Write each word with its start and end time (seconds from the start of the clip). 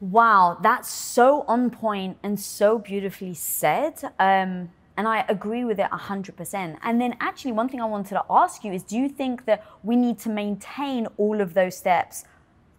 Wow, 0.00 0.56
that's 0.62 0.88
so 0.90 1.44
on 1.46 1.70
point 1.70 2.16
and 2.22 2.40
so 2.40 2.78
beautifully 2.78 3.34
said. 3.34 4.02
Um, 4.18 4.70
and 4.96 5.06
I 5.06 5.24
agree 5.28 5.64
with 5.64 5.78
it 5.78 5.90
100%. 5.90 6.78
And 6.82 7.00
then, 7.00 7.16
actually, 7.20 7.52
one 7.52 7.68
thing 7.68 7.82
I 7.82 7.84
wanted 7.84 8.14
to 8.14 8.24
ask 8.30 8.64
you 8.64 8.72
is 8.72 8.82
do 8.82 8.96
you 8.98 9.08
think 9.08 9.44
that 9.44 9.64
we 9.82 9.96
need 9.96 10.18
to 10.20 10.30
maintain 10.30 11.06
all 11.18 11.40
of 11.40 11.52
those 11.52 11.76
steps 11.76 12.24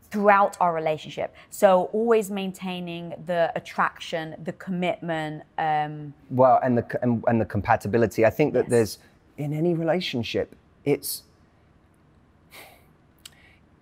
throughout 0.10 0.58
our 0.60 0.74
relationship? 0.74 1.36
So, 1.52 1.86
always 1.94 2.32
maintaining 2.32 3.14
the 3.28 3.52
attraction, 3.56 4.36
the 4.44 4.54
commitment. 4.54 5.44
Um, 5.60 6.14
well, 6.32 6.60
and 6.64 6.78
the, 6.78 7.00
and, 7.04 7.24
and 7.28 7.40
the 7.40 7.46
compatibility. 7.46 8.26
I 8.26 8.32
think 8.32 8.54
that 8.54 8.64
Yes. 8.66 8.70
there's, 8.72 9.00
in 9.38 9.54
any 9.54 9.76
relationship, 9.76 10.56
it's, 10.86 11.24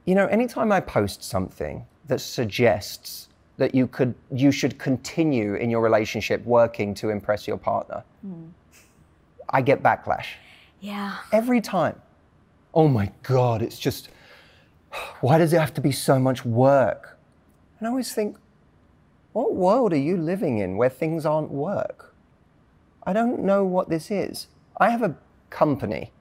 you 0.05 0.13
know, 0.13 0.27
anytime 0.27 0.73
I 0.73 0.81
post 0.81 1.23
something 1.23 1.85
that 2.07 2.19
suggests 2.19 3.28
that 3.59 3.75
you 3.75 3.87
could, 3.87 4.15
you 4.33 4.51
should 4.51 4.79
continue 4.79 5.55
in 5.55 5.69
your 5.69 5.81
relationship 5.81 6.43
working 6.45 6.93
to 6.95 7.09
impress 7.09 7.45
your 7.47 7.57
partner, 7.57 8.03
hmm. 8.21 8.45
I 9.49 9.61
get 9.61 9.83
backlash 9.83 10.27
yeah. 10.79 11.17
every 11.33 11.59
time. 11.59 12.01
Oh 12.73 12.87
my 12.87 13.11
God, 13.21 13.61
it's 13.61 13.77
just, 13.77 14.09
why 15.19 15.37
does 15.37 15.51
it 15.51 15.59
have 15.59 15.73
to 15.73 15.81
be 15.81 15.91
so 15.91 16.19
much 16.19 16.45
work? 16.45 17.17
And 17.79 17.87
I 17.87 17.91
always 17.91 18.13
think, 18.13 18.37
what 19.33 19.53
world 19.53 19.91
are 19.91 19.97
you 19.97 20.15
living 20.15 20.59
in 20.59 20.77
where 20.77 20.89
things 20.89 21.25
aren't 21.25 21.51
work? 21.51 22.15
I 23.03 23.11
don't 23.11 23.39
know 23.39 23.65
what 23.65 23.89
this 23.89 24.09
is. 24.09 24.47
I 24.79 24.89
have 24.89 25.03
a 25.03 25.15
company. 25.49 26.11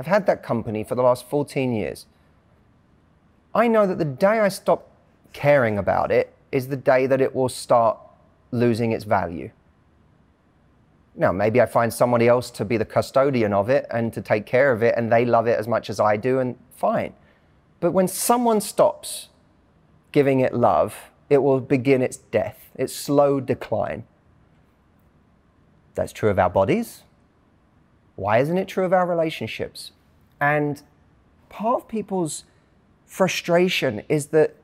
I've 0.00 0.06
had 0.06 0.26
that 0.26 0.42
company 0.42 0.82
for 0.82 0.96
the 0.96 1.02
last 1.02 1.28
14 1.28 1.72
years. 1.72 2.06
I 3.54 3.68
know 3.68 3.86
that 3.86 3.98
the 3.98 4.04
day 4.04 4.40
I 4.40 4.48
stop 4.48 4.90
caring 5.32 5.78
about 5.78 6.10
it 6.10 6.33
is 6.54 6.68
the 6.68 6.76
day 6.76 7.06
that 7.06 7.20
it 7.20 7.34
will 7.34 7.48
start 7.48 7.98
losing 8.52 8.92
its 8.92 9.02
value. 9.02 9.50
Now, 11.16 11.32
maybe 11.32 11.60
I 11.60 11.66
find 11.66 11.92
somebody 11.92 12.28
else 12.28 12.48
to 12.52 12.64
be 12.64 12.76
the 12.76 12.84
custodian 12.84 13.52
of 13.52 13.68
it 13.68 13.86
and 13.90 14.12
to 14.12 14.22
take 14.22 14.46
care 14.46 14.70
of 14.70 14.80
it, 14.82 14.94
and 14.96 15.10
they 15.10 15.24
love 15.24 15.48
it 15.48 15.58
as 15.58 15.66
much 15.66 15.90
as 15.90 15.98
I 15.98 16.16
do, 16.16 16.38
and 16.38 16.56
fine. 16.70 17.12
But 17.80 17.90
when 17.90 18.06
someone 18.06 18.60
stops 18.60 19.30
giving 20.12 20.38
it 20.38 20.54
love, 20.54 21.10
it 21.28 21.38
will 21.38 21.60
begin 21.60 22.00
its 22.00 22.18
death, 22.18 22.70
its 22.76 22.94
slow 22.94 23.40
decline. 23.40 24.04
That's 25.96 26.12
true 26.12 26.30
of 26.30 26.38
our 26.38 26.50
bodies. 26.50 27.02
Why 28.14 28.38
isn't 28.38 28.58
it 28.58 28.68
true 28.68 28.84
of 28.84 28.92
our 28.92 29.06
relationships? 29.06 29.90
And 30.40 30.82
part 31.48 31.82
of 31.82 31.88
people's 31.88 32.44
frustration 33.06 34.02
is 34.08 34.26
that 34.26 34.54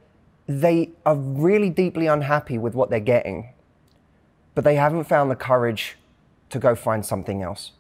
they 0.51 0.91
are 1.07 1.15
really 1.15 1.71
deeply 1.71 2.07
unhappy 2.07 2.59
with 2.59 2.75
what 2.75 2.91
they're 2.91 2.99
getting, 2.99 3.51
but 4.55 4.65
they 4.65 4.75
haven't 4.75 5.05
found 5.05 5.31
the 5.31 5.37
courage 5.37 5.97
to 6.49 6.59
go 6.59 6.75
find 6.75 7.07
something 7.07 7.43
else 7.43 7.73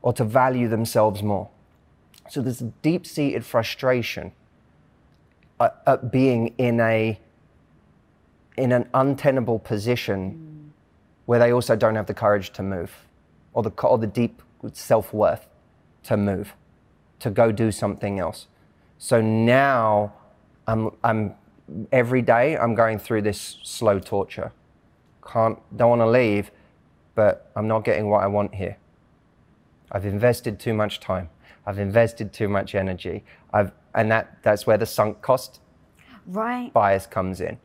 or 0.00 0.12
to 0.14 0.24
value 0.24 0.66
themselves 0.68 1.22
more. 1.22 1.50
So 2.30 2.40
there's 2.40 2.62
a 2.62 2.72
deep 2.82 3.06
seated 3.06 3.44
frustration 3.44 4.32
at, 5.60 5.82
at 5.86 6.10
being 6.10 6.54
in 6.56 6.80
a 6.80 7.20
in 8.56 8.70
an 8.72 8.88
untenable 8.94 9.58
position 9.58 10.72
where 11.26 11.40
they 11.40 11.52
also 11.52 11.74
don't 11.74 11.96
have 11.96 12.06
the 12.06 12.14
courage 12.14 12.50
to 12.52 12.62
move 12.62 12.92
or 13.52 13.62
the, 13.62 13.70
or 13.82 13.98
the 13.98 14.06
deep 14.06 14.42
self 14.72 15.12
worth 15.12 15.48
to 16.04 16.16
move, 16.16 16.54
to 17.18 17.30
go 17.30 17.50
do 17.50 17.72
something 17.72 18.20
else. 18.20 18.46
So 18.98 19.20
now 19.20 20.12
I'm, 20.68 20.92
I'm 21.02 21.34
every 21.92 22.22
day 22.22 22.56
I'm 22.56 22.74
going 22.74 22.98
through 22.98 23.22
this 23.22 23.58
slow 23.62 23.98
torture. 23.98 24.52
Can't, 25.26 25.58
don't 25.76 25.90
want 25.90 26.00
to 26.02 26.06
leave, 26.10 26.50
but 27.14 27.50
I'm 27.56 27.66
not 27.68 27.84
getting 27.84 28.08
what 28.08 28.22
I 28.22 28.26
want 28.26 28.54
here. 28.54 28.76
I've 29.90 30.04
invested 30.04 30.58
too 30.58 30.74
much 30.74 31.00
time. 31.00 31.30
I've 31.66 31.78
invested 31.78 32.32
too 32.32 32.48
much 32.48 32.74
energy. 32.74 33.24
I've, 33.52 33.72
and 33.94 34.10
that, 34.10 34.38
that's 34.42 34.66
where 34.66 34.76
the 34.76 34.86
sunk 34.86 35.22
cost 35.22 35.60
Right. 36.26 36.72
bias 36.72 37.06
comes 37.06 37.40
in. 37.40 37.58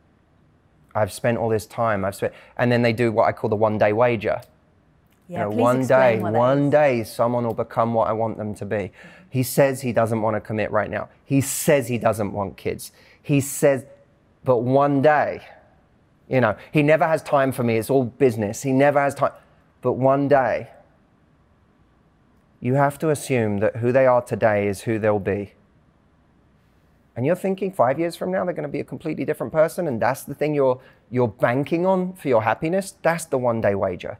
I've 0.94 1.12
spent 1.12 1.38
all 1.38 1.48
this 1.48 1.66
time. 1.66 2.04
I've 2.04 2.14
spent, 2.14 2.32
and 2.56 2.70
then 2.70 2.82
they 2.82 2.92
do 2.92 3.12
what 3.12 3.24
I 3.24 3.32
call 3.32 3.48
the 3.50 3.56
one 3.56 3.78
day 3.78 3.92
wager. 3.92 4.40
Yeah, 5.28 5.44
You 5.48 5.56
know, 5.56 5.62
one 5.62 5.86
day, 5.86 6.18
one 6.18 6.70
day, 6.70 7.04
someone 7.04 7.46
will 7.46 7.54
become 7.54 7.94
what 7.94 8.08
I 8.08 8.12
want 8.12 8.36
them 8.36 8.54
to 8.56 8.64
be. 8.64 8.90
He 9.30 9.44
says 9.44 9.80
he 9.82 9.92
doesn't 9.92 10.20
want 10.20 10.34
to 10.34 10.40
commit 10.40 10.72
right 10.72 10.90
now. 10.90 11.08
He 11.24 11.40
says 11.40 11.86
he 11.86 11.98
doesn't 11.98 12.32
want 12.32 12.56
kids. 12.56 12.90
He 13.22 13.40
says, 13.40 13.84
but 14.44 14.58
one 14.58 15.02
day, 15.02 15.42
you 16.28 16.40
know, 16.40 16.56
he 16.72 16.82
never 16.82 17.06
has 17.06 17.22
time 17.22 17.52
for 17.52 17.62
me. 17.62 17.76
It's 17.76 17.90
all 17.90 18.04
business. 18.04 18.62
He 18.62 18.72
never 18.72 19.00
has 19.00 19.14
time. 19.14 19.32
But 19.82 19.94
one 19.94 20.28
day, 20.28 20.70
you 22.60 22.74
have 22.74 22.98
to 23.00 23.10
assume 23.10 23.58
that 23.58 23.76
who 23.76 23.90
they 23.90 24.06
are 24.06 24.22
today 24.22 24.68
is 24.68 24.82
who 24.82 24.98
they'll 24.98 25.18
be. 25.18 25.54
And 27.16 27.26
you're 27.26 27.36
thinking 27.36 27.72
five 27.72 27.98
years 27.98 28.16
from 28.16 28.30
now 28.30 28.44
they're 28.44 28.54
going 28.54 28.68
to 28.68 28.68
be 28.68 28.80
a 28.80 28.84
completely 28.84 29.24
different 29.24 29.52
person, 29.52 29.88
and 29.88 30.00
that's 30.00 30.22
the 30.22 30.34
thing 30.34 30.54
you're 30.54 30.80
you're 31.10 31.28
banking 31.28 31.84
on 31.84 32.12
for 32.14 32.28
your 32.28 32.42
happiness. 32.42 32.94
That's 33.02 33.24
the 33.24 33.38
one 33.38 33.60
day 33.60 33.74
wager. 33.74 34.18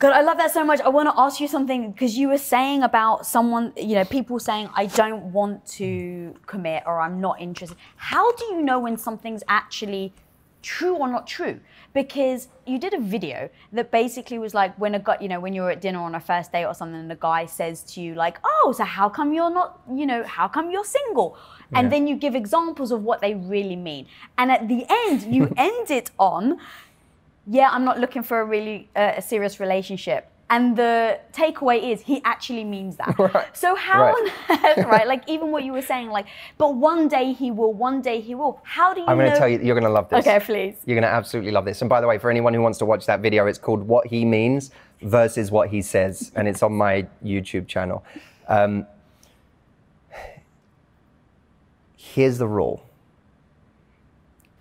God, 0.00 0.14
I 0.14 0.22
love 0.22 0.38
that 0.38 0.50
so 0.50 0.64
much. 0.64 0.80
I 0.80 0.88
want 0.88 1.10
to 1.10 1.20
ask 1.20 1.40
you 1.40 1.46
something 1.46 1.92
because 1.92 2.16
you 2.16 2.28
were 2.28 2.38
saying 2.38 2.82
about 2.82 3.26
someone, 3.26 3.74
you 3.76 3.94
know, 3.96 4.04
people 4.06 4.40
saying, 4.40 4.70
I 4.74 4.86
don't 4.86 5.24
want 5.30 5.66
to 5.76 6.34
commit 6.46 6.84
or 6.86 7.00
I'm 7.02 7.20
not 7.20 7.38
interested. 7.38 7.76
How 7.96 8.32
do 8.32 8.46
you 8.46 8.62
know 8.62 8.78
when 8.80 8.96
something's 8.96 9.42
actually 9.46 10.14
true 10.62 10.94
or 10.94 11.06
not 11.06 11.26
true? 11.26 11.60
Because 11.92 12.48
you 12.64 12.78
did 12.78 12.94
a 12.94 12.98
video 12.98 13.50
that 13.74 13.90
basically 13.90 14.38
was 14.38 14.54
like 14.54 14.74
when 14.78 14.94
a 14.94 14.98
guy, 15.00 15.18
you 15.20 15.28
know, 15.28 15.38
when 15.38 15.52
you're 15.52 15.70
at 15.70 15.82
dinner 15.82 16.00
on 16.00 16.14
a 16.14 16.20
first 16.20 16.50
date 16.50 16.64
or 16.64 16.72
something, 16.72 16.98
and 16.98 17.10
the 17.10 17.16
guy 17.16 17.44
says 17.44 17.82
to 17.92 18.00
you, 18.00 18.14
like, 18.14 18.38
oh, 18.42 18.72
so 18.74 18.84
how 18.84 19.10
come 19.10 19.34
you're 19.34 19.50
not, 19.50 19.80
you 19.92 20.06
know, 20.06 20.22
how 20.24 20.48
come 20.48 20.70
you're 20.70 20.82
single? 20.82 21.36
And 21.74 21.84
Yeah. 21.84 21.90
then 21.90 22.06
you 22.06 22.16
give 22.16 22.34
examples 22.34 22.90
of 22.90 23.04
what 23.04 23.20
they 23.20 23.34
really 23.34 23.76
mean. 23.76 24.06
And 24.38 24.50
at 24.50 24.66
the 24.66 24.86
end, 24.88 25.34
you 25.34 25.52
end 25.58 25.90
it 25.90 26.10
on, 26.18 26.58
yeah, 27.50 27.68
I'm 27.72 27.84
not 27.84 27.98
looking 27.98 28.22
for 28.22 28.40
a 28.40 28.44
really 28.44 28.88
uh, 28.94 29.14
a 29.16 29.22
serious 29.22 29.58
relationship. 29.58 30.28
And 30.52 30.76
the 30.76 31.20
takeaway 31.32 31.92
is 31.92 32.00
he 32.00 32.20
actually 32.24 32.64
means 32.64 32.96
that. 32.96 33.16
Right. 33.18 33.56
So 33.56 33.74
how 33.76 34.02
Right. 34.02 34.14
on 34.50 34.64
earth, 34.64 34.86
right? 34.86 35.06
Like 35.06 35.28
even 35.34 35.52
what 35.52 35.62
you 35.62 35.72
were 35.72 35.82
saying, 35.82 36.10
like, 36.10 36.26
but 36.58 36.74
one 36.74 37.06
day 37.06 37.32
he 37.32 37.50
will, 37.52 37.72
one 37.72 38.02
day 38.02 38.20
he 38.20 38.34
will. 38.34 38.60
How 38.64 38.92
do 38.94 39.00
you 39.00 39.06
I'm 39.06 39.16
going 39.16 39.30
to 39.30 39.38
tell 39.38 39.48
you, 39.48 39.60
you're 39.62 39.76
going 39.78 39.84
to 39.84 39.90
love 40.00 40.08
this. 40.08 40.26
Okay, 40.26 40.40
please. 40.44 40.76
You're 40.86 40.96
going 40.96 41.10
to 41.10 41.16
absolutely 41.20 41.52
love 41.52 41.64
this. 41.64 41.82
And 41.82 41.88
by 41.88 42.00
the 42.00 42.08
way, 42.08 42.18
for 42.18 42.30
anyone 42.30 42.52
who 42.52 42.62
wants 42.62 42.78
to 42.78 42.84
watch 42.84 43.06
that 43.06 43.20
video, 43.20 43.46
it's 43.46 43.58
called 43.58 43.82
What 43.82 44.08
He 44.08 44.24
Means 44.24 44.72
versus 45.02 45.52
What 45.52 45.70
He 45.70 45.82
Says. 45.82 46.32
And 46.34 46.48
it's 46.48 46.62
on 46.64 46.72
my 46.72 47.06
YouTube 47.24 47.68
channel. 47.68 48.04
Um, 48.48 48.86
here's 51.96 52.38
the 52.38 52.48
rule 52.48 52.84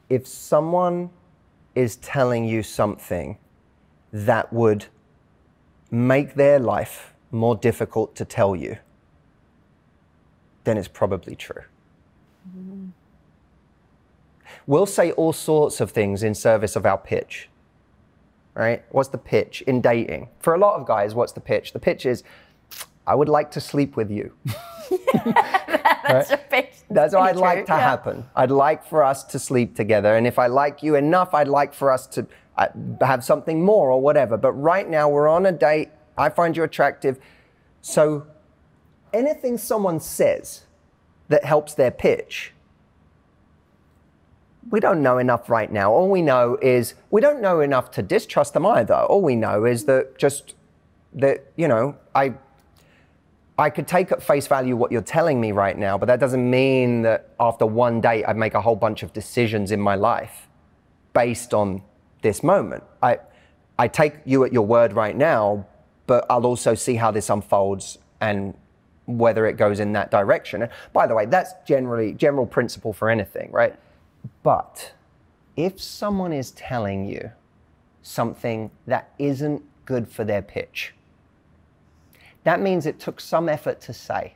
if 0.08 0.28
someone 0.28 1.10
is 1.80 1.96
telling 1.96 2.44
you 2.44 2.62
something 2.62 3.38
that 4.12 4.52
would 4.52 4.86
make 5.90 6.34
their 6.36 6.60
life 6.60 7.14
more 7.32 7.56
difficult 7.56 8.16
to 8.16 8.26
tell 8.26 8.54
you, 8.54 8.78
then 10.66 10.78
it's 10.78 10.90
probably 10.90 11.36
true. 11.36 11.64
We'll 14.68 14.86
say 14.86 15.12
all 15.14 15.32
sorts 15.32 15.80
of 15.80 15.92
things 15.92 16.22
in 16.22 16.36
service 16.36 16.76
of 16.76 16.86
our 16.86 16.98
pitch. 16.98 17.48
Right? 18.56 18.84
What's 18.90 19.10
the 19.10 19.18
pitch 19.18 19.62
in 19.62 19.80
dating? 19.80 20.28
For 20.40 20.54
a 20.54 20.58
lot 20.58 20.78
of 20.82 20.86
guys, 20.86 21.16
what's 21.16 21.32
the 21.32 21.40
pitch? 21.40 21.72
The 21.72 21.80
pitch 21.80 22.06
is, 22.06 22.24
I 23.10 23.16
would 23.16 23.28
like 23.28 23.50
to 23.52 23.60
sleep 23.60 23.96
with 23.96 24.12
you. 24.12 24.32
That's, 26.08 26.30
a 26.30 26.40
big- 26.52 26.70
That's 26.92 27.16
what 27.16 27.24
I'd 27.24 27.38
like 27.38 27.66
to 27.66 27.74
yeah. 27.74 27.80
happen. 27.80 28.24
I'd 28.36 28.52
like 28.52 28.86
for 28.86 29.04
us 29.04 29.24
to 29.24 29.40
sleep 29.40 29.76
together. 29.76 30.16
And 30.16 30.28
if 30.28 30.38
I 30.38 30.46
like 30.46 30.84
you 30.84 30.94
enough, 30.94 31.34
I'd 31.34 31.48
like 31.48 31.74
for 31.74 31.92
us 31.92 32.06
to 32.08 32.28
uh, 32.56 32.68
have 33.02 33.24
something 33.24 33.66
more 33.66 33.90
or 33.92 34.00
whatever. 34.00 34.38
But 34.38 34.52
right 34.52 34.88
now, 34.88 35.10
we're 35.10 35.28
on 35.28 35.48
a 35.48 35.52
date. 35.52 35.90
I 36.20 36.30
find 36.30 36.56
you 36.56 36.62
attractive. 36.62 37.18
So 37.82 38.28
anything 39.12 39.58
someone 39.58 40.00
says 40.00 40.66
that 41.30 41.44
helps 41.44 41.74
their 41.74 41.92
pitch, 41.92 42.54
we 44.70 44.80
don't 44.80 45.02
know 45.02 45.18
enough 45.18 45.50
right 45.50 45.72
now. 45.72 45.92
All 45.92 46.10
we 46.10 46.22
know 46.22 46.60
is 46.62 46.94
we 47.10 47.22
don't 47.22 47.42
know 47.42 47.60
enough 47.60 47.90
to 47.92 48.04
distrust 48.04 48.54
them 48.54 48.68
either. 48.68 48.94
All 48.94 49.24
we 49.24 49.36
know 49.36 49.66
is 49.66 49.86
that 49.86 50.20
just 50.20 50.54
that, 51.14 51.52
you 51.56 51.68
know, 51.68 51.96
I 52.14 52.36
I 53.60 53.70
could 53.70 53.90
take 53.90 54.14
at 54.14 54.24
face 54.24 54.48
value 54.48 54.78
what 54.78 54.90
you're 54.90 55.02
telling 55.02 55.42
me 55.42 55.52
right 55.52 55.78
now, 55.78 55.98
but 55.98 56.06
that 56.06 56.22
doesn't 56.22 56.50
mean 56.50 57.02
that 57.02 57.34
after 57.42 57.66
one 57.66 58.00
date 58.00 58.24
I'd 58.24 58.38
make 58.38 58.54
a 58.54 58.62
whole 58.62 58.78
bunch 58.78 59.04
of 59.04 59.12
decisions 59.12 59.72
in 59.72 59.82
my 59.82 59.96
life 59.96 60.48
based 61.14 61.54
on 61.54 61.82
this 62.22 62.42
moment. 62.42 62.86
I, 63.04 63.20
I 63.78 63.90
take 63.90 64.16
you 64.24 64.46
at 64.46 64.54
your 64.54 64.66
word 64.66 64.94
right 64.94 65.16
now, 65.16 65.68
but 66.08 66.26
I'll 66.30 66.46
also 66.46 66.74
see 66.74 66.96
how 66.96 67.12
this 67.12 67.30
unfolds 67.30 67.98
and 68.22 68.54
whether 69.08 69.46
it 69.46 69.58
goes 69.58 69.82
in 69.82 69.92
that 69.92 70.10
direction. 70.10 70.62
And 70.62 70.72
by 70.94 71.06
the 71.06 71.14
way, 71.14 71.26
that's 71.26 71.52
generally 71.68 72.14
general 72.14 72.46
principle 72.46 72.94
for 72.94 73.10
anything, 73.10 73.52
right? 73.52 73.76
But 74.42 74.94
if 75.58 75.82
someone 75.82 76.32
is 76.32 76.52
telling 76.52 77.06
you 77.06 77.32
something 78.04 78.72
that 78.88 79.14
isn't 79.20 79.64
good 79.84 80.08
for 80.08 80.24
their 80.24 80.42
pitch, 80.42 80.94
that 82.50 82.60
means 82.60 82.88
it 82.88 83.00
took 83.00 83.22
some 83.22 83.48
effort 83.48 83.80
to 83.82 83.94
say. 83.94 84.34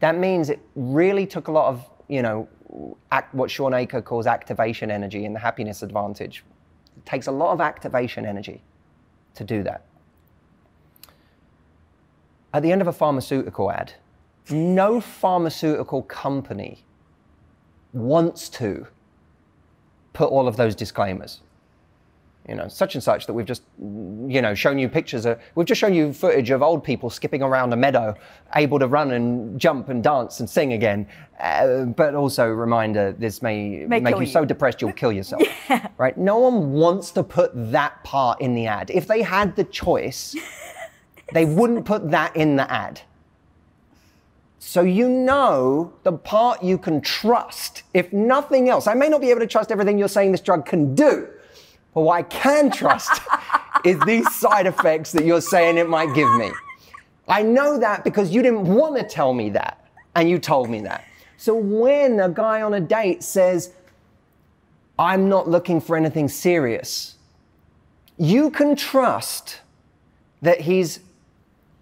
That 0.00 0.18
means 0.18 0.50
it 0.50 0.60
really 0.74 1.26
took 1.26 1.48
a 1.48 1.52
lot 1.52 1.68
of, 1.68 1.88
you 2.08 2.20
know, 2.20 2.46
act, 3.10 3.34
what 3.34 3.50
Shawn 3.50 3.72
Achor 3.72 4.02
calls 4.02 4.26
activation 4.26 4.90
energy 4.90 5.24
in 5.24 5.32
the 5.32 5.38
happiness 5.38 5.82
advantage. 5.82 6.44
It 6.94 7.06
takes 7.06 7.26
a 7.26 7.32
lot 7.32 7.52
of 7.54 7.62
activation 7.62 8.26
energy 8.26 8.62
to 9.34 9.44
do 9.44 9.62
that. 9.62 9.86
At 12.52 12.62
the 12.62 12.70
end 12.70 12.82
of 12.82 12.86
a 12.86 12.92
pharmaceutical 12.92 13.72
ad, 13.72 13.94
no 14.50 15.00
pharmaceutical 15.00 16.02
company 16.02 16.84
wants 17.94 18.50
to 18.50 18.88
put 20.12 20.28
all 20.28 20.46
of 20.46 20.58
those 20.58 20.74
disclaimers. 20.74 21.40
You 22.48 22.56
know, 22.56 22.66
such 22.66 22.96
and 22.96 23.04
such 23.04 23.26
that 23.26 23.34
we've 23.34 23.46
just, 23.46 23.62
you 23.78 24.42
know, 24.42 24.52
shown 24.52 24.76
you 24.76 24.88
pictures 24.88 25.26
of, 25.26 25.40
we've 25.54 25.66
just 25.66 25.80
shown 25.80 25.94
you 25.94 26.12
footage 26.12 26.50
of 26.50 26.60
old 26.60 26.82
people 26.82 27.08
skipping 27.08 27.40
around 27.40 27.72
a 27.72 27.76
meadow, 27.76 28.16
able 28.56 28.80
to 28.80 28.88
run 28.88 29.12
and 29.12 29.60
jump 29.60 29.88
and 29.88 30.02
dance 30.02 30.40
and 30.40 30.50
sing 30.50 30.72
again. 30.72 31.06
Uh, 31.38 31.84
but 31.84 32.16
also, 32.16 32.48
reminder, 32.48 33.12
this 33.12 33.42
may, 33.42 33.86
May 33.86 34.00
make 34.00 34.14
kill 34.14 34.22
you 34.22 34.26
so 34.26 34.44
depressed 34.44 34.80
you'll 34.80 34.92
kill 34.92 35.12
yourself. 35.12 35.42
Right? 35.98 36.18
No 36.18 36.38
one 36.38 36.72
wants 36.72 37.12
to 37.12 37.22
put 37.22 37.52
that 37.70 38.02
part 38.02 38.40
in 38.40 38.54
the 38.54 38.66
ad. 38.66 38.90
If 38.90 39.06
they 39.06 39.22
had 39.22 39.54
the 39.54 39.62
choice, 39.64 40.34
they 41.32 41.44
wouldn't 41.44 41.84
put 41.84 42.10
that 42.10 42.34
in 42.34 42.56
the 42.56 42.68
ad. 42.70 43.02
So 44.64 44.82
you 44.82 45.08
know 45.08 45.92
the 46.04 46.12
part 46.12 46.62
you 46.62 46.78
can 46.78 47.00
trust, 47.00 47.82
if 47.94 48.12
nothing 48.12 48.68
else. 48.68 48.86
I 48.86 48.94
may 48.94 49.08
not 49.08 49.20
be 49.20 49.30
able 49.30 49.40
to 49.40 49.46
trust 49.46 49.72
everything 49.72 49.98
you're 49.98 50.08
saying 50.08 50.30
this 50.32 50.40
drug 50.40 50.66
can 50.66 50.94
do, 50.94 51.28
but 51.94 52.02
what 52.02 52.14
I 52.14 52.22
can 52.22 52.70
trust 52.70 53.20
is 53.84 53.98
these 54.00 54.32
side 54.34 54.66
effects 54.66 55.12
that 55.12 55.24
you're 55.24 55.40
saying 55.40 55.78
it 55.78 55.88
might 55.88 56.14
give 56.14 56.32
me. 56.36 56.50
I 57.28 57.42
know 57.42 57.78
that 57.78 58.04
because 58.04 58.30
you 58.30 58.42
didn't 58.42 58.64
want 58.64 58.96
to 58.96 59.04
tell 59.04 59.32
me 59.32 59.50
that, 59.50 59.86
and 60.14 60.28
you 60.28 60.38
told 60.38 60.68
me 60.68 60.80
that. 60.82 61.04
So 61.36 61.54
when 61.54 62.20
a 62.20 62.28
guy 62.28 62.62
on 62.62 62.74
a 62.74 62.80
date 62.80 63.22
says, 63.22 63.72
I'm 64.98 65.28
not 65.28 65.48
looking 65.48 65.80
for 65.80 65.96
anything 65.96 66.28
serious, 66.28 67.16
you 68.18 68.50
can 68.50 68.76
trust 68.76 69.60
that 70.42 70.60
he's 70.60 71.00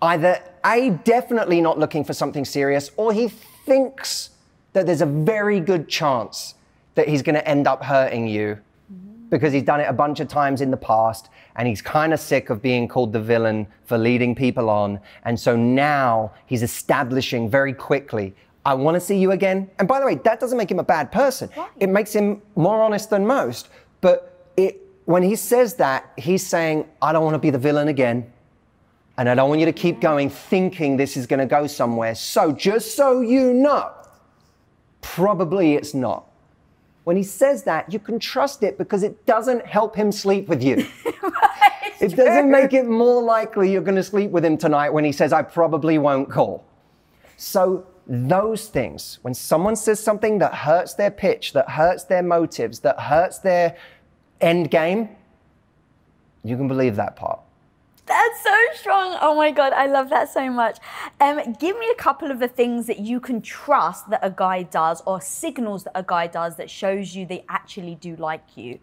either 0.01 0.43
A, 0.65 0.91
definitely 1.05 1.61
not 1.61 1.79
looking 1.79 2.05
for 2.05 2.13
something 2.13 2.45
serious, 2.45 2.91
or 2.97 3.13
he 3.13 3.29
thinks 3.29 4.31
that 4.73 4.87
there's 4.87 5.03
a 5.03 5.07
very 5.07 5.61
good 5.61 5.89
chance 5.89 6.55
that 6.95 7.09
he's 7.09 7.23
going 7.23 7.35
to 7.35 7.47
end 7.47 7.67
up 7.67 7.83
hurting 7.83 8.29
you 8.29 8.59
because 9.31 9.53
he's 9.53 9.63
done 9.63 9.81
it 9.81 9.85
a 9.89 9.93
bunch 9.93 10.21
of 10.21 10.29
times 10.29 10.61
in 10.61 10.71
the 10.71 10.77
past 10.77 11.31
and 11.57 11.67
he's 11.67 11.81
kind 11.81 12.13
of 12.13 12.21
sick 12.21 12.51
of 12.51 12.61
being 12.61 12.89
called 12.89 13.13
the 13.13 13.21
villain 13.21 13.67
for 13.85 13.97
leading 13.97 14.35
people 14.35 14.69
on. 14.69 15.01
And 15.25 15.39
so 15.39 15.57
now 15.57 16.33
he's 16.47 16.63
establishing 16.63 17.49
very 17.49 17.73
quickly, 17.73 18.35
I 18.65 18.75
want 18.75 18.97
to 18.97 19.01
see 19.01 19.17
you 19.17 19.33
again. 19.33 19.71
And 19.79 19.89
by 19.89 20.01
the 20.01 20.07
way, 20.07 20.17
that 20.17 20.39
doesn't 20.39 20.59
make 20.59 20.71
him 20.71 20.79
a 20.79 20.85
bad 20.85 21.11
person. 21.11 21.49
It 21.79 21.89
makes 21.89 22.13
him 22.13 22.43
more 22.57 22.83
honest 22.83 23.09
than 23.09 23.27
most. 23.27 23.69
But 24.01 24.53
it, 24.57 24.81
when 25.07 25.23
he 25.23 25.35
says 25.37 25.75
that, 25.75 26.13
he's 26.19 26.47
saying, 26.47 26.87
I 27.01 27.13
don't 27.13 27.25
want 27.25 27.35
to 27.35 27.39
be 27.39 27.51
the 27.51 27.59
villain 27.59 27.89
again. 27.89 28.31
And 29.17 29.29
I 29.29 29.35
don't 29.35 29.49
want 29.49 29.61
you 29.61 29.67
to 29.67 29.73
keep 29.73 30.01
going 30.01 30.31
thinking 30.31 30.97
this 30.97 31.17
is 31.17 31.27
going 31.27 31.41
to 31.41 31.47
go 31.47 31.67
somewhere. 31.67 32.15
So 32.15 32.53
just 32.53 32.97
so 32.97 33.21
you 33.21 33.53
know, 33.53 33.93
probably 35.01 35.75
it's 35.75 35.95
not. 35.95 36.30
When 37.05 37.17
he 37.17 37.23
says 37.23 37.65
that, 37.65 37.93
you 37.93 37.99
can 37.99 38.19
trust 38.19 38.63
it 38.63 38.77
because 38.79 39.03
it 39.03 39.25
doesn't 39.27 39.67
help 39.67 39.97
him 39.97 40.13
sleep 40.13 40.49
with 40.49 40.63
you. 40.63 40.87
it 42.01 42.15
doesn't 42.15 42.51
make 42.51 42.73
it 42.73 42.87
more 42.87 43.23
likely 43.23 43.73
you're 43.73 43.83
going 43.83 43.97
to 43.97 44.03
sleep 44.03 44.31
with 44.31 44.45
him 44.45 44.59
tonight 44.59 44.91
when 44.91 45.05
he 45.05 45.13
says, 45.13 45.33
I 45.33 45.43
probably 45.43 45.99
won't 45.99 46.31
call. 46.31 46.65
So, 47.37 47.87
those 48.07 48.67
things, 48.67 49.21
when 49.23 49.35
someone 49.35 49.77
says 49.77 50.01
something 50.01 50.39
that 50.39 50.53
hurts 50.53 50.95
their 50.95 51.13
pitch, 51.13 51.53
that 51.53 51.71
hurts 51.71 52.05
their 52.05 52.23
motives, 52.23 52.81
that 52.81 52.99
hurts 52.99 53.39
their 53.39 53.77
end 54.41 54.71
game, 54.71 55.11
you 56.43 56.57
can 56.57 56.67
believe 56.67 56.97
that 56.97 57.15
part. 57.17 57.41
That's 58.11 58.43
so 58.43 58.57
strong. 58.75 59.17
Oh 59.21 59.37
my 59.37 59.53
god, 59.53 59.73
I 59.73 59.87
love 59.87 60.11
that 60.11 60.29
so 60.29 60.51
much. 60.51 60.79
Um, 61.21 61.53
give 61.61 61.79
me 61.79 61.89
a 61.93 61.95
couple 61.95 62.33
of 62.33 62.41
the 62.41 62.49
things 62.49 62.89
that 62.89 62.99
you 62.99 63.21
can 63.21 63.41
trust 63.41 64.11
that 64.11 64.19
a 64.21 64.31
guy 64.31 64.65
does, 64.65 65.01
or 65.07 65.21
signals 65.21 65.85
that 65.85 65.93
a 65.95 66.03
guy 66.03 66.27
does 66.27 66.57
that 66.57 66.69
shows 66.69 67.15
you 67.15 67.25
they 67.25 67.45
actually 67.49 67.95
do 67.95 68.17
like 68.17 68.57
you. 68.57 68.81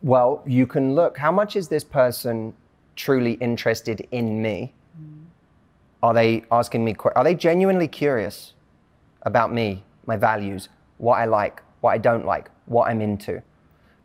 Well, 0.00 0.44
you 0.46 0.68
can 0.68 0.94
look 0.94 1.18
how 1.18 1.32
much 1.32 1.56
is 1.56 1.66
this 1.66 1.82
person 1.82 2.54
truly 2.94 3.32
interested 3.34 4.06
in 4.12 4.40
me? 4.40 4.72
Are 6.02 6.14
they 6.14 6.44
asking 6.52 6.84
me, 6.84 6.94
are 7.16 7.24
they 7.24 7.34
genuinely 7.34 7.88
curious 7.88 8.54
about 9.22 9.52
me, 9.52 9.82
my 10.06 10.16
values, 10.16 10.68
what 10.98 11.14
I 11.14 11.24
like, 11.24 11.62
what 11.80 11.90
I 11.90 11.98
don't 11.98 12.24
like, 12.24 12.48
what 12.66 12.88
I'm 12.88 13.00
into? 13.00 13.42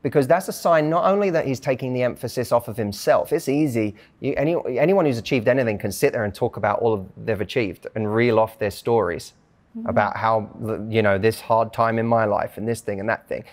Because 0.08 0.26
that's 0.26 0.48
a 0.48 0.54
sign 0.54 0.90
not 0.90 1.04
only 1.04 1.30
that 1.32 1.46
he's 1.46 1.60
taking 1.60 1.92
the 1.92 2.02
emphasis 2.02 2.54
off 2.54 2.70
of 2.70 2.78
himself, 2.78 3.34
it's 3.34 3.50
easy. 3.50 3.94
You, 4.22 4.34
any, 4.38 4.56
anyone 4.80 5.06
who's 5.06 5.18
achieved 5.18 5.50
anything 5.50 5.78
can 5.78 5.92
sit 5.92 6.14
there 6.14 6.24
and 6.24 6.34
talk 6.34 6.56
about 6.56 6.80
all 6.80 6.94
of 6.94 7.06
they've 7.26 7.42
achieved 7.42 7.88
and 7.94 8.16
reel 8.16 8.40
off 8.40 8.58
their 8.58 8.72
stories 8.72 9.34
mm-hmm. 9.78 9.90
about 9.90 10.16
how, 10.16 10.50
you 10.90 11.02
know, 11.02 11.18
this 11.18 11.42
hard 11.42 11.74
time 11.74 12.00
in 12.00 12.08
my 12.08 12.24
life 12.24 12.58
and 12.58 12.66
this 12.66 12.80
thing 12.80 13.02
and 13.02 13.10
that 13.10 13.28
thing. 13.28 13.44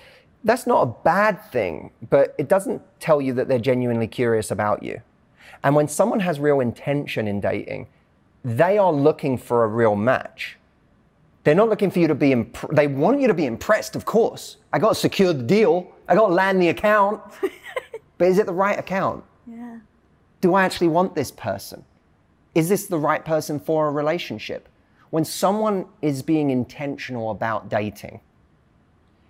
That's 0.45 0.65
not 0.65 0.83
a 0.83 0.87
bad 1.03 1.43
thing, 1.51 1.91
but 2.09 2.37
it 2.39 2.49
doesn't 2.49 2.81
tell 3.01 3.21
you 3.21 3.33
that 3.33 3.49
they're 3.49 3.59
genuinely 3.59 4.07
curious 4.07 4.53
about 4.53 4.81
you. 4.85 5.01
And 5.65 5.75
when 5.75 5.89
someone 5.89 6.21
has 6.21 6.39
real 6.39 6.61
intention 6.61 7.27
in 7.27 7.41
dating, 7.41 7.89
they 8.45 8.79
are 8.79 8.93
looking 8.93 9.39
for 9.39 9.65
a 9.65 9.67
real 9.67 9.97
match. 9.97 10.57
They're 11.43 11.57
not 11.57 11.69
looking 11.69 11.91
for 11.91 11.99
you 11.99 12.07
to 12.07 12.15
be, 12.15 12.31
imp- 12.31 12.71
they 12.71 12.87
want 12.87 13.21
you 13.21 13.27
to 13.27 13.35
be 13.35 13.47
impressed, 13.47 13.97
of 13.97 14.05
course. 14.05 14.59
I 14.73 14.79
got 14.79 14.91
to 14.91 14.95
secure 14.95 15.33
the 15.33 15.43
deal, 15.43 15.91
I 16.09 16.15
got 16.15 16.29
to 16.29 16.35
land 16.35 16.61
the 16.61 16.69
account. 16.69 17.23
but 18.19 18.29
is 18.29 18.39
it 18.39 18.47
the 18.47 18.53
right 18.53 18.79
account? 18.79 19.25
Yeah. 19.47 19.79
Do 20.41 20.55
I 20.55 20.65
actually 20.65 20.89
want 20.89 21.15
this 21.15 21.31
person? 21.31 21.85
Is 22.55 22.69
this 22.69 22.87
the 22.87 22.99
right 22.99 23.25
person 23.25 23.59
for 23.59 23.89
a 23.89 23.91
relationship? 23.91 24.69
When 25.11 25.25
someone 25.25 25.87
is 26.03 26.23
being 26.23 26.51
intentional 26.51 27.31
about 27.31 27.69
dating, 27.69 28.21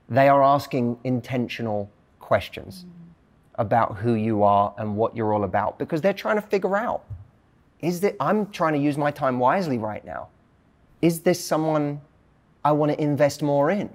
they 0.08 0.28
are 0.28 0.42
asking 0.42 0.98
intentional 1.04 1.90
questions 2.20 2.84
mm. 2.84 2.90
about 3.56 3.96
who 3.96 4.14
you 4.14 4.42
are 4.42 4.74
and 4.78 4.96
what 4.96 5.16
you're 5.16 5.32
all 5.32 5.44
about 5.44 5.78
because 5.78 6.00
they're 6.00 6.12
trying 6.12 6.36
to 6.36 6.42
figure 6.42 6.76
out 6.76 7.04
is 7.80 8.00
that 8.00 8.16
I'm 8.18 8.50
trying 8.50 8.72
to 8.72 8.78
use 8.78 8.96
my 8.96 9.10
time 9.10 9.38
wisely 9.38 9.78
right 9.78 10.04
now. 10.04 10.28
Is 11.02 11.20
this 11.20 11.42
someone 11.44 12.00
I 12.64 12.72
want 12.72 12.92
to 12.92 13.00
invest 13.00 13.42
more 13.42 13.70
in? 13.70 13.90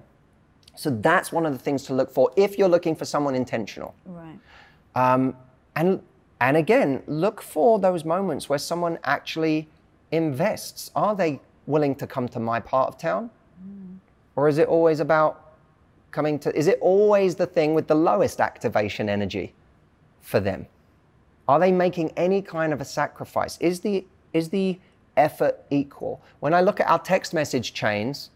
So 0.79 0.89
that's 0.89 1.33
one 1.33 1.45
of 1.45 1.51
the 1.51 1.59
things 1.59 1.83
to 1.87 1.93
look 1.93 2.09
for 2.09 2.31
if 2.37 2.57
you're 2.57 2.69
looking 2.69 2.95
for 2.95 3.03
someone 3.03 3.35
intentional. 3.35 3.93
Right. 4.05 4.39
Um, 4.95 5.35
and 5.75 6.01
and 6.39 6.55
again, 6.55 7.03
look 7.05 7.41
for 7.41 7.79
those 7.79 8.05
moments 8.05 8.47
where 8.47 8.59
someone 8.59 8.97
actually 9.03 9.67
invests. 10.11 10.89
Are 10.95 11.13
they 11.17 11.41
willing 11.67 11.95
to 11.95 12.07
come 12.07 12.29
to 12.29 12.39
my 12.39 12.61
part 12.61 12.87
of 12.87 12.97
town, 12.97 13.29
or 14.37 14.47
is 14.47 14.57
it 14.57 14.69
always 14.69 15.01
about 15.01 15.51
coming 16.11 16.39
to? 16.39 16.57
Is 16.57 16.67
it 16.67 16.77
always 16.79 17.35
the 17.35 17.45
thing 17.45 17.73
with 17.73 17.87
the 17.87 17.95
lowest 17.95 18.39
activation 18.39 19.09
energy 19.09 19.53
for 20.21 20.39
them? 20.39 20.65
Are 21.49 21.59
they 21.59 21.73
making 21.73 22.13
any 22.15 22.41
kind 22.41 22.71
of 22.71 22.79
a 22.79 22.85
sacrifice? 22.85 23.57
Is 23.57 23.81
the 23.81 24.05
is 24.31 24.47
the 24.47 24.79
effort 25.17 25.59
equal? 25.71 26.21
When 26.39 26.53
I 26.53 26.61
look 26.61 26.79
at 26.79 26.87
our 26.87 26.99
text 26.99 27.33
message 27.33 27.73
chains, 27.73 28.29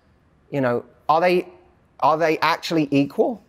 you 0.51 0.59
know, 0.59 0.83
are 1.07 1.21
they 1.21 1.47
are 2.03 2.17
they 2.17 2.37
actually 2.39 2.87
equal? 2.91 3.41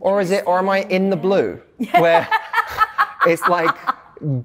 Or 0.00 0.20
is 0.20 0.30
it 0.30 0.44
or 0.46 0.58
am 0.58 0.68
I 0.68 0.82
in 0.82 1.10
the 1.10 1.16
blue? 1.16 1.60
Where 1.98 2.28
it's 3.26 3.46
like 3.48 3.76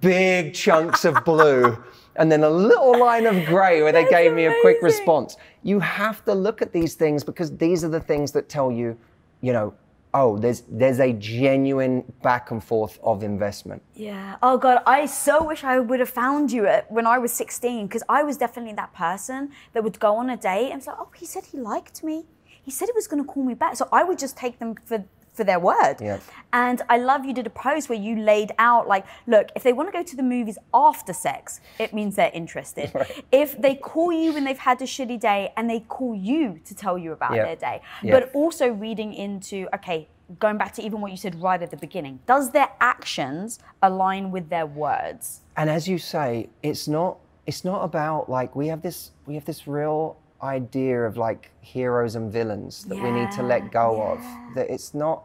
big 0.01 0.53
chunks 0.53 1.05
of 1.05 1.23
blue 1.23 1.81
and 2.17 2.31
then 2.31 2.43
a 2.43 2.49
little 2.49 2.99
line 2.99 3.25
of 3.25 3.45
gray 3.45 3.81
where 3.81 3.91
they 3.91 4.09
gave 4.09 4.33
me 4.33 4.45
a 4.45 4.55
quick 4.61 4.81
response. 4.81 5.37
You 5.63 5.79
have 5.79 6.25
to 6.25 6.33
look 6.33 6.61
at 6.61 6.73
these 6.73 6.95
things 6.95 7.23
because 7.23 7.55
these 7.55 7.83
are 7.83 7.89
the 7.89 7.99
things 7.99 8.31
that 8.33 8.49
tell 8.49 8.71
you, 8.71 8.97
you 9.41 9.53
know, 9.53 9.73
oh, 10.13 10.37
there's 10.37 10.63
there's 10.67 10.99
a 10.99 11.13
genuine 11.13 12.03
back 12.21 12.51
and 12.51 12.61
forth 12.61 12.99
of 13.03 13.23
investment. 13.23 13.81
Yeah. 13.95 14.35
Oh 14.41 14.57
God, 14.57 14.81
I 14.85 15.05
so 15.05 15.43
wish 15.43 15.63
I 15.63 15.79
would 15.79 15.99
have 15.99 16.09
found 16.09 16.51
you 16.51 16.65
at, 16.65 16.91
when 16.91 17.07
I 17.07 17.17
was 17.17 17.31
16 17.31 17.87
because 17.87 18.03
I 18.09 18.23
was 18.23 18.35
definitely 18.37 18.73
that 18.73 18.93
person 18.93 19.51
that 19.73 19.83
would 19.83 19.99
go 19.99 20.15
on 20.15 20.29
a 20.29 20.37
date 20.37 20.71
and 20.71 20.79
it's 20.79 20.87
like, 20.87 20.97
oh, 20.99 21.09
he 21.15 21.25
said 21.25 21.45
he 21.45 21.57
liked 21.57 22.03
me. 22.03 22.25
He 22.63 22.71
said 22.71 22.87
he 22.87 22.93
was 22.93 23.07
going 23.07 23.23
to 23.23 23.27
call 23.27 23.43
me 23.43 23.53
back. 23.53 23.75
So 23.75 23.87
I 23.91 24.03
would 24.03 24.19
just 24.19 24.37
take 24.37 24.59
them 24.59 24.75
for 24.85 25.03
for 25.33 25.45
their 25.45 25.59
word. 25.59 25.95
Yeah. 26.01 26.19
And 26.51 26.81
I 26.89 26.97
love 26.97 27.23
you 27.23 27.33
did 27.33 27.47
a 27.47 27.51
post 27.51 27.87
where 27.87 27.97
you 27.97 28.17
laid 28.17 28.51
out 28.59 28.89
like, 28.89 29.05
look, 29.27 29.47
if 29.55 29.63
they 29.63 29.71
want 29.71 29.87
to 29.87 29.93
go 29.93 30.03
to 30.03 30.15
the 30.17 30.23
movies 30.23 30.57
after 30.73 31.13
sex, 31.13 31.61
it 31.79 31.93
means 31.93 32.17
they're 32.17 32.31
interested. 32.33 32.91
If 33.31 33.59
they 33.61 33.75
call 33.75 34.11
you 34.11 34.33
when 34.33 34.43
they've 34.43 34.57
had 34.57 34.81
a 34.81 34.85
shitty 34.85 35.21
day 35.21 35.53
and 35.55 35.69
they 35.69 35.79
call 35.79 36.13
you 36.15 36.59
to 36.65 36.75
tell 36.75 36.97
you 36.97 37.13
about 37.13 37.33
Yeah. 37.33 37.45
their 37.45 37.55
day, 37.55 37.81
Yeah. 38.03 38.19
but 38.19 38.31
also 38.35 38.67
reading 38.73 39.13
into 39.13 39.67
okay 39.73 40.09
going 40.39 40.57
back 40.57 40.73
to 40.73 40.81
even 40.81 40.99
what 41.01 41.11
you 41.11 41.17
said 41.17 41.35
right 41.41 41.61
at 41.61 41.71
the 41.71 41.77
beginning, 41.77 42.19
does 42.25 42.51
their 42.51 42.69
actions 42.79 43.59
align 43.81 44.31
with 44.31 44.49
their 44.49 44.65
words? 44.65 45.41
And 45.55 45.69
as 45.69 45.87
you 45.87 45.97
say, 45.97 46.49
it's 46.61 46.89
not 46.89 47.17
it's 47.45 47.63
not 47.63 47.83
about 47.85 48.29
like 48.29 48.53
we 48.53 48.67
have 48.67 48.81
this 48.81 49.11
we 49.25 49.35
have 49.35 49.45
this 49.45 49.65
real 49.65 50.17
idea 50.43 51.03
of 51.03 51.17
like 51.17 51.51
heroes 51.62 52.15
and 52.15 52.31
villains 52.31 52.86
that 52.86 53.01
we 53.01 53.12
need 53.12 53.31
to 53.31 53.43
let 53.43 53.71
go 53.71 53.98
yeah. 53.98 54.12
of. 54.12 54.55
That 54.55 54.69
it's 54.69 54.93
not 54.93 55.24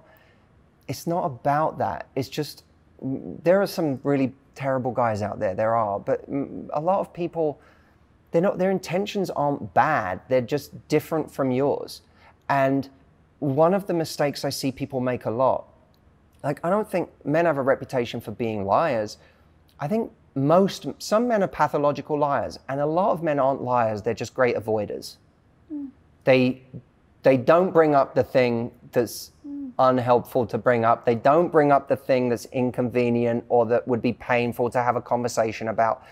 it's 0.89 1.07
not 1.07 1.25
about 1.25 1.79
that. 1.79 2.07
It's 2.15 2.29
just 2.29 2.65
there 3.03 3.61
are 3.61 3.67
some 3.67 4.01
really 4.05 4.33
terrible 4.55 4.93
guys 4.93 5.23
out 5.23 5.39
there. 5.39 5.55
There 5.55 5.75
are, 5.75 5.99
but 6.01 6.25
a 6.29 6.81
lot 6.81 7.01
of 7.01 7.13
people 7.13 7.61
they're 8.31 8.43
not 8.43 8.59
their 8.59 8.71
intentions 8.71 9.31
aren't 9.31 9.75
bad. 9.75 10.21
They're 10.29 10.41
just 10.41 10.89
different 10.89 11.31
from 11.31 11.51
yours. 11.51 12.03
And 12.49 12.89
one 13.39 13.75
of 13.75 13.87
the 13.87 13.95
mistakes 13.95 14.45
I 14.45 14.51
see 14.51 14.73
people 14.73 15.01
make 15.01 15.27
a 15.27 15.31
lot 15.31 15.67
like 16.47 16.61
I 16.65 16.71
don't 16.71 16.89
think 16.89 17.11
men 17.25 17.45
have 17.45 17.59
a 17.59 17.63
reputation 17.63 18.21
for 18.21 18.31
being 18.31 18.65
liars. 18.65 19.19
I 19.81 19.89
think 19.89 20.13
most 20.37 20.87
some 20.99 21.27
men 21.27 21.43
are 21.43 21.49
pathological 21.49 22.19
liars, 22.19 22.59
and 22.69 22.79
a 22.79 22.87
lot 22.87 23.11
of 23.11 23.23
men 23.23 23.39
aren't 23.39 23.63
liars. 23.63 24.03
They're 24.03 24.15
just 24.15 24.35
great 24.35 24.55
avoiders. 24.55 25.17
Hmm. 25.69 25.87
They 26.25 26.63
they 27.23 27.37
don't 27.37 27.73
bring 27.73 27.95
up 27.95 28.15
the 28.15 28.23
thing 28.23 28.71
that's 28.93 29.33
hmm. 29.43 29.71
unhelpful 29.79 30.47
to 30.47 30.59
bring 30.59 30.85
up. 30.85 31.07
They 31.07 31.15
don't 31.15 31.51
bring 31.51 31.73
up 31.73 31.89
the 31.89 31.97
thing 31.97 32.29
that's 32.29 32.45
inconvenient 32.47 33.45
or 33.49 33.65
that 33.67 33.89
would 33.89 34.03
be 34.03 34.13
painful 34.13 34.71
to 34.71 34.83
have 34.83 34.95
a 34.95 35.01
conversation 35.01 35.69
about. 35.69 36.05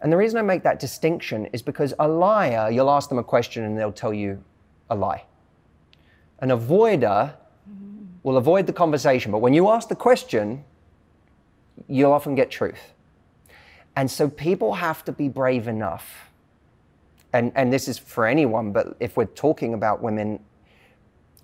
And 0.00 0.10
the 0.12 0.16
reason 0.16 0.38
I 0.38 0.42
make 0.42 0.62
that 0.64 0.80
distinction 0.80 1.46
is 1.46 1.62
because 1.62 1.94
a 1.98 2.08
liar, 2.08 2.70
you'll 2.70 2.90
ask 2.90 3.08
them 3.08 3.18
a 3.18 3.24
question 3.24 3.64
and 3.64 3.78
they'll 3.78 3.92
tell 3.92 4.12
you 4.12 4.42
a 4.90 4.94
lie. 4.94 5.24
An 6.40 6.48
avoider 6.48 7.34
hmm. 7.66 8.04
will 8.22 8.38
avoid 8.38 8.66
the 8.66 8.72
conversation, 8.72 9.30
but 9.30 9.38
when 9.38 9.52
you 9.52 9.68
ask 9.68 9.88
the 9.88 9.96
question, 9.96 10.64
you'll 11.88 12.12
often 12.12 12.34
get 12.34 12.50
truth. 12.50 12.93
And 13.96 14.10
so 14.10 14.28
people 14.28 14.74
have 14.74 15.04
to 15.04 15.12
be 15.12 15.28
brave 15.28 15.68
enough. 15.68 16.30
And, 17.32 17.52
and 17.54 17.72
this 17.72 17.88
is 17.88 17.98
for 17.98 18.26
anyone, 18.26 18.72
but 18.72 18.96
if 19.00 19.16
we're 19.16 19.24
talking 19.24 19.74
about 19.74 20.02
women, 20.02 20.40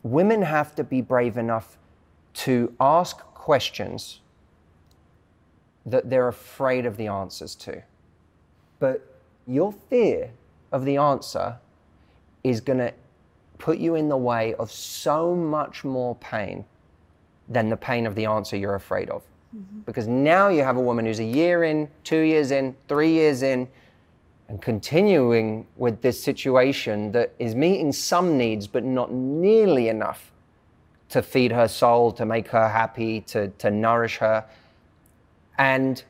women 0.02 0.42
have 0.42 0.74
to 0.76 0.84
be 0.84 1.00
brave 1.00 1.36
enough 1.36 1.78
to 2.32 2.72
ask 2.80 3.18
questions 3.34 4.20
that 5.86 6.10
they're 6.10 6.28
afraid 6.28 6.86
of 6.86 6.96
the 6.96 7.06
answers 7.06 7.54
to. 7.56 7.82
But 8.78 9.04
your 9.46 9.72
fear 9.72 10.30
of 10.72 10.84
the 10.84 10.96
answer 10.96 11.56
is 12.44 12.60
going 12.60 12.78
to 12.78 12.92
put 13.58 13.78
you 13.78 13.94
in 13.94 14.08
the 14.08 14.16
way 14.16 14.54
of 14.54 14.70
so 14.70 15.34
much 15.34 15.84
more 15.84 16.14
pain 16.16 16.64
than 17.48 17.68
the 17.68 17.76
pain 17.76 18.06
of 18.06 18.14
the 18.14 18.26
answer 18.26 18.56
you're 18.56 18.76
afraid 18.76 19.10
of. 19.10 19.22
Mm-hmm. 19.56 19.80
Because 19.80 20.06
now 20.06 20.48
you 20.48 20.62
have 20.62 20.76
a 20.76 20.80
woman 20.80 21.06
who's 21.06 21.20
a 21.20 21.24
year 21.24 21.64
in, 21.64 21.88
two 22.04 22.20
years 22.20 22.50
in, 22.50 22.74
three 22.88 23.12
years 23.12 23.42
in, 23.42 23.68
and 24.48 24.60
continuing 24.60 25.66
with 25.76 26.02
this 26.02 26.22
situation 26.22 27.12
that 27.12 27.32
is 27.38 27.54
meeting 27.54 27.92
some 27.92 28.36
needs, 28.36 28.66
but 28.66 28.84
not 28.84 29.12
nearly 29.12 29.88
enough 29.88 30.32
to 31.08 31.22
feed 31.22 31.52
her 31.52 31.68
soul, 31.68 32.12
to 32.12 32.24
make 32.24 32.48
her 32.48 32.68
happy, 32.68 33.20
to, 33.22 33.48
to 33.48 33.70
nourish 33.70 34.18
her. 34.18 34.44
And 35.58 36.02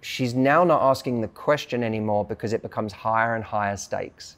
she's 0.00 0.34
now 0.34 0.64
not 0.64 0.82
asking 0.82 1.20
the 1.20 1.28
question 1.28 1.82
anymore 1.82 2.24
because 2.24 2.52
it 2.52 2.62
becomes 2.62 2.92
higher 2.92 3.34
and 3.34 3.44
higher 3.44 3.76
stakes. 3.76 4.36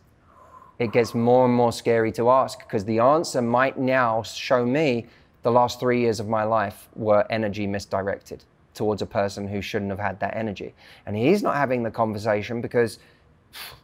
It 0.79 0.93
gets 0.93 1.15
more 1.15 1.45
and 1.45 1.55
more 1.55 1.73
scary 1.73 2.13
to 2.13 2.31
ask 2.31 2.59
because 2.59 2.85
the 2.85 2.99
answer 2.99 3.41
might 3.41 3.79
now 3.79 4.23
show 4.23 4.65
me 4.67 5.07
the 5.45 5.51
last 5.51 5.79
three 5.79 6.01
years 6.01 6.21
of 6.21 6.29
my 6.29 6.43
life 6.43 6.89
were 6.97 7.25
energy 7.31 7.67
misdirected 7.67 8.43
towards 8.73 9.03
a 9.03 9.07
person 9.07 9.47
who 9.47 9.61
shouldn't 9.61 9.91
have 9.91 10.01
had 10.01 10.19
that 10.21 10.35
energy. 10.37 10.75
And 11.07 11.15
he's 11.15 11.43
not 11.43 11.55
having 11.55 11.83
the 11.83 11.91
conversation 11.91 12.61
because, 12.61 12.99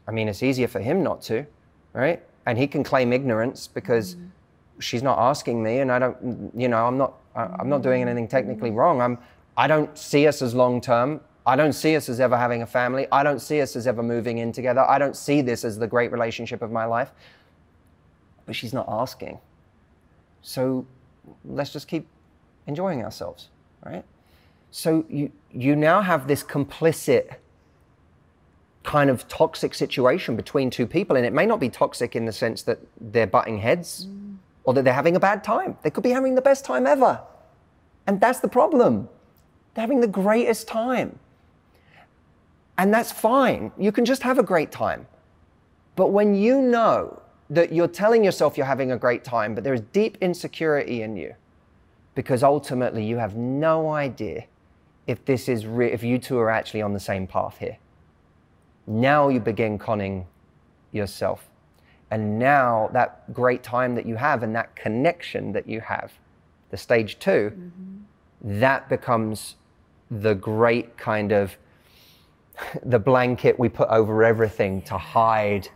I 0.08 0.10
mean, 0.10 0.26
it's 0.26 0.42
easier 0.42 0.66
for 0.66 0.80
him 0.80 1.02
not 1.02 1.20
to, 1.22 1.46
right? 1.92 2.22
And 2.46 2.58
he 2.58 2.66
can 2.66 2.82
claim 2.82 3.12
ignorance 3.12 3.68
because 3.68 4.16
mm. 4.16 4.30
she's 4.80 5.02
not 5.02 5.18
asking 5.18 5.62
me, 5.62 5.80
and 5.80 5.92
I 5.92 5.98
don't, 5.98 6.50
you 6.56 6.66
know, 6.66 6.86
I'm 6.86 6.96
not, 6.96 7.14
I'm 7.36 7.68
not 7.68 7.82
doing 7.82 8.00
anything 8.00 8.26
mm. 8.26 8.30
technically 8.30 8.70
wrong. 8.70 9.02
I'm, 9.02 9.18
I 9.56 9.66
don't 9.66 9.96
see 9.96 10.26
us 10.26 10.40
as 10.40 10.54
long 10.54 10.80
term. 10.80 11.20
I 11.46 11.56
don't 11.56 11.74
see 11.74 11.94
us 11.94 12.08
as 12.08 12.20
ever 12.20 12.38
having 12.38 12.62
a 12.62 12.66
family. 12.66 13.06
I 13.12 13.22
don't 13.22 13.40
see 13.40 13.60
us 13.60 13.76
as 13.76 13.86
ever 13.86 14.02
moving 14.02 14.38
in 14.38 14.50
together. 14.50 14.80
I 14.80 14.98
don't 14.98 15.16
see 15.16 15.42
this 15.42 15.64
as 15.64 15.78
the 15.78 15.86
great 15.86 16.10
relationship 16.10 16.62
of 16.62 16.72
my 16.72 16.86
life. 16.86 17.12
But 18.46 18.56
she's 18.56 18.72
not 18.72 18.86
asking. 18.88 19.38
So 20.42 20.86
let's 21.44 21.72
just 21.72 21.88
keep 21.88 22.06
enjoying 22.66 23.02
ourselves, 23.04 23.48
right? 23.84 24.04
So 24.70 25.04
you 25.08 25.32
you 25.50 25.74
now 25.74 26.00
have 26.00 26.28
this 26.28 26.42
complicit 26.42 27.34
kind 28.82 29.10
of 29.10 29.28
toxic 29.28 29.74
situation 29.74 30.36
between 30.36 30.70
two 30.70 30.86
people, 30.86 31.16
and 31.16 31.26
it 31.26 31.32
may 31.32 31.46
not 31.46 31.60
be 31.60 31.68
toxic 31.68 32.16
in 32.16 32.24
the 32.24 32.32
sense 32.32 32.62
that 32.62 32.78
they're 33.00 33.26
butting 33.26 33.58
heads 33.58 34.06
mm. 34.06 34.36
or 34.64 34.72
that 34.74 34.84
they're 34.84 34.94
having 34.94 35.16
a 35.16 35.20
bad 35.20 35.44
time. 35.44 35.76
They 35.82 35.90
could 35.90 36.04
be 36.04 36.10
having 36.10 36.34
the 36.34 36.42
best 36.42 36.64
time 36.64 36.86
ever, 36.86 37.20
and 38.06 38.20
that's 38.20 38.40
the 38.40 38.48
problem. 38.48 39.08
They're 39.74 39.82
having 39.82 40.00
the 40.00 40.08
greatest 40.08 40.68
time, 40.68 41.18
and 42.78 42.94
that's 42.94 43.12
fine. 43.12 43.72
You 43.76 43.92
can 43.92 44.04
just 44.04 44.22
have 44.22 44.38
a 44.38 44.42
great 44.42 44.70
time. 44.70 45.06
But 45.96 46.08
when 46.08 46.34
you 46.34 46.62
know 46.62 47.19
that 47.50 47.72
you're 47.72 47.88
telling 47.88 48.24
yourself 48.24 48.56
you're 48.56 48.66
having 48.66 48.92
a 48.92 48.96
great 48.96 49.24
time, 49.24 49.54
but 49.54 49.64
there 49.64 49.74
is 49.74 49.80
deep 49.92 50.16
insecurity 50.20 51.02
in 51.02 51.16
you, 51.16 51.34
because 52.14 52.42
ultimately 52.42 53.04
you 53.04 53.18
have 53.18 53.36
no 53.36 53.90
idea 53.90 54.44
if 55.06 55.24
this 55.24 55.48
is 55.48 55.66
re- 55.66 55.90
if 55.90 56.04
you 56.04 56.18
two 56.18 56.38
are 56.38 56.50
actually 56.50 56.80
on 56.80 56.92
the 56.92 57.00
same 57.00 57.26
path 57.26 57.58
here. 57.58 57.76
Now 58.86 59.28
you 59.28 59.40
begin 59.40 59.78
conning 59.78 60.26
yourself. 60.92 61.48
And 62.12 62.38
now 62.38 62.90
that 62.92 63.32
great 63.32 63.62
time 63.62 63.94
that 63.96 64.06
you 64.06 64.16
have 64.16 64.42
and 64.42 64.54
that 64.54 64.74
connection 64.74 65.52
that 65.52 65.68
you 65.68 65.80
have, 65.80 66.12
the 66.70 66.76
stage 66.76 67.18
2 67.18 67.30
mm-hmm. 67.30 68.60
that 68.60 68.88
becomes 68.88 69.56
the 70.10 70.34
great 70.34 70.96
kind 70.96 71.32
of 71.32 71.56
the 72.84 72.98
blanket 72.98 73.58
we 73.58 73.68
put 73.68 73.88
over 73.88 74.24
everything 74.24 74.82
to 74.82 74.98
hide 74.98 75.68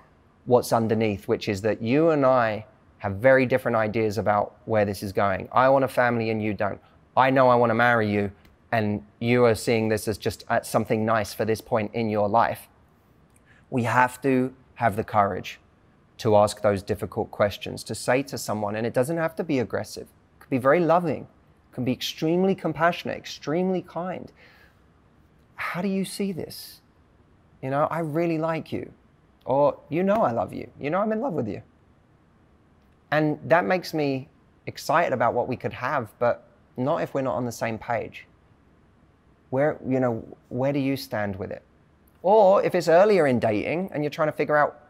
what's 0.47 0.73
underneath, 0.73 1.27
which 1.29 1.49
is 1.49 1.63
that 1.63 1.83
you 1.83 2.11
and 2.11 2.25
I 2.25 2.67
have 2.99 3.17
very 3.17 3.47
different 3.47 3.77
ideas 3.77 4.19
about 4.19 4.57
where 4.65 4.85
this 4.85 5.03
is 5.03 5.13
going. 5.13 5.49
I 5.53 5.69
want 5.69 5.85
a 5.85 5.89
family 5.89 6.31
and 6.31 6.43
you 6.43 6.55
don't. 6.55 6.81
I 7.17 7.31
know 7.31 7.49
I 7.49 7.55
want 7.55 7.71
to 7.71 7.75
marry 7.75 8.11
you, 8.11 8.33
and 8.73 9.05
you 9.21 9.45
are 9.45 9.55
seeing 9.55 9.89
this 9.89 10.09
as 10.09 10.19
just 10.19 10.45
uh, 10.49 10.63
something 10.63 11.05
nice 11.05 11.33
for 11.33 11.45
this 11.45 11.61
point 11.61 11.95
in 11.95 12.09
your 12.09 12.29
life. 12.29 12.69
We 13.71 13.85
have 13.85 14.21
to 14.23 14.53
have 14.75 14.97
the 14.97 15.05
courage 15.05 15.61
to 16.19 16.37
ask 16.37 16.61
those 16.61 16.83
difficult 16.83 17.31
questions, 17.31 17.85
to 17.85 17.95
say 17.95 18.23
to 18.25 18.39
someone, 18.39 18.77
and 18.77 18.87
it 18.87 18.95
doesn't 18.95 19.17
have 19.17 19.37
to 19.37 19.45
be 19.45 19.59
aggressive, 19.59 20.05
it 20.05 20.41
could 20.41 20.51
be 20.51 20.59
very 20.59 20.81
loving, 20.81 21.23
it 21.23 21.75
can 21.75 21.85
be 21.85 21.93
extremely 21.93 22.55
compassionate, 22.55 23.17
extremely 23.17 23.83
kind. 23.83 24.33
How 25.57 25.83
do 25.83 25.89
you 25.89 26.05
see 26.05 26.33
this? 26.33 26.81
You 27.63 27.71
know, 27.71 27.87
I 27.91 28.01
really 28.01 28.39
like 28.39 28.73
you. 28.73 28.93
Or, 29.45 29.79
you 29.89 30.03
know, 30.03 30.23
I 30.23 30.33
love 30.33 30.53
you. 30.53 30.71
You 30.81 30.91
know, 30.91 31.01
I'm 31.01 31.13
in 31.13 31.21
love 31.21 31.35
with 31.35 31.49
you. 31.49 31.63
And 33.11 33.39
that 33.47 33.65
makes 33.65 33.95
me 33.95 34.29
excited 34.67 35.13
about 35.13 35.35
what 35.35 35.49
we 35.49 35.57
could 35.57 35.73
have, 35.73 36.13
but 36.19 36.49
not 36.77 37.03
if 37.03 37.15
we're 37.15 37.23
not 37.23 37.35
on 37.35 37.45
the 37.45 37.53
same 37.53 37.79
page. 37.79 38.27
Where, 39.51 39.79
you 39.87 40.01
know, 40.01 40.25
where 40.49 40.73
do 40.73 40.79
you 40.79 40.97
stand 40.97 41.37
with 41.37 41.51
it? 41.51 41.63
Or 42.23 42.63
if 42.63 42.75
it's 42.75 42.89
earlier 42.89 43.27
in 43.27 43.39
dating 43.39 43.91
and 43.93 44.03
you're 44.03 44.11
trying 44.11 44.29
to 44.29 44.33
figure 44.33 44.57
out, 44.57 44.81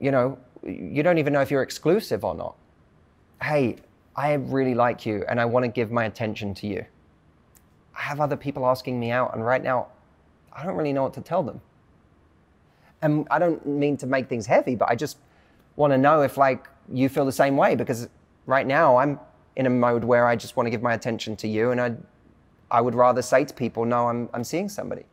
you 0.00 0.10
know, 0.10 0.38
you 0.64 1.02
don't 1.02 1.18
even 1.18 1.32
know 1.32 1.40
if 1.40 1.50
you're 1.50 1.62
exclusive 1.62 2.24
or 2.24 2.34
not. 2.34 2.56
Hey, 3.40 3.76
I 4.16 4.32
really 4.34 4.74
like 4.74 5.06
you 5.06 5.24
and 5.28 5.40
I 5.40 5.44
want 5.44 5.64
to 5.64 5.68
give 5.68 5.92
my 5.92 6.04
attention 6.04 6.52
to 6.54 6.66
you. 6.66 6.84
I 7.96 8.02
have 8.02 8.20
other 8.20 8.36
people 8.36 8.66
asking 8.66 8.98
me 8.98 9.10
out, 9.10 9.34
and 9.34 9.44
right 9.44 9.62
now, 9.62 9.88
I 10.52 10.64
don't 10.64 10.76
really 10.76 10.92
know 10.92 11.02
what 11.02 11.14
to 11.14 11.20
tell 11.20 11.42
them. 11.42 11.60
And 13.02 13.26
I 13.30 13.38
don't 13.38 13.64
mean 13.66 13.96
to 13.98 14.06
make 14.06 14.28
things 14.28 14.46
heavy, 14.46 14.74
but 14.74 14.88
I 14.90 14.94
just 14.94 15.18
want 15.76 15.92
to 15.92 15.98
know 15.98 16.22
if 16.22 16.36
like 16.36 16.68
you 16.92 17.08
feel 17.08 17.24
the 17.24 17.32
same 17.32 17.56
way 17.56 17.76
because 17.76 18.08
right 18.46 18.66
now 18.66 18.96
I'm 18.96 19.20
in 19.56 19.66
a 19.66 19.70
mode 19.70 20.04
where 20.04 20.26
I 20.26 20.36
just 20.36 20.56
want 20.56 20.66
to 20.66 20.70
give 20.70 20.82
my 20.82 20.94
attention 20.94 21.36
to 21.36 21.48
you, 21.48 21.70
and 21.70 21.80
I, 21.80 21.94
I 22.70 22.80
would 22.80 22.94
rather 22.94 23.22
say 23.22 23.44
to 23.44 23.54
people, 23.54 23.84
no, 23.84 24.08
I'm, 24.08 24.28
I'm 24.32 24.44
seeing 24.44 24.68
somebody. 24.68 25.04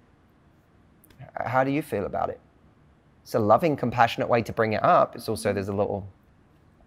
How 1.46 1.64
do 1.64 1.72
you 1.72 1.82
feel 1.82 2.06
about 2.06 2.30
it? 2.30 2.40
It's 3.24 3.36
a 3.36 3.40
loving, 3.40 3.76
compassionate 3.76 4.30
way 4.30 4.42
to 4.44 4.54
bring 4.54 4.74
it 4.74 4.84
up. 4.84 5.16
It's 5.16 5.28
also 5.28 5.52
there's 5.52 5.68
a 5.68 5.74
little, 5.74 6.08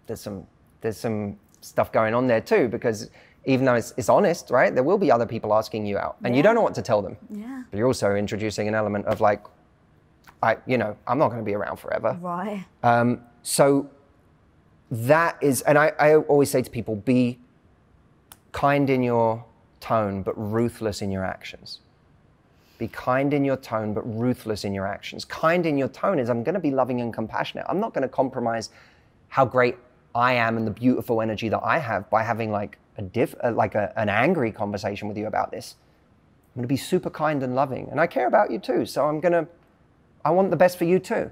there's 0.07 0.21
some 0.21 0.47
there's 0.81 0.97
some 0.97 1.37
stuff 1.61 1.91
going 1.91 2.13
on 2.13 2.27
there 2.27 2.39
too 2.39 2.69
because 2.69 3.09
even 3.45 3.65
though 3.65 3.75
it's, 3.75 3.93
it's 3.97 4.09
honest, 4.09 4.49
right? 4.49 4.73
There 4.73 4.83
will 4.83 4.97
be 4.97 5.11
other 5.11 5.25
people 5.25 5.53
asking 5.53 5.85
you 5.85 5.97
out, 5.97 6.17
and 6.23 6.35
you 6.35 6.43
don't 6.43 6.55
know 6.55 6.61
what 6.61 6.75
to 6.75 6.81
tell 6.81 7.01
them. 7.01 7.17
Yeah. 7.29 7.63
But 7.69 7.77
you're 7.77 7.87
also 7.87 8.15
introducing 8.15 8.67
an 8.67 8.75
element 8.75 9.05
of 9.05 9.21
like, 9.21 9.43
I, 10.41 10.57
you 10.65 10.77
know, 10.77 10.95
I'm 11.07 11.17
not 11.17 11.29
going 11.29 11.41
to 11.41 11.45
be 11.45 11.53
around 11.53 11.77
forever. 11.77 12.17
Right. 12.21 12.65
Um, 12.83 13.21
so 13.43 13.89
that 14.91 15.37
is, 15.41 15.61
and 15.61 15.77
I, 15.77 15.91
I 15.99 16.15
always 16.15 16.49
say 16.49 16.61
to 16.61 16.69
people, 16.69 16.95
be 16.95 17.39
kind 18.51 18.89
in 18.89 19.03
your 19.03 19.45
tone, 19.79 20.23
but 20.23 20.33
ruthless 20.35 21.01
in 21.01 21.11
your 21.11 21.25
actions. 21.25 21.79
Be 22.77 22.87
kind 22.87 23.33
in 23.33 23.43
your 23.43 23.57
tone, 23.57 23.93
but 23.93 24.01
ruthless 24.17 24.63
in 24.63 24.73
your 24.73 24.87
actions. 24.87 25.25
Kind 25.25 25.65
in 25.65 25.77
your 25.77 25.89
tone 25.89 26.17
is 26.17 26.29
I'm 26.29 26.43
going 26.43 26.53
to 26.55 26.61
be 26.61 26.71
loving 26.71 27.01
and 27.01 27.13
compassionate. 27.13 27.65
I'm 27.67 27.79
not 27.79 27.93
going 27.93 28.03
to 28.03 28.07
compromise 28.09 28.69
how 29.27 29.45
great 29.45 29.75
I 30.15 30.33
am 30.33 30.57
and 30.57 30.65
the 30.65 30.71
beautiful 30.71 31.21
energy 31.21 31.49
that 31.49 31.61
I 31.61 31.77
have 31.77 32.09
by 32.09 32.23
having 32.23 32.51
like 32.51 32.77
a 32.97 33.01
diff, 33.01 33.35
uh, 33.43 33.51
like 33.51 33.75
a, 33.75 33.93
an 33.97 34.09
angry 34.09 34.51
conversation 34.51 35.07
with 35.07 35.17
you 35.17 35.27
about 35.27 35.51
this. 35.51 35.75
I'm 36.49 36.61
going 36.61 36.63
to 36.63 36.67
be 36.67 36.77
super 36.77 37.09
kind 37.09 37.43
and 37.43 37.53
loving, 37.53 37.89
and 37.91 37.99
I 37.99 38.07
care 38.07 38.27
about 38.27 38.49
you 38.49 38.59
too. 38.59 38.85
So 38.85 39.05
I'm 39.05 39.19
going 39.19 39.33
to, 39.33 39.47
I 40.23 40.31
want 40.31 40.51
the 40.51 40.57
best 40.57 40.77
for 40.77 40.85
you 40.85 40.99
too. 40.99 41.31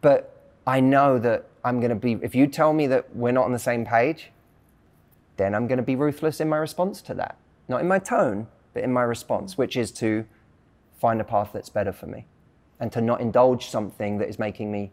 But 0.00 0.30
I 0.66 0.80
know 0.80 1.18
that 1.18 1.46
I'm 1.64 1.80
going 1.80 1.90
to 1.90 1.96
be. 1.96 2.18
If 2.22 2.34
you 2.34 2.46
tell 2.46 2.72
me 2.72 2.86
that 2.88 3.14
we're 3.14 3.32
not 3.32 3.44
on 3.44 3.52
the 3.52 3.58
same 3.58 3.84
page, 3.84 4.30
then 5.36 5.54
I'm 5.54 5.66
going 5.66 5.78
to 5.78 5.84
be 5.84 5.96
ruthless 5.96 6.40
in 6.40 6.48
my 6.48 6.56
response 6.56 7.02
to 7.02 7.14
that. 7.14 7.36
Not 7.68 7.80
in 7.80 7.88
my 7.88 7.98
tone, 7.98 8.46
but 8.72 8.82
in 8.82 8.92
my 8.92 9.02
response, 9.02 9.58
which 9.58 9.76
is 9.76 9.90
to 9.92 10.26
find 11.00 11.20
a 11.20 11.24
path 11.24 11.50
that's 11.52 11.68
better 11.68 11.92
for 11.92 12.06
me 12.06 12.26
and 12.80 12.92
to 12.92 13.00
not 13.00 13.20
indulge 13.20 13.66
something 13.66 14.18
that 14.18 14.28
is 14.28 14.38
making 14.38 14.70
me 14.70 14.90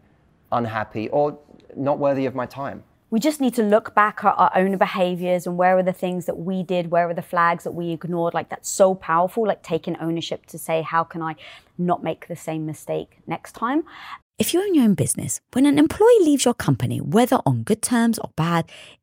unhappy 0.50 1.08
or 1.08 1.38
not 1.76 1.98
worthy 1.98 2.26
of 2.26 2.34
my 2.34 2.46
time. 2.46 2.84
We 3.12 3.20
just 3.20 3.42
need 3.42 3.52
to 3.56 3.62
look 3.62 3.94
back 3.94 4.24
at 4.24 4.34
our 4.38 4.50
own 4.56 4.78
behaviors 4.78 5.46
and 5.46 5.58
where 5.58 5.76
are 5.76 5.82
the 5.82 5.92
things 5.92 6.24
that 6.24 6.38
we 6.38 6.62
did, 6.62 6.90
where 6.90 7.10
are 7.10 7.14
the 7.14 7.20
flags 7.20 7.62
that 7.64 7.72
we 7.72 7.90
ignored. 7.90 8.32
Like 8.32 8.48
that's 8.48 8.70
so 8.70 8.94
powerful, 8.94 9.46
like 9.46 9.62
taking 9.62 9.98
ownership 9.98 10.46
to 10.46 10.58
say, 10.58 10.80
how 10.80 11.04
can 11.04 11.20
I 11.20 11.34
not 11.76 12.02
make 12.02 12.26
the 12.26 12.36
same 12.36 12.64
mistake 12.64 13.18
next 13.26 13.52
time? 13.52 13.82
If 14.38 14.54
you 14.54 14.62
own 14.62 14.74
your 14.74 14.84
own 14.84 14.94
business, 14.94 15.42
when 15.52 15.66
an 15.66 15.78
employee 15.78 16.20
leaves 16.20 16.46
your 16.46 16.54
company, 16.54 17.02
whether 17.02 17.40
on 17.44 17.64
good 17.64 17.82
terms 17.82 18.18
or 18.18 18.30
bad, 18.34 18.64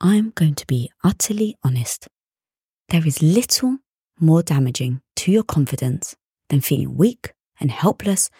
I'm 0.00 0.30
going 0.30 0.54
to 0.54 0.66
be 0.66 0.90
utterly 1.02 1.56
honest. 1.64 2.06
There 2.88 3.06
is 3.06 3.20
little 3.20 3.78
more 4.20 4.42
damaging 4.42 5.00
to 5.16 5.32
your 5.32 5.42
confidence 5.42 6.14
than 6.48 6.60
feeling 6.60 6.96
weak 6.96 7.32
and 7.58 7.70
helpless 7.70 8.30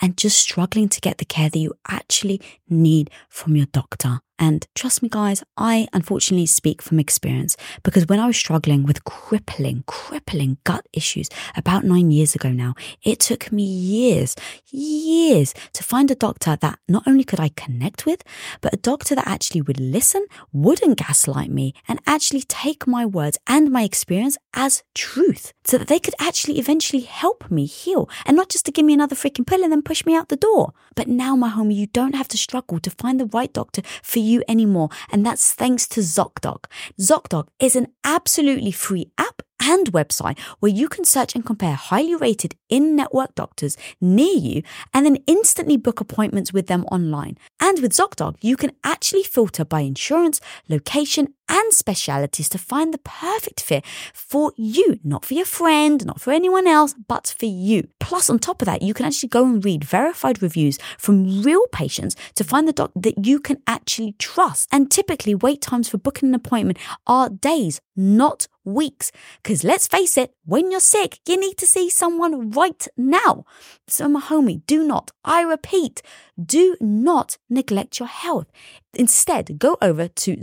and 0.00 0.16
just 0.16 0.38
struggling 0.38 0.88
to 0.88 1.00
get 1.00 1.18
the 1.18 1.24
care 1.24 1.50
that 1.50 1.58
you 1.58 1.74
actually 1.88 2.40
need 2.68 3.10
from 3.28 3.56
your 3.56 3.66
doctor. 3.66 4.20
And 4.38 4.66
trust 4.74 5.02
me, 5.02 5.08
guys, 5.08 5.42
I 5.56 5.88
unfortunately 5.92 6.46
speak 6.46 6.80
from 6.80 7.00
experience 7.00 7.56
because 7.82 8.06
when 8.06 8.20
I 8.20 8.26
was 8.26 8.36
struggling 8.36 8.84
with 8.84 9.04
crippling, 9.04 9.84
crippling 9.86 10.58
gut 10.64 10.86
issues 10.92 11.28
about 11.56 11.84
nine 11.84 12.10
years 12.10 12.34
ago 12.34 12.50
now, 12.50 12.74
it 13.02 13.18
took 13.18 13.50
me 13.50 13.64
years, 13.64 14.36
years 14.70 15.54
to 15.72 15.82
find 15.82 16.10
a 16.10 16.14
doctor 16.14 16.56
that 16.60 16.78
not 16.88 17.02
only 17.06 17.24
could 17.24 17.40
I 17.40 17.50
connect 17.50 18.06
with, 18.06 18.22
but 18.60 18.74
a 18.74 18.78
doctor 18.78 19.14
that 19.14 19.26
actually 19.26 19.62
would 19.62 19.80
listen, 19.80 20.26
wouldn't 20.52 20.98
gaslight 20.98 21.50
me, 21.50 21.74
and 21.88 22.00
actually 22.06 22.42
take 22.42 22.86
my 22.86 23.04
words 23.04 23.38
and 23.46 23.70
my 23.70 23.82
experience 23.82 24.38
as 24.54 24.82
truth 24.94 25.52
so 25.64 25.78
that 25.78 25.88
they 25.88 25.98
could 25.98 26.14
actually 26.20 26.58
eventually 26.58 27.02
help 27.02 27.50
me 27.50 27.66
heal 27.66 28.08
and 28.24 28.36
not 28.36 28.48
just 28.48 28.66
to 28.66 28.72
give 28.72 28.84
me 28.84 28.94
another 28.94 29.16
freaking 29.16 29.46
pill 29.46 29.62
and 29.62 29.72
then 29.72 29.82
push 29.82 30.04
me 30.06 30.14
out 30.14 30.28
the 30.28 30.36
door. 30.36 30.72
But 30.94 31.08
now, 31.08 31.36
my 31.36 31.50
homie, 31.50 31.74
you 31.76 31.86
don't 31.86 32.14
have 32.14 32.28
to 32.28 32.36
struggle 32.36 32.78
to 32.80 32.90
find 32.90 33.20
the 33.20 33.26
right 33.26 33.52
doctor 33.52 33.82
for 34.02 34.18
you 34.18 34.27
anymore. 34.48 34.88
And 35.10 35.24
that's 35.24 35.54
thanks 35.54 35.86
to 35.88 36.00
ZocDoc. 36.00 36.64
ZocDoc 37.00 37.48
is 37.58 37.76
an 37.76 37.88
absolutely 38.04 38.72
free 38.72 39.10
app 39.16 39.42
and 39.60 39.92
website 39.92 40.38
where 40.60 40.72
you 40.72 40.88
can 40.88 41.04
search 41.04 41.34
and 41.34 41.44
compare 41.44 41.74
highly 41.74 42.14
rated 42.14 42.54
in 42.68 42.94
network 42.96 43.34
doctors 43.34 43.76
near 44.00 44.36
you 44.36 44.62
and 44.94 45.04
then 45.04 45.18
instantly 45.26 45.76
book 45.76 46.00
appointments 46.00 46.52
with 46.52 46.66
them 46.68 46.84
online. 46.92 47.36
And 47.60 47.80
with 47.80 47.92
ZocDoc, 47.92 48.36
you 48.40 48.56
can 48.56 48.72
actually 48.84 49.24
filter 49.24 49.64
by 49.64 49.80
insurance, 49.80 50.40
location, 50.68 51.34
and 51.48 51.72
specialities 51.72 52.48
to 52.50 52.58
find 52.58 52.92
the 52.92 52.98
perfect 52.98 53.60
fit 53.60 53.84
for 54.12 54.52
you, 54.56 54.98
not 55.02 55.24
for 55.24 55.34
your 55.34 55.46
friend, 55.46 56.04
not 56.04 56.20
for 56.20 56.32
anyone 56.32 56.66
else, 56.66 56.94
but 57.06 57.34
for 57.38 57.46
you. 57.46 57.88
Plus, 58.00 58.28
on 58.30 58.38
top 58.38 58.62
of 58.62 58.66
that, 58.66 58.82
you 58.82 58.94
can 58.94 59.06
actually 59.06 59.28
go 59.28 59.44
and 59.44 59.64
read 59.64 59.84
verified 59.84 60.42
reviews 60.42 60.78
from 60.98 61.42
real 61.42 61.66
patients 61.68 62.16
to 62.34 62.44
find 62.44 62.68
the 62.68 62.72
doc 62.72 62.90
that 62.94 63.26
you 63.26 63.40
can 63.40 63.62
actually 63.66 64.12
trust. 64.18 64.68
And 64.72 64.90
typically, 64.90 65.34
wait 65.34 65.60
times 65.60 65.88
for 65.88 65.98
booking 65.98 66.30
an 66.30 66.34
appointment 66.34 66.78
are 67.06 67.28
days, 67.28 67.80
not 67.96 68.48
weeks. 68.64 69.10
Because 69.42 69.64
let's 69.64 69.86
face 69.86 70.16
it, 70.16 70.34
when 70.44 70.70
you're 70.70 70.80
sick, 70.80 71.20
you 71.26 71.38
need 71.38 71.56
to 71.58 71.66
see 71.66 71.90
someone 71.90 72.50
right 72.50 72.86
now. 72.96 73.44
So, 73.86 74.08
my 74.08 74.20
homie, 74.20 74.64
do 74.66 74.84
not, 74.84 75.10
I 75.24 75.42
repeat, 75.42 76.02
do 76.42 76.76
not 76.80 77.38
neglect 77.48 77.98
your 77.98 78.08
health. 78.08 78.46
Instead, 78.94 79.58
go 79.58 79.76
over 79.80 80.08
to 80.08 80.36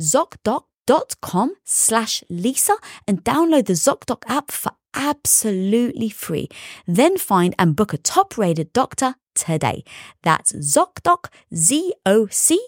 ZocDoc.com 0.85 1.55
slash 1.63 2.23
Lisa 2.29 2.75
and 3.07 3.23
download 3.23 3.65
the 3.65 3.73
ZocDoc 3.73 4.23
app 4.27 4.51
for 4.51 4.71
absolutely 4.93 6.09
free. 6.09 6.47
Then 6.87 7.17
find 7.17 7.55
and 7.57 7.75
book 7.75 7.93
a 7.93 7.97
top 7.97 8.37
rated 8.37 8.73
doctor 8.73 9.15
today. 9.33 9.83
That's 10.23 10.53
ZocDoc, 10.53 11.25
Z 11.53 11.93
O 12.05 12.27
C 12.29 12.59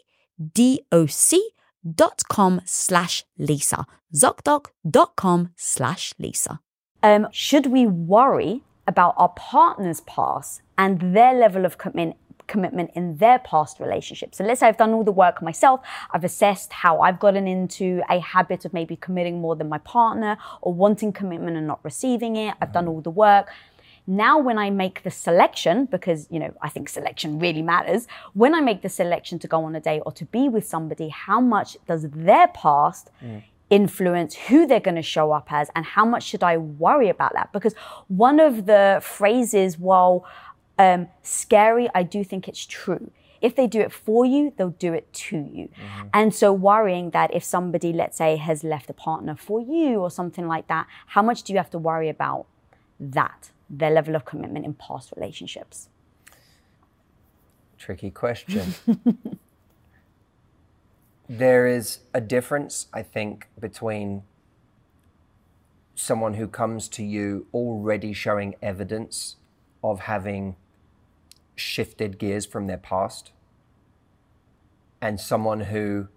D 0.54 0.82
O 0.92 1.06
C 1.06 1.52
dot 1.96 2.24
com 2.30 2.62
slash 2.66 3.24
Lisa. 3.38 3.86
ZocDoc.com 4.14 5.52
slash 5.56 6.14
Lisa. 6.18 6.60
Um, 7.04 7.28
should 7.32 7.68
we 7.68 7.86
worry 7.86 8.64
about 8.88 9.14
our 9.18 9.30
partner's 9.30 10.02
past 10.02 10.62
and 10.78 11.16
their 11.16 11.34
level 11.34 11.66
of 11.66 11.78
commitment 11.78 12.16
commitment 12.48 12.92
in 12.96 13.18
their 13.18 13.40
past 13.40 13.80
relationship. 13.80 14.34
So 14.34 14.44
let's 14.44 14.60
say 14.60 14.68
I've 14.68 14.78
done 14.78 14.94
all 14.94 15.04
the 15.04 15.12
work 15.12 15.42
myself, 15.42 15.82
I've 16.12 16.24
assessed 16.24 16.74
how 16.74 17.02
I've 17.02 17.20
gotten 17.20 17.48
into 17.48 18.02
a 18.10 18.20
habit 18.20 18.66
of 18.66 18.74
maybe 18.74 18.96
committing 18.96 19.42
more 19.42 19.56
than 19.56 19.70
my 19.70 19.80
partner 19.80 20.38
or 20.62 20.74
wanting 20.74 21.12
commitment 21.14 21.58
and 21.58 21.68
not 21.68 21.80
receiving 21.84 22.36
it. 22.36 22.56
I've 22.62 22.74
done 22.74 22.88
all 22.88 23.02
the 23.02 23.12
work. 23.12 23.50
Now, 24.10 24.40
when 24.40 24.58
I 24.58 24.70
make 24.70 25.04
the 25.04 25.12
selection, 25.12 25.86
because 25.86 26.28
you 26.32 26.40
know 26.40 26.54
I 26.62 26.70
think 26.70 26.88
selection 26.88 27.40
really 27.40 27.62
matters, 27.62 28.08
when 28.34 28.56
I 28.56 28.62
make 28.62 28.82
the 28.82 28.90
selection 28.90 29.38
to 29.40 29.48
go 29.48 29.66
on 29.66 29.76
a 29.76 29.82
date 29.82 30.02
or 30.06 30.14
to 30.14 30.26
be 30.26 30.48
with 30.48 30.66
somebody, 30.66 31.10
how 31.10 31.42
much 31.42 31.78
does 31.88 32.08
their 32.10 32.48
past 32.48 33.12
mm 33.22 33.44
influence 33.70 34.34
who 34.34 34.66
they're 34.66 34.80
going 34.80 34.96
to 34.96 35.02
show 35.02 35.32
up 35.32 35.52
as 35.52 35.70
and 35.76 35.86
how 35.86 36.06
much 36.06 36.24
should 36.24 36.44
I 36.44 36.58
worry 36.58 37.10
about 37.10 37.34
that? 37.34 37.52
Because 37.52 37.74
one 38.08 38.40
of 38.40 38.66
the 38.66 39.00
phrases, 39.04 39.78
while 39.78 40.26
um, 40.78 41.08
scary, 41.24 41.90
I 41.94 42.04
do 42.04 42.24
think 42.24 42.48
it's 42.48 42.66
true. 42.66 43.12
If 43.40 43.56
they 43.56 43.68
do 43.68 43.82
it 43.82 43.92
for 43.92 44.26
you, 44.26 44.52
they'll 44.58 44.70
do 44.70 44.94
it 44.94 45.12
to 45.14 45.38
you. 45.38 45.68
Mm-hmm. 45.68 46.08
And 46.14 46.34
so 46.34 46.52
worrying 46.52 47.12
that 47.12 47.34
if 47.34 47.44
somebody, 47.44 47.94
let's 47.94 48.18
say, 48.18 48.36
has 48.38 48.64
left 48.64 48.90
a 48.90 48.94
partner 48.94 49.36
for 49.36 49.62
you 49.62 50.00
or 50.00 50.10
something 50.10 50.48
like 50.48 50.68
that, 50.68 50.88
how 51.08 51.22
much 51.22 51.44
do 51.44 51.54
you 51.54 51.58
have 51.58 51.70
to 51.72 51.78
worry 51.78 52.10
about 52.10 52.48
that? 53.00 53.52
their 53.70 53.92
level 53.92 54.16
of 54.16 54.26
commitment 54.26 54.66
in 54.66 54.74
past 54.74 55.14
relationships? 55.16 55.90
Tricky 57.78 58.10
question. 58.10 58.74
there 61.30 61.68
is 61.68 62.00
a 62.14 62.22
difference, 62.22 62.88
I 62.94 63.04
think, 63.04 63.48
between 63.60 64.24
someone 65.96 66.36
who 66.36 66.48
comes 66.48 66.88
to 66.90 67.04
you 67.04 67.48
already 67.54 68.14
showing 68.14 68.56
evidence 68.62 69.36
of 69.84 70.02
having 70.02 70.56
shifted 71.58 72.18
gears 72.18 72.46
from 72.46 72.68
their 72.68 72.78
past. 72.78 73.32
And 75.02 75.20
someone 75.20 75.62
who, 75.62 76.08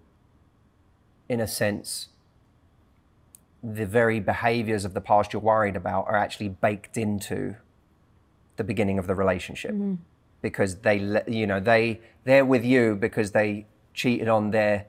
in 1.27 1.39
a 1.39 1.47
sense, 1.47 2.09
the 3.63 3.85
very 3.85 4.19
behaviors 4.19 4.85
of 4.85 4.93
the 4.93 5.01
past 5.01 5.33
you're 5.33 5.41
worried 5.41 5.75
about 5.75 6.07
are 6.07 6.15
actually 6.15 6.49
baked 6.49 6.97
into 6.97 7.55
the 8.57 8.63
beginning 8.63 8.97
of 8.97 9.07
the 9.07 9.15
relationship. 9.15 9.71
Mm-hmm. 9.71 9.95
Because 10.41 10.77
they 10.77 11.21
you 11.27 11.45
know 11.45 11.59
they 11.59 12.01
they're 12.23 12.45
with 12.45 12.65
you 12.65 12.95
because 12.95 13.31
they 13.31 13.67
cheated 13.93 14.27
on 14.27 14.49
their 14.49 14.87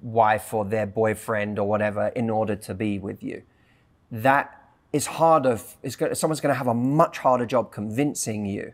wife 0.00 0.54
or 0.54 0.64
their 0.64 0.86
boyfriend 0.86 1.58
or 1.58 1.66
whatever 1.66 2.08
in 2.08 2.30
order 2.30 2.54
to 2.54 2.74
be 2.74 2.98
with 2.98 3.22
you. 3.22 3.42
That 4.12 4.54
is 4.92 5.06
harder 5.06 5.58
is 5.82 5.96
go- 5.96 6.12
someone's 6.14 6.40
going 6.40 6.54
to 6.54 6.58
have 6.58 6.68
a 6.68 6.74
much 6.74 7.18
harder 7.18 7.44
job 7.44 7.72
convincing 7.72 8.46
you 8.46 8.72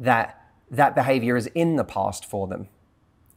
that 0.00 0.42
that 0.70 0.94
behavior 0.94 1.36
is 1.36 1.46
in 1.54 1.76
the 1.76 1.84
past 1.84 2.24
for 2.24 2.48
them 2.48 2.68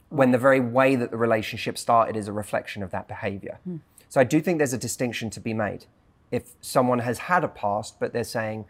when 0.08 0.30
the 0.30 0.38
very 0.38 0.60
way 0.60 0.96
that 0.96 1.10
the 1.10 1.16
relationship 1.16 1.76
started 1.76 2.16
is 2.16 2.28
a 2.28 2.32
reflection 2.32 2.82
of 2.82 2.90
that 2.92 3.08
behavior. 3.08 3.58
Hmm. 3.64 3.78
So 4.08 4.20
I 4.20 4.24
do 4.24 4.40
think 4.40 4.58
there's 4.58 4.72
a 4.72 4.78
distinction 4.78 5.28
to 5.30 5.40
be 5.40 5.52
made. 5.52 5.86
If 6.30 6.52
someone 6.60 7.00
has 7.00 7.18
had 7.18 7.42
a 7.42 7.48
past, 7.48 7.98
but 7.98 8.12
they're 8.12 8.22
saying, 8.22 8.64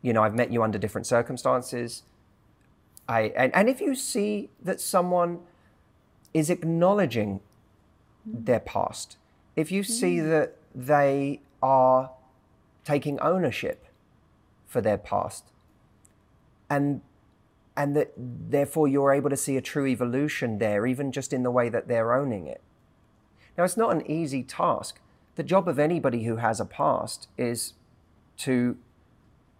you 0.00 0.12
know, 0.12 0.22
I've 0.22 0.34
met 0.34 0.52
you 0.52 0.62
under 0.62 0.78
different 0.78 1.06
circumstances, 1.06 2.04
I 3.08 3.32
and, 3.36 3.54
and 3.54 3.68
if 3.68 3.80
you 3.80 3.94
see 3.94 4.50
that 4.62 4.80
someone 4.80 5.40
is 6.32 6.50
acknowledging 6.50 7.40
hmm. 8.24 8.44
their 8.44 8.60
past, 8.60 9.16
if 9.56 9.72
you 9.72 9.82
see 9.82 10.18
hmm. 10.18 10.30
that 10.30 10.56
they 10.74 11.40
are 11.62 12.12
taking 12.84 13.18
ownership 13.20 13.86
for 14.66 14.80
their 14.80 14.98
past, 14.98 15.50
and 16.70 17.00
and 17.76 17.94
that 17.96 18.12
therefore 18.16 18.88
you're 18.88 19.12
able 19.12 19.30
to 19.30 19.36
see 19.36 19.56
a 19.56 19.60
true 19.60 19.86
evolution 19.86 20.58
there, 20.58 20.86
even 20.86 21.12
just 21.12 21.32
in 21.32 21.42
the 21.42 21.50
way 21.50 21.68
that 21.68 21.88
they're 21.88 22.14
owning 22.14 22.46
it. 22.46 22.62
Now, 23.56 23.64
it's 23.64 23.76
not 23.76 23.94
an 23.94 24.10
easy 24.10 24.42
task. 24.42 25.00
The 25.36 25.42
job 25.42 25.68
of 25.68 25.78
anybody 25.78 26.24
who 26.24 26.36
has 26.36 26.60
a 26.60 26.64
past 26.64 27.28
is 27.36 27.74
to 28.38 28.76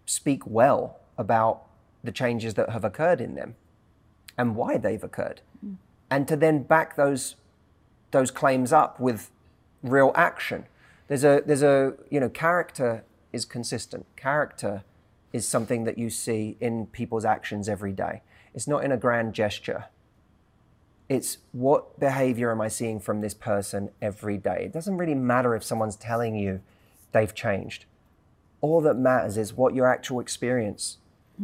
speak 0.06 0.46
well 0.46 1.00
about 1.18 1.62
the 2.02 2.12
changes 2.12 2.54
that 2.54 2.70
have 2.70 2.84
occurred 2.84 3.20
in 3.20 3.34
them 3.34 3.56
and 4.38 4.54
why 4.54 4.76
they've 4.76 5.02
occurred, 5.02 5.40
mm. 5.64 5.76
and 6.10 6.28
to 6.28 6.36
then 6.36 6.62
back 6.62 6.96
those 6.96 7.36
those 8.10 8.30
claims 8.30 8.72
up 8.72 9.00
with 9.00 9.30
real 9.82 10.12
action. 10.14 10.66
There's 11.08 11.24
a 11.24 11.42
there's 11.44 11.62
a 11.62 11.94
you 12.10 12.20
know 12.20 12.28
character 12.28 13.04
is 13.32 13.44
consistent. 13.44 14.06
Character 14.16 14.84
is 15.36 15.46
something 15.46 15.84
that 15.84 15.98
you 15.98 16.08
see 16.08 16.56
in 16.60 16.86
people's 16.86 17.26
actions 17.26 17.68
every 17.68 17.92
day. 17.92 18.22
It's 18.54 18.66
not 18.66 18.82
in 18.84 18.90
a 18.90 18.96
grand 18.96 19.34
gesture. 19.34 19.84
It's 21.10 21.38
what 21.52 22.00
behavior 22.00 22.50
am 22.50 22.62
I 22.62 22.68
seeing 22.68 22.98
from 22.98 23.20
this 23.20 23.34
person 23.34 23.90
every 24.00 24.38
day? 24.38 24.62
It 24.64 24.72
doesn't 24.72 24.96
really 24.96 25.14
matter 25.14 25.54
if 25.54 25.62
someone's 25.62 25.94
telling 25.96 26.34
you 26.34 26.62
they've 27.12 27.34
changed. 27.34 27.84
All 28.62 28.80
that 28.80 28.94
matters 28.94 29.36
is 29.36 29.52
what 29.52 29.74
your 29.74 29.86
actual 29.86 30.20
experience 30.20 30.96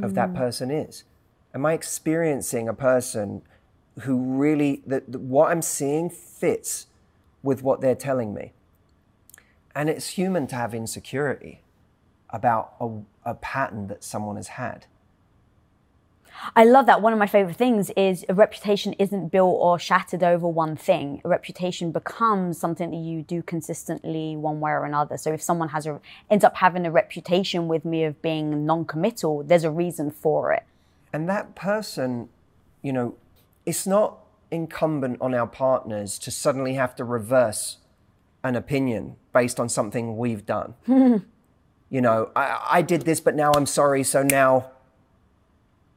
of 0.02 0.14
that 0.14 0.30
mm. 0.30 0.36
person 0.36 0.70
is. 0.70 1.04
Am 1.54 1.66
I 1.66 1.74
experiencing 1.74 2.66
a 2.66 2.74
person 2.74 3.42
who 4.00 4.16
really, 4.16 4.82
that 4.86 5.12
that 5.12 5.20
what 5.20 5.50
I'm 5.50 5.60
seeing 5.60 6.08
fits 6.08 6.86
with 7.42 7.62
what 7.62 7.82
they're 7.82 7.94
telling 7.94 8.32
me? 8.32 8.52
And 9.74 9.90
it's 9.90 10.08
human 10.08 10.46
to 10.46 10.56
have 10.56 10.74
insecurity 10.74 11.62
about 12.30 12.72
a, 12.80 12.88
a 13.24 13.34
pattern 13.34 13.86
that 13.88 14.04
someone 14.04 14.36
has 14.36 14.48
had. 14.48 14.86
I 16.56 16.64
love 16.64 16.86
that. 16.86 17.02
One 17.02 17.12
of 17.12 17.18
my 17.18 17.26
favorite 17.26 17.56
things 17.56 17.90
is 17.90 18.24
a 18.28 18.34
reputation 18.34 18.94
isn't 18.94 19.28
built 19.28 19.56
or 19.60 19.78
shattered 19.78 20.22
over 20.22 20.48
one 20.48 20.76
thing. 20.76 21.20
A 21.24 21.28
reputation 21.28 21.92
becomes 21.92 22.58
something 22.58 22.90
that 22.90 22.96
you 22.96 23.22
do 23.22 23.42
consistently 23.42 24.36
one 24.36 24.60
way 24.60 24.72
or 24.72 24.84
another. 24.84 25.16
So 25.16 25.32
if 25.32 25.42
someone 25.42 25.68
has 25.70 25.86
a 25.86 26.00
ends 26.30 26.44
up 26.44 26.56
having 26.56 26.86
a 26.86 26.90
reputation 26.90 27.68
with 27.68 27.84
me 27.84 28.04
of 28.04 28.20
being 28.22 28.66
non-committal, 28.66 29.44
there's 29.44 29.64
a 29.64 29.70
reason 29.70 30.10
for 30.10 30.52
it. 30.52 30.64
And 31.12 31.28
that 31.28 31.54
person, 31.54 32.28
you 32.82 32.92
know, 32.92 33.14
it's 33.66 33.86
not 33.86 34.18
incumbent 34.50 35.18
on 35.20 35.34
our 35.34 35.46
partners 35.46 36.18
to 36.20 36.30
suddenly 36.30 36.74
have 36.74 36.96
to 36.96 37.04
reverse 37.04 37.78
an 38.42 38.56
opinion 38.56 39.16
based 39.32 39.60
on 39.60 39.68
something 39.68 40.16
we've 40.16 40.44
done. 40.44 40.74
you 41.92 42.00
know, 42.00 42.30
I, 42.34 42.68
I 42.70 42.82
did 42.82 43.02
this, 43.02 43.20
but 43.20 43.34
now 43.36 43.52
I'm 43.54 43.66
sorry, 43.66 44.02
so 44.02 44.22
now 44.22 44.70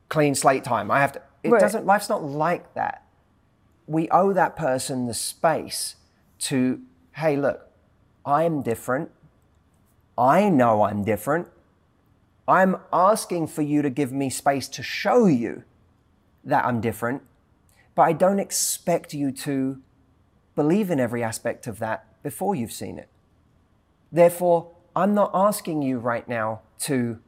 clean 0.09 0.35
slate 0.35 0.65
time. 0.65 0.91
I 0.91 0.99
have 0.99 1.13
to. 1.13 1.21
It 1.41 1.51
Right. 1.51 1.61
doesn't. 1.61 1.85
Life's 1.85 2.09
not 2.09 2.21
like 2.21 2.73
that. 2.73 3.03
We 3.87 4.09
owe 4.09 4.33
that 4.33 4.57
person 4.57 5.05
the 5.05 5.13
space 5.13 5.95
to, 6.39 6.81
hey, 7.13 7.37
look, 7.37 7.69
I'm 8.25 8.61
different. 8.61 9.09
I 10.17 10.49
know 10.49 10.83
I'm 10.83 11.05
different. 11.05 11.47
I'm 12.45 12.75
asking 12.91 13.47
for 13.47 13.61
you 13.61 13.81
to 13.81 13.89
give 13.89 14.11
me 14.11 14.29
space 14.29 14.67
to 14.69 14.83
show 14.83 15.27
you 15.27 15.63
that 16.43 16.65
I'm 16.65 16.81
different, 16.81 17.21
but 17.95 18.01
I 18.01 18.11
don't 18.11 18.39
expect 18.39 19.13
you 19.13 19.31
to 19.31 19.81
believe 20.55 20.91
in 20.91 20.99
every 20.99 21.23
aspect 21.23 21.67
of 21.67 21.79
that 21.79 22.21
before 22.21 22.53
you've 22.53 22.73
seen 22.73 22.99
it. 22.99 23.07
Therefore, 24.11 24.74
I'm 24.95 25.13
not 25.13 25.31
asking 25.33 25.81
you 25.81 25.99
right 25.99 26.27
now 26.27 26.61
to 26.79 27.19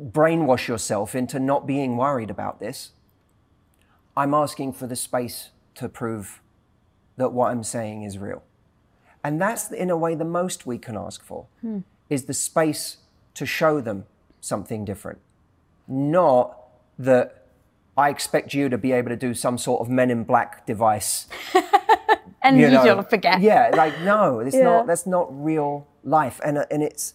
brainwash 0.00 0.68
yourself 0.68 1.14
into 1.14 1.38
not 1.38 1.66
being 1.66 1.96
worried 1.96 2.30
about 2.30 2.60
this. 2.60 2.92
I'm 4.16 4.34
asking 4.34 4.74
for 4.74 4.86
the 4.86 4.96
space 4.96 5.50
to 5.76 5.88
prove 5.88 6.40
that 7.16 7.32
what 7.32 7.50
I'm 7.50 7.62
saying 7.62 8.02
is 8.02 8.18
real. 8.18 8.42
And 9.22 9.40
that's, 9.40 9.70
in 9.72 9.90
a 9.90 9.96
way, 9.96 10.14
the 10.14 10.24
most 10.24 10.66
we 10.66 10.78
can 10.78 10.96
ask 10.96 11.24
for 11.24 11.46
hmm. 11.60 11.80
is 12.10 12.24
the 12.24 12.34
space 12.34 12.98
to 13.34 13.46
show 13.46 13.80
them 13.80 14.04
something 14.40 14.84
different. 14.84 15.18
Not 15.88 16.56
that 16.98 17.46
I 17.96 18.10
expect 18.10 18.54
you 18.54 18.68
to 18.68 18.78
be 18.78 18.92
able 18.92 19.08
to 19.08 19.16
do 19.16 19.34
some 19.34 19.58
sort 19.58 19.80
of 19.80 19.88
men 19.88 20.10
in 20.10 20.24
black 20.24 20.66
device 20.66 21.26
And 22.44 22.60
you, 22.60 22.68
know, 22.70 22.84
don't 22.84 23.08
forget. 23.08 23.40
Yeah, 23.40 23.70
like 23.74 23.98
no, 24.02 24.40
it's 24.40 24.54
Yeah. 24.54 24.64
not. 24.64 24.86
That's 24.86 25.06
not 25.06 25.26
real 25.42 25.88
life, 26.04 26.40
and 26.44 26.58
a- 26.58 26.72
and 26.72 26.82
it's 26.82 27.14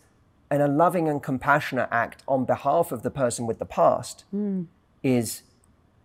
and 0.52 0.62
a 0.64 0.68
loving 0.68 1.08
and 1.08 1.22
compassionate 1.22 1.88
act 1.92 2.24
on 2.28 2.44
behalf 2.44 2.92
of 2.92 3.04
the 3.04 3.12
person 3.12 3.46
with 3.46 3.60
the 3.60 3.66
past 3.66 4.26
Hmm. 4.32 4.64
is 5.04 5.44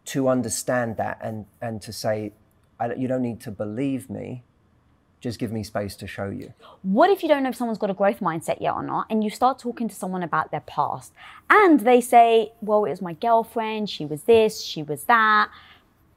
to 0.06 0.28
understand 0.28 0.96
that 0.98 1.18
and 1.22 1.46
and 1.62 1.80
to 1.82 1.92
say, 1.92 2.32
I, 2.78 2.92
you 2.94 3.08
don't 3.08 3.22
need 3.22 3.40
to 3.42 3.50
believe 3.50 4.10
me. 4.10 4.42
Just 5.20 5.38
give 5.38 5.50
me 5.50 5.62
space 5.62 5.96
to 5.96 6.06
show 6.06 6.28
you. 6.28 6.52
What 6.82 7.08
if 7.08 7.22
you 7.22 7.28
don't 7.30 7.42
know 7.42 7.48
if 7.48 7.56
someone's 7.56 7.78
got 7.78 7.88
a 7.88 7.94
growth 7.94 8.20
mindset 8.20 8.60
yet 8.60 8.74
or 8.74 8.82
not, 8.82 9.06
and 9.08 9.24
you 9.24 9.30
start 9.30 9.58
talking 9.58 9.88
to 9.88 9.94
someone 9.94 10.22
about 10.22 10.50
their 10.50 10.60
past, 10.60 11.14
and 11.48 11.80
they 11.80 12.02
say, 12.02 12.52
"Well, 12.60 12.84
it 12.84 12.90
was 12.90 13.00
my 13.00 13.14
girlfriend. 13.14 13.88
She 13.88 14.04
was 14.04 14.24
this. 14.24 14.60
She 14.60 14.82
was 14.82 15.04
that." 15.04 15.48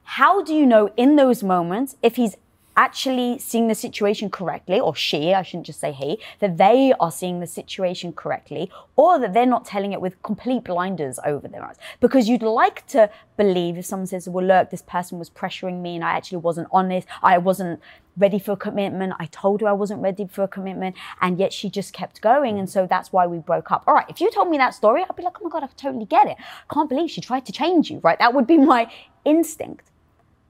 How 0.02 0.42
do 0.42 0.54
you 0.54 0.66
know 0.66 0.90
in 0.96 1.16
those 1.16 1.42
moments 1.42 1.96
if 2.02 2.16
he's 2.16 2.36
actually 2.78 3.38
seeing 3.40 3.66
the 3.66 3.74
situation 3.74 4.30
correctly, 4.30 4.78
or 4.78 4.94
she, 4.94 5.34
I 5.34 5.42
shouldn't 5.42 5.66
just 5.66 5.80
say 5.80 5.90
he, 5.90 6.20
that 6.38 6.56
they 6.56 6.94
are 7.00 7.10
seeing 7.10 7.40
the 7.40 7.46
situation 7.46 8.12
correctly, 8.12 8.70
or 8.94 9.18
that 9.18 9.34
they're 9.34 9.46
not 9.46 9.64
telling 9.64 9.92
it 9.92 10.00
with 10.00 10.22
complete 10.22 10.62
blinders 10.62 11.18
over 11.26 11.48
their 11.48 11.64
eyes? 11.64 11.76
Because 11.98 12.28
you'd 12.28 12.42
like 12.42 12.86
to 12.86 13.10
believe 13.36 13.76
if 13.76 13.84
someone 13.84 14.06
says, 14.06 14.28
well, 14.28 14.46
look, 14.46 14.70
this 14.70 14.82
person 14.82 15.18
was 15.18 15.28
pressuring 15.28 15.82
me 15.82 15.96
and 15.96 16.04
I 16.04 16.12
actually 16.12 16.38
wasn't 16.38 16.68
honest, 16.70 17.08
I 17.20 17.36
wasn't 17.38 17.80
ready 18.16 18.38
for 18.38 18.52
a 18.52 18.56
commitment, 18.56 19.12
I 19.18 19.26
told 19.26 19.60
her 19.60 19.68
I 19.68 19.72
wasn't 19.72 20.00
ready 20.00 20.28
for 20.28 20.44
a 20.44 20.48
commitment, 20.48 20.94
and 21.20 21.36
yet 21.36 21.52
she 21.52 21.68
just 21.68 21.92
kept 21.92 22.20
going, 22.20 22.60
and 22.60 22.70
so 22.70 22.86
that's 22.86 23.12
why 23.12 23.26
we 23.26 23.38
broke 23.38 23.72
up. 23.72 23.82
All 23.88 23.94
right, 23.94 24.06
if 24.08 24.20
you 24.20 24.30
told 24.30 24.48
me 24.50 24.56
that 24.58 24.72
story, 24.74 25.02
I'd 25.02 25.16
be 25.16 25.24
like, 25.24 25.40
oh 25.40 25.44
my 25.44 25.50
God, 25.50 25.64
I 25.64 25.68
totally 25.76 26.06
get 26.06 26.28
it. 26.28 26.36
I 26.38 26.74
can't 26.74 26.88
believe 26.88 27.10
she 27.10 27.20
tried 27.20 27.44
to 27.46 27.52
change 27.52 27.90
you, 27.90 27.98
right? 28.04 28.18
That 28.20 28.34
would 28.34 28.46
be 28.46 28.56
my 28.56 28.88
instinct. 29.24 29.87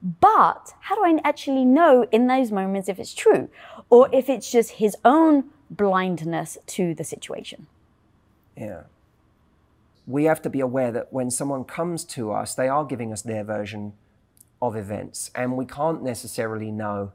But 0.03 0.75
how 0.81 0.95
do 0.95 1.05
I 1.05 1.21
actually 1.25 1.65
know 1.65 2.07
in 2.13 2.27
those 2.27 2.53
moments 2.53 2.89
if 2.89 2.99
it's 2.99 3.15
true 3.15 3.49
or 3.91 4.09
if 4.13 4.29
it's 4.29 4.51
just 4.51 4.73
his 4.73 4.97
own 5.05 5.51
blindness 5.71 6.57
to 6.67 6.95
the 6.95 7.05
situation? 7.05 7.67
Yeah. 8.57 8.83
We 10.07 10.25
have 10.25 10.41
to 10.43 10.51
be 10.51 10.61
aware 10.61 10.93
that 10.93 11.13
when 11.13 11.31
someone 11.31 11.65
comes 11.65 12.05
to 12.07 12.33
us, 12.33 12.55
they 12.55 12.69
are 12.69 12.85
giving 12.85 13.13
us 13.13 13.23
their 13.23 13.45
version 13.45 13.93
of 14.61 14.75
events, 14.75 15.31
and 15.35 15.57
we 15.57 15.65
can't 15.65 16.03
necessarily 16.03 16.73
know 16.73 17.13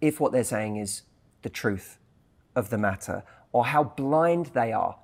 if 0.00 0.18
what 0.18 0.32
they're 0.32 0.42
saying 0.42 0.76
is 0.76 1.02
the 1.42 1.50
truth 1.50 1.98
of 2.56 2.70
the 2.70 2.78
matter 2.78 3.22
or 3.52 3.66
how 3.66 3.84
blind 3.84 4.46
they 4.46 4.72
are 4.72 4.96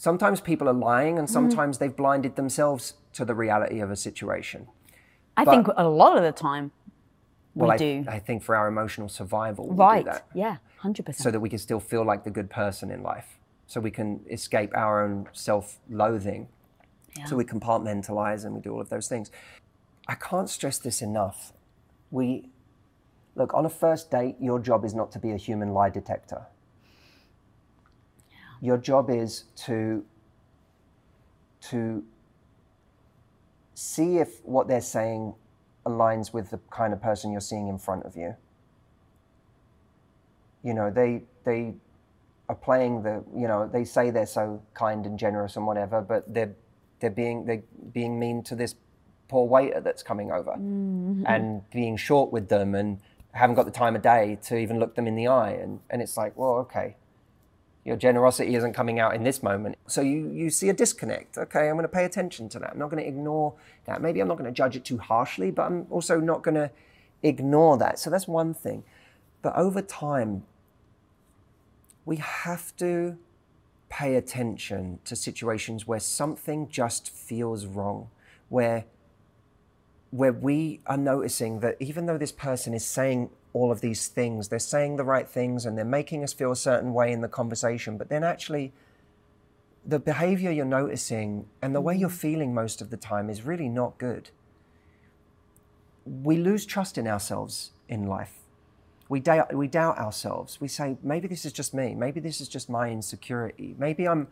Sometimes 0.00 0.40
people 0.40 0.68
are 0.68 0.72
lying, 0.72 1.18
and 1.18 1.26
mm-hmm. 1.26 1.32
sometimes 1.32 1.78
they've 1.78 1.94
blinded 1.94 2.36
themselves 2.36 2.94
to 3.14 3.24
the 3.24 3.34
reality 3.34 3.80
of 3.80 3.90
a 3.90 3.96
situation. 3.96 4.68
I 5.38 5.44
But- 5.44 5.50
think 5.52 5.68
a 5.76 5.88
lot 5.88 6.16
of 6.16 6.24
the 6.24 6.32
time 6.32 6.72
we 7.54 7.62
Well, 7.62 7.70
I, 7.70 7.76
do. 7.76 8.04
I 8.08 8.18
think 8.18 8.42
for 8.42 8.56
our 8.56 8.66
emotional 8.66 9.08
survival, 9.08 9.68
we 9.68 9.76
right. 9.76 10.04
do 10.04 10.10
that 10.10 10.26
Yeah, 10.34 10.56
100%. 10.82 11.14
so 11.14 11.30
that 11.30 11.38
we 11.40 11.48
can 11.48 11.58
still 11.58 11.80
feel 11.80 12.04
like 12.04 12.24
the 12.24 12.30
good 12.30 12.50
person 12.50 12.90
in 12.90 13.02
life, 13.04 13.38
so 13.68 13.80
we 13.80 13.92
can 13.92 14.24
escape 14.28 14.72
our 14.76 15.02
own 15.04 15.28
self-loathing, 15.32 16.48
so 17.26 17.36
we 17.36 17.44
compartmentalize 17.44 18.44
and 18.44 18.54
we 18.54 18.60
do 18.60 18.72
all 18.72 18.80
of 18.80 18.88
those 18.90 19.08
things. 19.08 19.30
I 20.08 20.14
can't 20.16 20.48
stress 20.50 20.78
this 20.78 21.00
enough. 21.02 21.52
We 22.10 22.50
look 23.36 23.54
on 23.54 23.64
a 23.64 23.70
first 23.70 24.10
date. 24.10 24.36
Your 24.40 24.58
job 24.58 24.84
is 24.84 24.92
not 24.94 25.12
to 25.12 25.18
be 25.20 25.30
a 25.30 25.36
human 25.36 25.72
lie 25.72 25.90
detector. 25.90 26.46
Your 28.60 28.76
job 28.78 29.08
is 29.08 29.44
to 29.66 30.04
to 31.60 32.04
see 33.78 34.18
if 34.18 34.44
what 34.44 34.66
they're 34.66 34.80
saying 34.80 35.32
aligns 35.86 36.32
with 36.32 36.50
the 36.50 36.58
kind 36.68 36.92
of 36.92 37.00
person 37.00 37.30
you're 37.30 37.40
seeing 37.40 37.68
in 37.68 37.78
front 37.78 38.04
of 38.04 38.16
you. 38.16 38.34
You 40.64 40.74
know, 40.74 40.90
they 40.90 41.22
they 41.44 41.74
are 42.48 42.56
playing 42.56 43.02
the 43.02 43.24
you 43.36 43.46
know 43.46 43.68
they 43.72 43.84
say 43.84 44.10
they're 44.10 44.26
so 44.26 44.60
kind 44.74 45.06
and 45.06 45.16
generous 45.16 45.54
and 45.54 45.64
whatever, 45.64 46.00
but 46.02 46.34
they're 46.34 46.56
they're 46.98 47.10
being 47.10 47.46
they're 47.46 47.62
being 47.92 48.18
mean 48.18 48.42
to 48.44 48.56
this 48.56 48.74
poor 49.28 49.46
waiter 49.46 49.80
that's 49.80 50.02
coming 50.02 50.32
over 50.32 50.56
mm. 50.58 51.22
and 51.26 51.62
being 51.70 51.96
short 51.96 52.32
with 52.32 52.48
them 52.48 52.74
and 52.74 52.98
haven't 53.32 53.54
got 53.54 53.66
the 53.66 53.70
time 53.70 53.94
of 53.94 54.02
day 54.02 54.38
to 54.42 54.56
even 54.56 54.80
look 54.80 54.96
them 54.96 55.06
in 55.06 55.14
the 55.14 55.28
eye. 55.28 55.52
And 55.52 55.78
and 55.88 56.02
it's 56.02 56.16
like 56.16 56.36
well 56.36 56.54
okay 56.66 56.96
your 57.84 57.96
generosity 57.96 58.54
isn't 58.54 58.74
coming 58.74 58.98
out 59.00 59.14
in 59.14 59.22
this 59.22 59.42
moment. 59.42 59.76
So 59.86 60.00
you, 60.00 60.30
you 60.30 60.50
see 60.50 60.68
a 60.68 60.72
disconnect. 60.72 61.38
Okay, 61.38 61.68
I'm 61.68 61.74
going 61.74 61.82
to 61.82 61.88
pay 61.88 62.04
attention 62.04 62.48
to 62.50 62.58
that. 62.58 62.72
I'm 62.72 62.78
not 62.78 62.90
going 62.90 63.02
to 63.02 63.08
ignore 63.08 63.54
that. 63.86 64.02
Maybe 64.02 64.20
I'm 64.20 64.28
not 64.28 64.36
going 64.36 64.52
to 64.52 64.56
judge 64.56 64.76
it 64.76 64.84
too 64.84 64.98
harshly, 64.98 65.50
but 65.50 65.62
I'm 65.62 65.86
also 65.90 66.20
not 66.20 66.42
going 66.42 66.56
to 66.56 66.70
ignore 67.22 67.78
that. 67.78 67.98
So 67.98 68.10
that's 68.10 68.28
one 68.28 68.52
thing. 68.52 68.84
But 69.42 69.56
over 69.56 69.80
time, 69.80 70.44
we 72.04 72.16
have 72.16 72.76
to 72.76 73.16
pay 73.88 74.16
attention 74.16 74.98
to 75.04 75.16
situations 75.16 75.86
where 75.86 76.00
something 76.00 76.68
just 76.68 77.10
feels 77.10 77.66
wrong, 77.66 78.08
where 78.48 78.84
where 80.10 80.32
we 80.32 80.80
are 80.86 80.96
noticing 80.96 81.60
that 81.60 81.76
even 81.80 82.06
though 82.06 82.16
this 82.16 82.32
person 82.32 82.72
is 82.72 82.84
saying 82.84 83.28
all 83.52 83.72
of 83.72 83.80
these 83.80 84.08
things, 84.08 84.48
they're 84.48 84.58
saying 84.58 84.96
the 84.96 85.04
right 85.04 85.28
things 85.28 85.64
and 85.64 85.76
they're 85.76 85.84
making 85.84 86.22
us 86.22 86.32
feel 86.32 86.52
a 86.52 86.56
certain 86.56 86.92
way 86.92 87.12
in 87.12 87.20
the 87.20 87.28
conversation, 87.28 87.96
but 87.96 88.08
then 88.08 88.22
actually 88.22 88.72
the 89.86 89.98
behavior 89.98 90.50
you're 90.50 90.66
noticing 90.66 91.46
and 91.62 91.74
the 91.74 91.80
way 91.80 91.96
you're 91.96 92.10
mm. 92.10 92.12
feeling 92.12 92.54
most 92.54 92.82
of 92.82 92.90
the 92.90 92.96
time 92.96 93.30
is 93.30 93.42
really 93.42 93.68
not 93.68 93.96
good. 93.98 94.30
We 96.04 96.36
lose 96.36 96.66
trust 96.66 96.98
in 96.98 97.06
ourselves 97.06 97.72
in 97.88 98.06
life. 98.06 98.34
We 99.08 99.20
doubt, 99.20 99.54
we 99.54 99.66
doubt 99.66 99.98
ourselves. 99.98 100.60
We 100.60 100.68
say, 100.68 100.98
maybe 101.02 101.26
this 101.26 101.46
is 101.46 101.52
just 101.52 101.72
me. 101.72 101.94
Maybe 101.94 102.20
this 102.20 102.42
is 102.42 102.48
just 102.48 102.68
my 102.68 102.90
insecurity. 102.90 103.74
Maybe 103.78 104.06
I'm, 104.06 104.28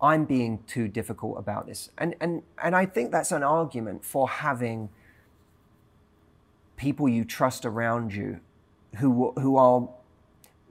I'm 0.00 0.24
being 0.24 0.64
too 0.66 0.88
difficult 0.88 1.38
about 1.38 1.66
this. 1.66 1.90
And, 1.96 2.16
and, 2.20 2.42
and 2.62 2.74
I 2.74 2.86
think 2.86 3.12
that's 3.12 3.30
an 3.30 3.44
argument 3.44 4.04
for 4.04 4.28
having 4.28 4.88
people 6.76 7.08
you 7.08 7.24
trust 7.24 7.64
around 7.64 8.12
you 8.12 8.40
who, 8.98 9.32
who 9.38 9.56
are 9.56 9.88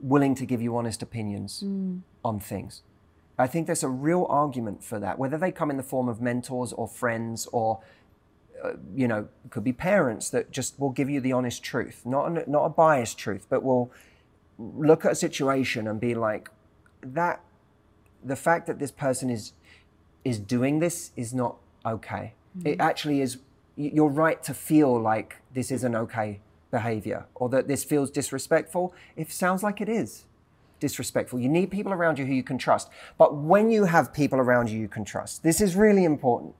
willing 0.00 0.34
to 0.34 0.46
give 0.46 0.60
you 0.60 0.76
honest 0.76 1.02
opinions 1.02 1.62
on 2.24 2.40
things. 2.40 2.82
I 3.38 3.46
think 3.46 3.66
there's 3.66 3.82
a 3.82 3.88
real 3.88 4.26
argument 4.28 4.82
for 4.82 4.98
that, 4.98 5.18
whether 5.18 5.36
they 5.36 5.52
come 5.52 5.70
in 5.70 5.76
the 5.76 5.82
form 5.82 6.08
of 6.08 6.20
mentors 6.20 6.72
or 6.72 6.88
friends 6.88 7.46
or, 7.52 7.80
uh, 8.64 8.72
you 8.94 9.06
know, 9.06 9.28
could 9.50 9.64
be 9.64 9.72
parents 9.72 10.30
that 10.30 10.50
just 10.50 10.80
will 10.80 10.90
give 10.90 11.10
you 11.10 11.20
the 11.20 11.32
honest 11.32 11.62
truth, 11.62 12.02
not 12.06 12.26
a, 12.26 12.50
not 12.50 12.64
a 12.64 12.68
biased 12.70 13.18
truth, 13.18 13.46
but 13.48 13.62
will 13.62 13.90
look 14.58 15.04
at 15.04 15.12
a 15.12 15.14
situation 15.14 15.86
and 15.86 16.00
be 16.00 16.14
like, 16.14 16.50
that, 17.02 17.42
the 18.24 18.36
fact 18.36 18.66
that 18.66 18.78
this 18.78 18.90
person 18.90 19.30
is 19.30 19.52
is 20.24 20.40
doing 20.40 20.80
this 20.80 21.12
is 21.14 21.32
not 21.32 21.56
okay. 21.84 22.32
It 22.64 22.80
actually 22.80 23.20
is. 23.20 23.38
You're 23.76 24.08
right 24.08 24.42
to 24.42 24.54
feel 24.54 24.98
like 24.98 25.36
this 25.52 25.70
isn't 25.70 25.94
okay 25.94 26.40
behavior 26.80 27.20
or 27.34 27.46
that 27.54 27.64
this 27.68 27.82
feels 27.92 28.08
disrespectful. 28.20 28.84
It 29.16 29.28
sounds 29.32 29.62
like 29.66 29.80
it 29.80 29.88
is 30.02 30.10
disrespectful. 30.78 31.38
You 31.40 31.48
need 31.58 31.68
people 31.70 31.92
around 31.92 32.18
you 32.18 32.26
who 32.26 32.34
you 32.34 32.42
can 32.42 32.58
trust. 32.58 32.86
But 33.16 33.30
when 33.52 33.70
you 33.70 33.82
have 33.86 34.12
people 34.12 34.38
around 34.38 34.68
you 34.70 34.78
you 34.78 34.88
can 34.96 35.04
trust, 35.04 35.42
this 35.42 35.58
is 35.60 35.70
really 35.74 36.04
important. 36.04 36.54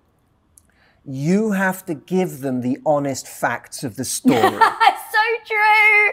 You 1.04 1.52
have 1.52 1.84
to 1.86 1.94
give 1.94 2.40
them 2.40 2.62
the 2.62 2.78
honest 2.84 3.28
facts 3.28 3.84
of 3.84 3.96
the 3.96 4.04
story. 4.04 4.40
That's 4.84 5.04
so 5.18 5.24
true. 5.46 6.12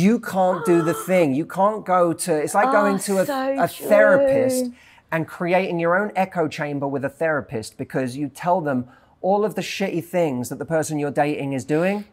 you 0.00 0.18
can't 0.18 0.64
do 0.64 0.82
the 0.82 0.94
thing. 1.10 1.34
You 1.34 1.46
can't 1.46 1.84
go 1.84 2.12
to, 2.24 2.32
it's 2.44 2.54
like 2.54 2.72
going 2.72 2.98
to 3.08 3.12
a, 3.18 3.22
oh, 3.22 3.24
so 3.24 3.62
a 3.64 3.68
therapist 3.68 4.72
and 5.12 5.28
creating 5.28 5.78
your 5.78 5.94
own 6.00 6.10
echo 6.16 6.48
chamber 6.48 6.88
with 6.88 7.04
a 7.04 7.08
therapist 7.22 7.76
because 7.76 8.16
you 8.16 8.28
tell 8.28 8.60
them 8.62 8.88
all 9.20 9.44
of 9.44 9.54
the 9.54 9.62
shitty 9.62 10.02
things 10.04 10.48
that 10.48 10.58
the 10.58 10.64
person 10.64 10.98
you're 10.98 11.18
dating 11.26 11.52
is 11.52 11.64
doing, 11.64 12.04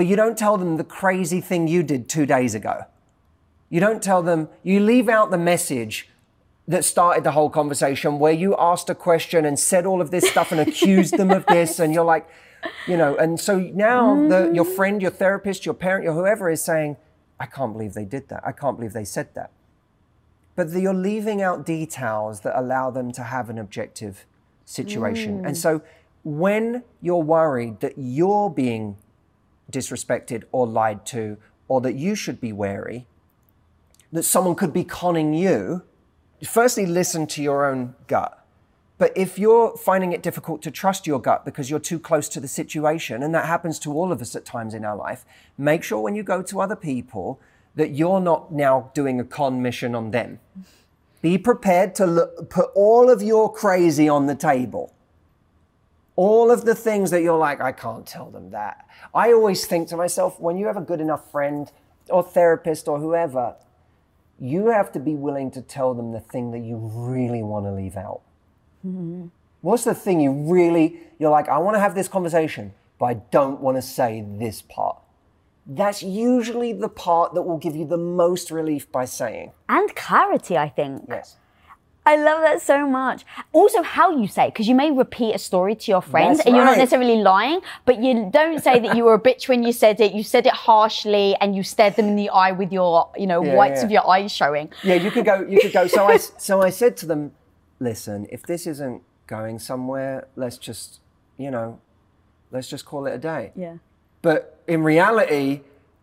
but 0.00 0.06
you 0.06 0.16
don't 0.16 0.38
tell 0.38 0.56
them 0.56 0.78
the 0.78 0.84
crazy 0.84 1.42
thing 1.42 1.68
you 1.68 1.82
did 1.82 2.08
two 2.08 2.24
days 2.24 2.54
ago. 2.54 2.86
You 3.68 3.80
don't 3.80 4.02
tell 4.02 4.22
them, 4.22 4.48
you 4.62 4.80
leave 4.80 5.10
out 5.10 5.30
the 5.30 5.36
message 5.36 6.08
that 6.66 6.86
started 6.86 7.22
the 7.22 7.32
whole 7.32 7.50
conversation 7.50 8.18
where 8.18 8.32
you 8.32 8.56
asked 8.58 8.88
a 8.88 8.94
question 8.94 9.44
and 9.44 9.58
said 9.58 9.84
all 9.84 10.00
of 10.00 10.10
this 10.10 10.26
stuff 10.26 10.52
and 10.52 10.60
accused 10.62 11.18
them 11.18 11.30
of 11.30 11.44
this 11.44 11.78
and 11.78 11.92
you're 11.92 12.02
like 12.02 12.26
you 12.86 12.96
know 12.96 13.14
and 13.16 13.38
so 13.38 13.58
now 13.58 14.14
the, 14.26 14.50
your 14.54 14.64
friend 14.64 15.02
your 15.02 15.10
therapist 15.10 15.66
your 15.66 15.74
parent 15.74 16.02
your 16.02 16.14
whoever 16.14 16.48
is 16.48 16.64
saying 16.64 16.96
i 17.38 17.44
can't 17.44 17.74
believe 17.74 17.92
they 17.92 18.06
did 18.06 18.30
that. 18.30 18.40
I 18.42 18.52
can't 18.52 18.78
believe 18.78 18.94
they 18.94 19.04
said 19.04 19.34
that. 19.34 19.50
But 20.56 20.72
the, 20.72 20.80
you're 20.80 20.94
leaving 20.94 21.42
out 21.42 21.66
details 21.66 22.40
that 22.40 22.58
allow 22.58 22.90
them 22.90 23.12
to 23.12 23.22
have 23.22 23.50
an 23.50 23.58
objective 23.58 24.24
situation. 24.64 25.44
And 25.44 25.54
mm. 25.54 25.60
so 25.60 25.82
when 26.24 26.84
you're 27.02 27.22
worried 27.22 27.80
that 27.80 27.98
you're 27.98 28.48
being 28.48 28.96
disrespected 29.70 30.44
or 30.52 30.66
lied 30.66 31.04
to 31.06 31.36
or 31.68 31.80
that 31.80 31.94
you 31.94 32.14
should 32.14 32.40
be 32.40 32.52
wary 32.52 33.06
that 34.12 34.24
someone 34.24 34.54
could 34.54 34.72
be 34.72 34.84
conning 34.84 35.34
you 35.34 35.82
firstly 36.46 36.86
listen 36.86 37.26
to 37.26 37.42
your 37.42 37.66
own 37.66 37.94
gut. 38.06 38.36
But 38.98 39.12
if 39.16 39.38
you're 39.38 39.76
finding 39.76 40.12
it 40.12 40.22
difficult 40.22 40.62
to 40.62 40.70
trust 40.70 41.06
your 41.06 41.20
gut 41.20 41.44
because 41.44 41.70
you're 41.70 41.78
too 41.78 41.98
close 41.98 42.28
to 42.30 42.40
the 42.40 42.48
situation, 42.48 43.22
and 43.22 43.34
that 43.34 43.46
happens 43.46 43.78
to 43.80 43.92
all 43.92 44.12
of 44.12 44.20
us 44.20 44.36
at 44.36 44.44
times 44.44 44.74
in 44.74 44.84
our 44.84 44.96
life, 44.96 45.24
make 45.56 45.82
sure 45.82 46.00
when 46.00 46.14
you 46.14 46.22
go 46.22 46.42
to 46.42 46.60
other 46.60 46.76
people 46.76 47.40
that 47.76 47.90
you're 47.90 48.20
not 48.20 48.52
now 48.52 48.90
doing 48.94 49.20
a 49.20 49.24
con 49.24 49.62
mission 49.62 49.94
on 49.94 50.10
them. 50.10 50.38
Be 51.22 51.38
prepared 51.38 51.94
to 51.96 52.06
look, 52.06 52.50
put 52.50 52.70
all 52.74 53.10
of 53.10 53.22
your 53.22 53.52
crazy 53.52 54.08
on 54.08 54.26
the 54.26 54.34
table. 54.34 54.94
All 56.20 56.50
of 56.50 56.66
the 56.66 56.74
things 56.74 57.10
that 57.12 57.22
you're 57.22 57.38
like, 57.38 57.62
I 57.62 57.72
can't 57.72 58.06
tell 58.06 58.28
them 58.30 58.50
that. 58.50 58.86
I 59.14 59.32
always 59.32 59.66
think 59.66 59.88
to 59.88 59.96
myself, 59.96 60.38
when 60.38 60.58
you 60.58 60.66
have 60.66 60.76
a 60.76 60.82
good 60.90 61.00
enough 61.00 61.30
friend 61.30 61.72
or 62.10 62.22
therapist 62.22 62.88
or 62.88 62.98
whoever, 62.98 63.56
you 64.38 64.66
have 64.66 64.92
to 64.92 65.00
be 65.00 65.14
willing 65.14 65.50
to 65.52 65.62
tell 65.62 65.94
them 65.94 66.12
the 66.12 66.20
thing 66.20 66.50
that 66.50 66.58
you 66.58 66.76
really 66.76 67.42
want 67.42 67.64
to 67.64 67.72
leave 67.72 67.96
out. 67.96 68.20
Mm-hmm. 68.86 69.28
What's 69.62 69.84
the 69.84 69.94
thing 69.94 70.20
you 70.20 70.32
really, 70.32 71.00
you're 71.18 71.30
like, 71.30 71.48
I 71.48 71.56
want 71.56 71.76
to 71.76 71.80
have 71.80 71.94
this 71.94 72.08
conversation, 72.08 72.74
but 72.98 73.06
I 73.06 73.14
don't 73.30 73.60
want 73.62 73.78
to 73.78 73.82
say 73.82 74.22
this 74.42 74.60
part. 74.60 74.98
That's 75.66 76.02
usually 76.02 76.74
the 76.74 76.90
part 76.90 77.32
that 77.32 77.42
will 77.42 77.58
give 77.58 77.74
you 77.74 77.86
the 77.86 77.96
most 77.96 78.50
relief 78.50 78.92
by 78.92 79.06
saying. 79.06 79.52
And 79.70 79.96
clarity, 79.96 80.58
I 80.58 80.68
think. 80.68 81.04
Yes. 81.08 81.36
I 82.06 82.16
love 82.16 82.40
that 82.40 82.62
so 82.62 82.86
much. 82.86 83.24
Also, 83.52 83.82
how 83.82 84.16
you 84.16 84.26
say, 84.26 84.46
because 84.46 84.66
you 84.66 84.74
may 84.74 84.90
repeat 84.90 85.34
a 85.34 85.38
story 85.38 85.74
to 85.76 85.90
your 85.90 86.00
friends 86.00 86.38
That's 86.38 86.46
and 86.46 86.56
you're 86.56 86.64
not 86.64 86.78
necessarily 86.78 87.16
lying, 87.16 87.60
but 87.84 88.02
you 88.02 88.30
don't 88.32 88.62
say 88.62 88.78
that 88.80 88.96
you 88.96 89.04
were 89.04 89.14
a 89.14 89.20
bitch 89.20 89.48
when 89.48 89.62
you 89.62 89.72
said 89.72 90.00
it. 90.00 90.12
You 90.12 90.22
said 90.22 90.46
it 90.46 90.52
harshly 90.52 91.36
and 91.40 91.54
you 91.54 91.62
stared 91.62 91.96
them 91.96 92.06
in 92.08 92.16
the 92.16 92.30
eye 92.30 92.52
with 92.52 92.72
your, 92.72 93.10
you 93.16 93.26
know, 93.26 93.44
Yeah, 93.44 93.54
whites 93.54 93.80
yeah. 93.80 93.84
of 93.84 93.90
your 93.90 94.10
eyes 94.10 94.32
showing. 94.32 94.70
Yeah, 94.82 94.94
you 94.94 95.10
could 95.10 95.26
go, 95.26 95.42
you 95.46 95.60
could 95.60 95.72
go. 95.72 95.86
So 95.86 96.06
I, 96.06 96.16
so 96.16 96.62
I 96.62 96.70
said 96.70 96.96
to 96.98 97.06
them, 97.06 97.32
listen, 97.78 98.26
if 98.30 98.42
this 98.44 98.66
isn't 98.66 99.02
going 99.26 99.58
somewhere, 99.58 100.26
let's 100.36 100.56
just, 100.56 101.00
you 101.36 101.50
know, 101.50 101.80
let's 102.50 102.68
just 102.68 102.86
call 102.86 103.06
it 103.06 103.12
a 103.12 103.18
day. 103.18 103.52
Yeah. 103.54 103.76
But 104.22 104.58
in 104.66 104.82
reality, 104.82 105.60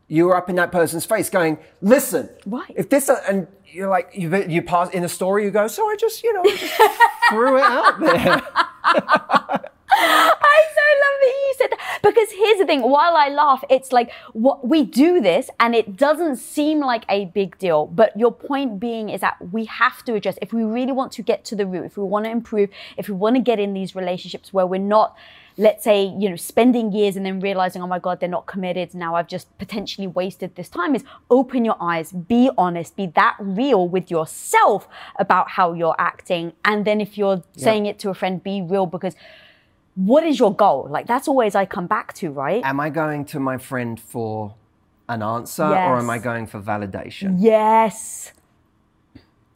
you 0.07 0.25
were 0.25 0.35
up 0.35 0.49
in 0.49 0.55
that 0.55 0.71
person's 0.71 1.05
face 1.05 1.29
going, 1.29 1.57
listen, 1.81 2.29
Right. 2.45 2.71
if 2.75 2.89
this, 2.89 3.09
uh, 3.09 3.21
and 3.27 3.47
you're 3.65 3.89
like, 3.89 4.09
you, 4.13 4.33
you 4.47 4.61
pass 4.61 4.89
in 4.91 5.03
a 5.03 5.09
story, 5.09 5.43
you 5.43 5.51
go, 5.51 5.67
so 5.67 5.89
I 5.89 5.95
just, 5.97 6.23
you 6.23 6.33
know, 6.33 6.41
I 6.41 6.55
just 6.55 6.73
threw 7.29 7.57
it 7.57 7.63
out 7.63 7.99
there. 7.99 8.41
I 9.99 10.65
so 10.75 10.81
love 11.03 11.17
that 11.21 11.33
you 11.47 11.53
said 11.57 11.67
that 11.71 11.99
because 12.03 12.29
here's 12.31 12.59
the 12.59 12.65
thing. 12.65 12.81
While 12.81 13.15
I 13.15 13.29
laugh, 13.29 13.63
it's 13.69 13.91
like 13.91 14.11
what 14.33 14.67
we 14.67 14.83
do 14.83 15.21
this, 15.21 15.49
and 15.59 15.73
it 15.75 15.95
doesn't 15.97 16.35
seem 16.37 16.79
like 16.79 17.03
a 17.09 17.25
big 17.25 17.57
deal. 17.57 17.87
But 17.87 18.15
your 18.17 18.31
point 18.31 18.79
being 18.79 19.09
is 19.09 19.21
that 19.21 19.35
we 19.51 19.65
have 19.65 20.03
to 20.05 20.13
address 20.13 20.37
if 20.41 20.53
we 20.53 20.63
really 20.63 20.91
want 20.91 21.11
to 21.13 21.21
get 21.21 21.45
to 21.45 21.55
the 21.55 21.65
root, 21.65 21.85
if 21.85 21.97
we 21.97 22.03
want 22.03 22.25
to 22.25 22.31
improve, 22.31 22.69
if 22.97 23.09
we 23.09 23.15
want 23.15 23.35
to 23.37 23.41
get 23.41 23.59
in 23.59 23.73
these 23.73 23.95
relationships 23.95 24.53
where 24.53 24.67
we're 24.67 24.79
not 24.79 25.15
let's 25.57 25.83
say, 25.83 26.13
you 26.17 26.29
know, 26.29 26.35
spending 26.35 26.91
years 26.91 27.15
and 27.15 27.25
then 27.25 27.39
realizing, 27.39 27.81
oh 27.81 27.87
my 27.87 27.97
God, 27.99 28.19
they're 28.19 28.29
not 28.29 28.45
committed. 28.45 28.93
Now 28.93 29.15
I've 29.15 29.27
just 29.27 29.57
potentially 29.57 30.07
wasted 30.07 30.55
this 30.55 30.69
time 30.69 30.95
is 30.95 31.03
open 31.29 31.65
your 31.65 31.77
eyes, 31.79 32.11
be 32.11 32.49
honest, 32.57 32.95
be 32.95 33.07
that 33.07 33.35
real 33.39 33.87
with 33.87 34.11
yourself 34.11 34.87
about 35.17 35.49
how 35.51 35.73
you're 35.73 35.95
acting. 35.97 36.53
And 36.63 36.85
then 36.85 37.01
if 37.01 37.17
you're 37.17 37.43
yeah. 37.55 37.63
saying 37.63 37.87
it 37.87 37.97
to 37.99 38.09
a 38.09 38.13
friend, 38.13 38.43
be 38.43 38.61
real 38.61 38.85
because 38.85 39.15
what 39.95 40.23
is 40.23 40.37
your 40.37 40.55
goal? 40.55 40.87
Like 40.89 41.07
that's 41.07 41.27
always 41.27 41.55
I 41.55 41.65
come 41.65 41.87
back 41.87 42.13
to, 42.15 42.29
right? 42.29 42.63
Am 42.63 42.79
I 42.79 42.89
going 42.91 43.25
to 43.25 43.39
my 43.39 43.57
friend 43.57 43.99
for 43.99 44.53
an 45.09 45.23
answer 45.23 45.69
yes. 45.69 45.89
or 45.89 45.97
am 45.97 46.09
I 46.09 46.19
going 46.19 46.45
for 46.45 46.61
validation? 46.61 47.37
Yes. 47.39 48.31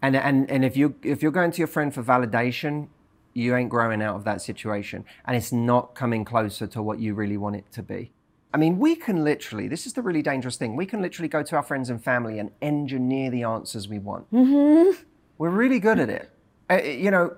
And 0.01 0.15
and 0.15 0.49
and 0.49 0.65
if 0.65 0.75
you 0.75 0.95
if 1.03 1.21
you're 1.21 1.31
going 1.31 1.51
to 1.51 1.59
your 1.59 1.67
friend 1.67 1.93
for 1.93 2.01
validation, 2.01 2.87
you 3.33 3.55
ain't 3.55 3.69
growing 3.69 4.01
out 4.01 4.15
of 4.15 4.23
that 4.25 4.41
situation 4.41 5.05
and 5.25 5.35
it's 5.35 5.51
not 5.51 5.95
coming 5.95 6.25
closer 6.25 6.67
to 6.67 6.81
what 6.81 6.99
you 6.99 7.13
really 7.13 7.37
want 7.37 7.55
it 7.55 7.71
to 7.71 7.83
be. 7.83 8.11
I 8.53 8.57
mean, 8.57 8.79
we 8.79 8.95
can 8.95 9.23
literally, 9.23 9.67
this 9.67 9.85
is 9.85 9.93
the 9.93 10.01
really 10.01 10.21
dangerous 10.21 10.57
thing, 10.57 10.75
we 10.75 10.85
can 10.85 11.01
literally 11.01 11.29
go 11.29 11.41
to 11.41 11.55
our 11.55 11.63
friends 11.63 11.89
and 11.89 12.03
family 12.03 12.39
and 12.39 12.51
engineer 12.61 13.31
the 13.31 13.43
answers 13.43 13.87
we 13.87 13.99
want. 13.99 14.31
Mm-hmm. 14.31 15.01
We're 15.37 15.49
really 15.49 15.79
good 15.79 15.99
at 15.99 16.09
it. 16.09 16.31
Uh, 16.69 16.81
you 16.83 17.11
know, 17.11 17.35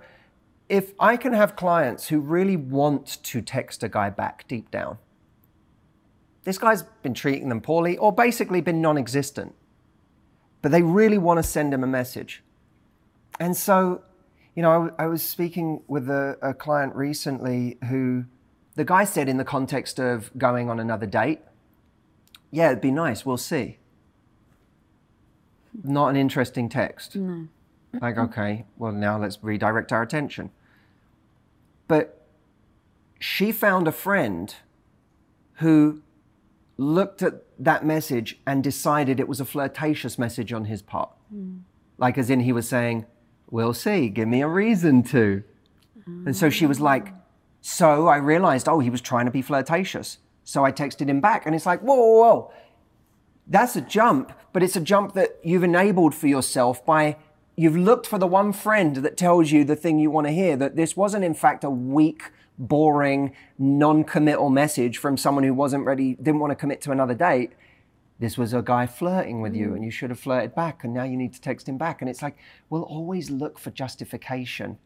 if 0.69 0.93
I 0.99 1.17
can 1.17 1.33
have 1.33 1.55
clients 1.55 2.07
who 2.07 2.19
really 2.19 2.57
want 2.57 3.23
to 3.23 3.41
text 3.41 3.83
a 3.83 3.89
guy 3.89 4.09
back 4.09 4.47
deep 4.47 4.71
down, 4.71 4.97
this 6.45 6.57
guy's 6.57 6.83
been 7.03 7.13
treating 7.13 7.49
them 7.49 7.61
poorly 7.61 7.97
or 7.97 8.11
basically 8.11 8.61
been 8.61 8.81
non 8.81 8.97
existent, 8.97 9.53
but 10.61 10.71
they 10.71 10.81
really 10.81 11.17
want 11.17 11.37
to 11.37 11.43
send 11.43 11.73
him 11.73 11.83
a 11.83 11.87
message. 11.87 12.43
And 13.39 13.55
so 13.55 14.01
you 14.55 14.61
know, 14.61 14.91
I, 14.97 15.03
I 15.03 15.07
was 15.07 15.23
speaking 15.23 15.81
with 15.87 16.09
a, 16.09 16.37
a 16.41 16.53
client 16.53 16.95
recently 16.95 17.77
who 17.89 18.25
the 18.75 18.85
guy 18.85 19.03
said, 19.03 19.29
in 19.29 19.37
the 19.37 19.45
context 19.45 19.99
of 19.99 20.31
going 20.37 20.69
on 20.69 20.79
another 20.79 21.05
date, 21.05 21.41
yeah, 22.51 22.67
it'd 22.67 22.81
be 22.81 22.91
nice, 22.91 23.25
we'll 23.25 23.37
see. 23.37 23.77
Not 25.83 26.09
an 26.09 26.15
interesting 26.15 26.69
text. 26.69 27.15
No. 27.15 27.47
Like, 27.99 28.17
okay, 28.17 28.65
well, 28.77 28.91
now 28.91 29.19
let's 29.19 29.37
redirect 29.41 29.91
our 29.91 30.01
attention. 30.01 30.51
But 31.87 32.25
she 33.19 33.51
found 33.51 33.87
a 33.87 33.91
friend 33.91 34.53
who 35.55 36.01
looked 36.77 37.21
at 37.21 37.43
that 37.59 37.85
message 37.85 38.39
and 38.47 38.63
decided 38.63 39.19
it 39.19 39.27
was 39.27 39.39
a 39.39 39.45
flirtatious 39.45 40.17
message 40.17 40.51
on 40.51 40.65
his 40.65 40.81
part. 40.81 41.09
Mm. 41.33 41.61
Like, 41.97 42.17
as 42.17 42.29
in, 42.29 42.41
he 42.41 42.51
was 42.51 42.67
saying, 42.67 43.05
We'll 43.53 43.75
see. 43.75 44.09
Give 44.09 44.27
me 44.27 44.41
a 44.41 44.47
reason 44.47 45.03
to. 45.03 45.43
And 46.07 46.35
so 46.35 46.49
she 46.49 46.65
was 46.65 46.79
ah. 46.79 46.85
like, 46.85 47.13
So 47.61 48.07
I 48.07 48.17
realized, 48.17 48.67
oh, 48.67 48.79
he 48.79 48.89
was 48.89 48.99
trying 48.99 49.25
to 49.25 49.31
be 49.31 49.43
flirtatious. 49.43 50.17
So 50.43 50.65
I 50.65 50.71
texted 50.71 51.07
him 51.07 51.21
back. 51.21 51.45
And 51.45 51.53
it's 51.53 51.67
like, 51.67 51.81
Whoa, 51.81 51.95
whoa, 51.95 52.19
whoa. 52.19 52.53
That's 53.45 53.75
a 53.75 53.81
jump, 53.81 54.33
but 54.53 54.63
it's 54.63 54.75
a 54.75 54.79
jump 54.79 55.13
that 55.13 55.37
you've 55.43 55.63
enabled 55.63 56.15
for 56.15 56.25
yourself 56.25 56.83
by 56.83 57.17
you've 57.55 57.77
looked 57.77 58.07
for 58.07 58.17
the 58.17 58.25
one 58.25 58.53
friend 58.53 58.95
that 58.95 59.17
tells 59.17 59.51
you 59.51 59.63
the 59.63 59.75
thing 59.75 59.99
you 59.99 60.09
want 60.09 60.25
to 60.25 60.33
hear, 60.33 60.57
that 60.57 60.75
this 60.75 60.97
wasn't, 60.97 61.23
in 61.23 61.35
fact, 61.35 61.63
a 61.63 61.69
weak, 61.69 62.31
boring, 62.57 63.35
non 63.59 64.03
committal 64.03 64.49
message 64.49 64.97
from 64.97 65.15
someone 65.15 65.43
who 65.43 65.53
wasn't 65.53 65.85
ready, 65.85 66.15
didn't 66.15 66.39
want 66.39 66.49
to 66.49 66.55
commit 66.55 66.81
to 66.81 66.91
another 66.91 67.13
date 67.13 67.51
this 68.19 68.37
was 68.37 68.53
a 68.53 68.61
guy 68.61 68.85
flirting 68.85 69.41
with 69.41 69.55
you 69.55 69.69
mm. 69.69 69.75
and 69.75 69.83
you 69.83 69.91
should 69.91 70.09
have 70.09 70.19
flirted 70.19 70.55
back 70.55 70.83
and 70.83 70.93
now 70.93 71.03
you 71.03 71.17
need 71.17 71.33
to 71.33 71.41
text 71.41 71.67
him 71.67 71.77
back. 71.77 72.01
And 72.01 72.09
it's 72.09 72.21
like, 72.21 72.37
we'll 72.69 72.83
always 72.83 73.29
look 73.29 73.59
for 73.59 73.71
justification 73.71 74.77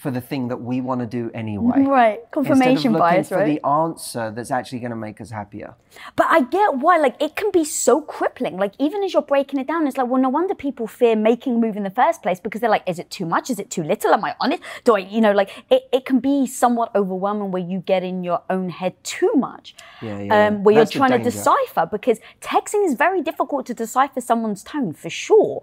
for 0.00 0.10
the 0.10 0.20
thing 0.20 0.48
that 0.48 0.56
we 0.56 0.80
want 0.80 0.98
to 1.02 1.06
do 1.06 1.30
anyway. 1.34 1.82
Right, 1.82 2.20
confirmation 2.30 2.94
bias, 2.94 3.28
for 3.28 3.44
the 3.44 3.62
answer 3.66 4.30
that's 4.30 4.50
actually 4.50 4.78
going 4.78 4.92
to 4.92 4.96
make 4.96 5.20
us 5.20 5.30
happier. 5.30 5.74
But 6.16 6.28
I 6.30 6.40
get 6.40 6.76
why, 6.76 6.96
like, 6.96 7.20
it 7.20 7.36
can 7.36 7.50
be 7.50 7.66
so 7.66 8.00
crippling. 8.00 8.56
Like, 8.56 8.72
even 8.78 9.02
as 9.02 9.12
you're 9.12 9.20
breaking 9.20 9.60
it 9.60 9.66
down, 9.66 9.86
it's 9.86 9.98
like, 9.98 10.06
well, 10.06 10.22
no 10.22 10.30
wonder 10.30 10.54
people 10.54 10.86
fear 10.86 11.16
making 11.16 11.56
a 11.56 11.58
move 11.58 11.76
in 11.76 11.82
the 11.82 11.90
first 11.90 12.22
place 12.22 12.40
because 12.40 12.62
they're 12.62 12.70
like, 12.70 12.82
is 12.86 12.98
it 12.98 13.10
too 13.10 13.26
much? 13.26 13.50
Is 13.50 13.58
it 13.58 13.70
too 13.70 13.82
little? 13.82 14.14
Am 14.14 14.24
I 14.24 14.34
on 14.40 14.52
it? 14.52 14.60
Do 14.84 14.96
I, 14.96 15.00
you 15.00 15.20
know, 15.20 15.32
like, 15.32 15.50
it, 15.68 15.82
it 15.92 16.06
can 16.06 16.18
be 16.18 16.46
somewhat 16.46 16.96
overwhelming 16.96 17.50
where 17.50 17.62
you 17.62 17.80
get 17.80 18.02
in 18.02 18.24
your 18.24 18.42
own 18.48 18.70
head 18.70 18.94
too 19.04 19.32
much. 19.34 19.74
Yeah, 20.00 20.18
yeah. 20.18 20.46
Um, 20.46 20.64
where 20.64 20.76
that's 20.76 20.94
you're 20.94 21.06
trying 21.06 21.18
to 21.18 21.22
decipher 21.22 21.84
because 21.84 22.20
texting 22.40 22.86
is 22.86 22.94
very 22.94 23.20
difficult 23.20 23.66
to 23.66 23.74
decipher 23.74 24.22
someone's 24.22 24.62
tone 24.62 24.94
for 24.94 25.10
sure. 25.10 25.60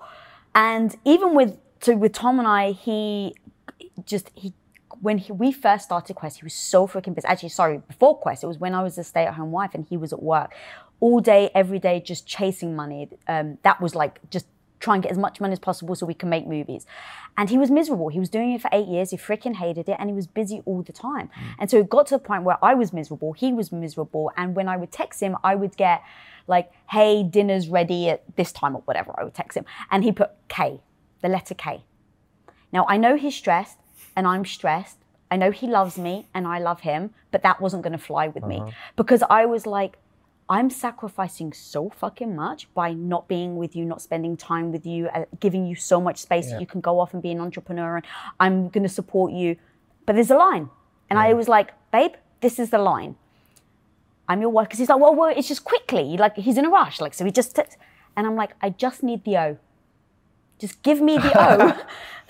And 0.54 0.95
even 1.06 1.34
with, 1.34 1.58
so 1.82 1.95
with 1.95 2.13
Tom 2.13 2.38
and 2.38 2.47
I, 2.47 2.73
he 2.73 3.34
just 4.05 4.31
he 4.35 4.53
when 5.01 5.17
he, 5.17 5.31
we 5.31 5.51
first 5.51 5.85
started 5.85 6.15
Quest, 6.15 6.39
he 6.39 6.43
was 6.43 6.53
so 6.53 6.87
freaking 6.87 7.13
busy. 7.13 7.27
Actually, 7.27 7.49
sorry, 7.49 7.79
before 7.79 8.17
Quest, 8.17 8.43
it 8.43 8.47
was 8.47 8.57
when 8.57 8.73
I 8.73 8.81
was 8.81 8.97
a 8.97 9.03
stay-at-home 9.03 9.51
wife 9.51 9.71
and 9.73 9.85
he 9.85 9.97
was 9.97 10.13
at 10.13 10.23
work 10.23 10.53
all 10.99 11.19
day, 11.19 11.51
every 11.53 11.77
day, 11.77 11.99
just 11.99 12.25
chasing 12.25 12.75
money. 12.75 13.09
Um, 13.27 13.57
that 13.63 13.81
was 13.81 13.95
like 13.95 14.19
just 14.31 14.47
try 14.79 14.93
and 14.93 15.03
get 15.03 15.11
as 15.11 15.17
much 15.17 15.41
money 15.41 15.53
as 15.53 15.59
possible 15.59 15.95
so 15.95 16.05
we 16.05 16.13
can 16.13 16.29
make 16.29 16.47
movies. 16.47 16.85
And 17.35 17.49
he 17.49 17.57
was 17.57 17.69
miserable. 17.69 18.09
He 18.09 18.19
was 18.19 18.29
doing 18.29 18.53
it 18.53 18.61
for 18.61 18.69
eight 18.71 18.87
years. 18.87 19.11
He 19.11 19.17
freaking 19.17 19.55
hated 19.55 19.89
it 19.89 19.95
and 19.99 20.09
he 20.09 20.15
was 20.15 20.27
busy 20.27 20.61
all 20.65 20.81
the 20.81 20.93
time. 20.93 21.27
Mm. 21.27 21.55
And 21.59 21.71
so 21.71 21.77
it 21.77 21.89
got 21.89 22.07
to 22.07 22.15
the 22.15 22.19
point 22.19 22.43
where 22.43 22.63
I 22.63 22.73
was 22.73 22.93
miserable. 22.93 23.33
He 23.33 23.53
was 23.53 23.71
miserable. 23.71 24.31
And 24.37 24.55
when 24.55 24.67
I 24.67 24.77
would 24.77 24.91
text 24.91 25.21
him, 25.21 25.35
I 25.43 25.55
would 25.55 25.77
get 25.77 26.03
like, 26.47 26.71
hey, 26.89 27.23
dinner's 27.23 27.67
ready 27.69 28.09
at 28.09 28.23
this 28.35 28.51
time 28.51 28.75
or 28.75 28.81
whatever. 28.85 29.13
I 29.17 29.23
would 29.23 29.33
text 29.33 29.57
him. 29.57 29.65
And 29.91 30.03
he 30.03 30.11
put 30.11 30.31
K, 30.47 30.79
the 31.21 31.29
letter 31.29 31.55
K. 31.55 31.83
Now 32.71 32.86
I 32.88 32.97
know 32.97 33.15
he's 33.15 33.36
stressed 33.36 33.77
and 34.15 34.27
I'm 34.27 34.45
stressed. 34.45 34.97
I 35.30 35.36
know 35.36 35.51
he 35.51 35.67
loves 35.67 35.97
me 35.97 36.27
and 36.34 36.47
I 36.47 36.60
love 36.60 36.82
him, 36.82 37.12
but 37.32 37.43
that 37.43 37.60
wasn't 37.60 37.84
going 37.84 37.93
to 37.93 37.97
fly 37.97 38.27
with 38.27 38.43
uh-huh. 38.43 38.65
me 38.65 38.73
because 38.95 39.23
I 39.30 39.45
was 39.45 39.65
like, 39.65 39.97
I'm 40.49 40.69
sacrificing 40.69 41.51
so 41.51 41.89
fucking 41.89 42.34
much 42.34 42.73
by 42.73 42.93
not 42.93 43.27
being 43.27 43.58
with 43.58 43.75
you, 43.75 43.84
not 43.84 44.01
spending 44.01 44.38
time 44.38 44.71
with 44.71 44.86
you, 44.86 45.08
uh, 45.10 45.25
giving 45.41 45.65
you 45.65 45.75
so 45.75 45.99
much 45.99 46.19
space 46.19 46.45
yeah. 46.45 46.53
that 46.53 46.62
you 46.62 46.67
can 46.67 46.80
go 46.80 47.01
off 47.01 47.13
and 47.13 47.21
be 47.21 47.32
an 47.32 47.41
entrepreneur 47.41 47.97
and 47.97 48.06
I'm 48.39 48.69
going 48.69 48.84
to 48.84 48.89
support 48.89 49.34
you. 49.34 49.58
But 50.06 50.15
there's 50.15 50.32
a 50.32 50.38
line. 50.38 50.69
And 51.10 51.17
yeah. 51.17 51.23
I 51.23 51.34
was 51.34 51.49
like, 51.49 51.73
babe, 51.91 52.13
this 52.39 52.60
is 52.60 52.69
the 52.69 52.77
line. 52.77 53.17
I'm 54.30 54.39
your 54.39 54.49
wife. 54.49 54.67
Because 54.67 54.80
he's 54.80 54.89
like, 54.89 54.99
well, 54.99 55.13
well, 55.13 55.34
it's 55.36 55.49
just 55.49 55.65
quickly. 55.65 56.15
Like, 56.17 56.38
he's 56.38 56.58
in 56.58 56.65
a 56.65 56.69
rush. 56.69 57.01
Like, 57.01 57.13
so 57.13 57.25
he 57.25 57.32
just, 57.32 57.56
t-. 57.56 57.63
and 58.15 58.25
I'm 58.25 58.36
like, 58.36 58.51
I 58.62 58.69
just 58.69 59.03
need 59.03 59.25
the 59.25 59.38
O. 59.38 59.58
Just 60.60 60.82
give 60.82 61.01
me 61.01 61.17
the 61.17 61.32
O. 61.36 61.77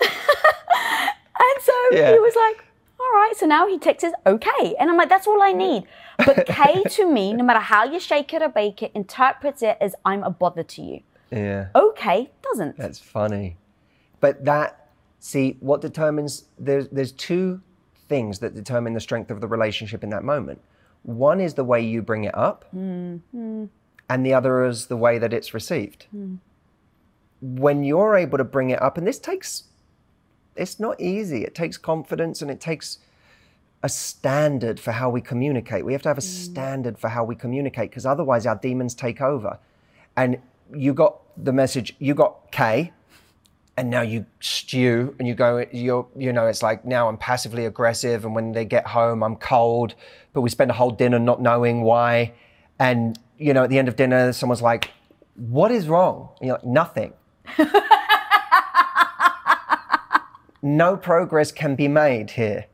And 1.58 1.64
so 1.64 1.72
yeah. 1.92 2.12
he 2.12 2.18
was 2.18 2.36
like, 2.36 2.64
all 3.00 3.12
right. 3.12 3.32
So 3.36 3.46
now 3.46 3.66
he 3.66 3.78
texts 3.78 4.12
okay. 4.26 4.74
And 4.78 4.90
I'm 4.90 4.96
like, 4.96 5.08
that's 5.08 5.26
all 5.26 5.42
I 5.42 5.52
need. 5.52 5.84
But 6.18 6.46
K 6.46 6.84
to 6.84 7.10
me, 7.10 7.32
no 7.32 7.44
matter 7.44 7.60
how 7.60 7.84
you 7.84 7.98
shake 7.98 8.32
it 8.32 8.42
or 8.42 8.48
bake 8.48 8.82
it, 8.82 8.92
interprets 8.94 9.62
it 9.62 9.76
as 9.80 9.94
I'm 10.04 10.22
a 10.22 10.30
bother 10.30 10.62
to 10.62 10.82
you. 10.82 11.00
Yeah. 11.30 11.68
Okay 11.74 12.30
doesn't. 12.42 12.76
That's 12.76 12.98
funny. 12.98 13.56
But 14.20 14.44
that, 14.44 14.88
see, 15.20 15.56
what 15.60 15.80
determines, 15.80 16.44
there's, 16.58 16.88
there's 16.88 17.12
two 17.12 17.60
things 18.08 18.38
that 18.38 18.54
determine 18.54 18.94
the 18.94 19.00
strength 19.00 19.30
of 19.30 19.40
the 19.40 19.46
relationship 19.46 20.02
in 20.02 20.10
that 20.10 20.24
moment. 20.24 20.60
One 21.02 21.40
is 21.40 21.54
the 21.54 21.64
way 21.64 21.80
you 21.80 22.02
bring 22.02 22.24
it 22.24 22.34
up, 22.34 22.64
mm-hmm. 22.74 23.66
and 24.10 24.26
the 24.26 24.34
other 24.34 24.64
is 24.64 24.86
the 24.86 24.96
way 24.96 25.18
that 25.18 25.32
it's 25.32 25.54
received. 25.54 26.06
Mm. 26.14 26.38
When 27.40 27.84
you're 27.84 28.16
able 28.16 28.36
to 28.38 28.44
bring 28.44 28.70
it 28.70 28.82
up, 28.82 28.98
and 28.98 29.06
this 29.06 29.20
takes 29.20 29.64
it's 30.58 30.80
not 30.80 31.00
easy. 31.00 31.44
It 31.44 31.54
takes 31.54 31.76
confidence 31.76 32.42
and 32.42 32.50
it 32.50 32.60
takes 32.60 32.98
a 33.82 33.88
standard 33.88 34.80
for 34.80 34.92
how 34.92 35.08
we 35.08 35.20
communicate. 35.20 35.84
We 35.84 35.92
have 35.92 36.02
to 36.02 36.08
have 36.08 36.18
a 36.18 36.22
mm. 36.22 36.44
standard 36.44 36.98
for 36.98 37.08
how 37.08 37.24
we 37.24 37.36
communicate 37.36 37.90
because 37.90 38.04
otherwise 38.04 38.46
our 38.46 38.56
demons 38.56 38.94
take 38.94 39.20
over. 39.20 39.58
And 40.16 40.38
you 40.74 40.92
got 40.92 41.20
the 41.42 41.52
message, 41.52 41.94
you 41.98 42.14
got 42.14 42.50
K, 42.50 42.92
and 43.76 43.90
now 43.90 44.00
you 44.02 44.26
stew 44.40 45.14
and 45.20 45.28
you 45.28 45.34
go, 45.34 45.64
you're, 45.70 46.08
you 46.16 46.32
know, 46.32 46.48
it's 46.48 46.62
like 46.64 46.84
now 46.84 47.08
I'm 47.08 47.16
passively 47.16 47.64
aggressive. 47.64 48.24
And 48.24 48.34
when 48.34 48.50
they 48.50 48.64
get 48.64 48.88
home, 48.88 49.22
I'm 49.22 49.36
cold, 49.36 49.94
but 50.32 50.40
we 50.40 50.50
spend 50.50 50.72
a 50.72 50.74
whole 50.74 50.90
dinner 50.90 51.20
not 51.20 51.40
knowing 51.40 51.82
why. 51.82 52.32
And, 52.80 53.16
you 53.38 53.54
know, 53.54 53.62
at 53.62 53.70
the 53.70 53.78
end 53.78 53.86
of 53.86 53.94
dinner, 53.94 54.32
someone's 54.32 54.62
like, 54.62 54.90
what 55.36 55.70
is 55.70 55.88
wrong? 55.88 56.30
And 56.40 56.48
you're 56.48 56.56
like, 56.56 56.66
nothing. 56.66 57.12
no 60.62 60.96
progress 60.96 61.52
can 61.52 61.74
be 61.74 61.88
made 61.88 62.30
here. 62.30 62.66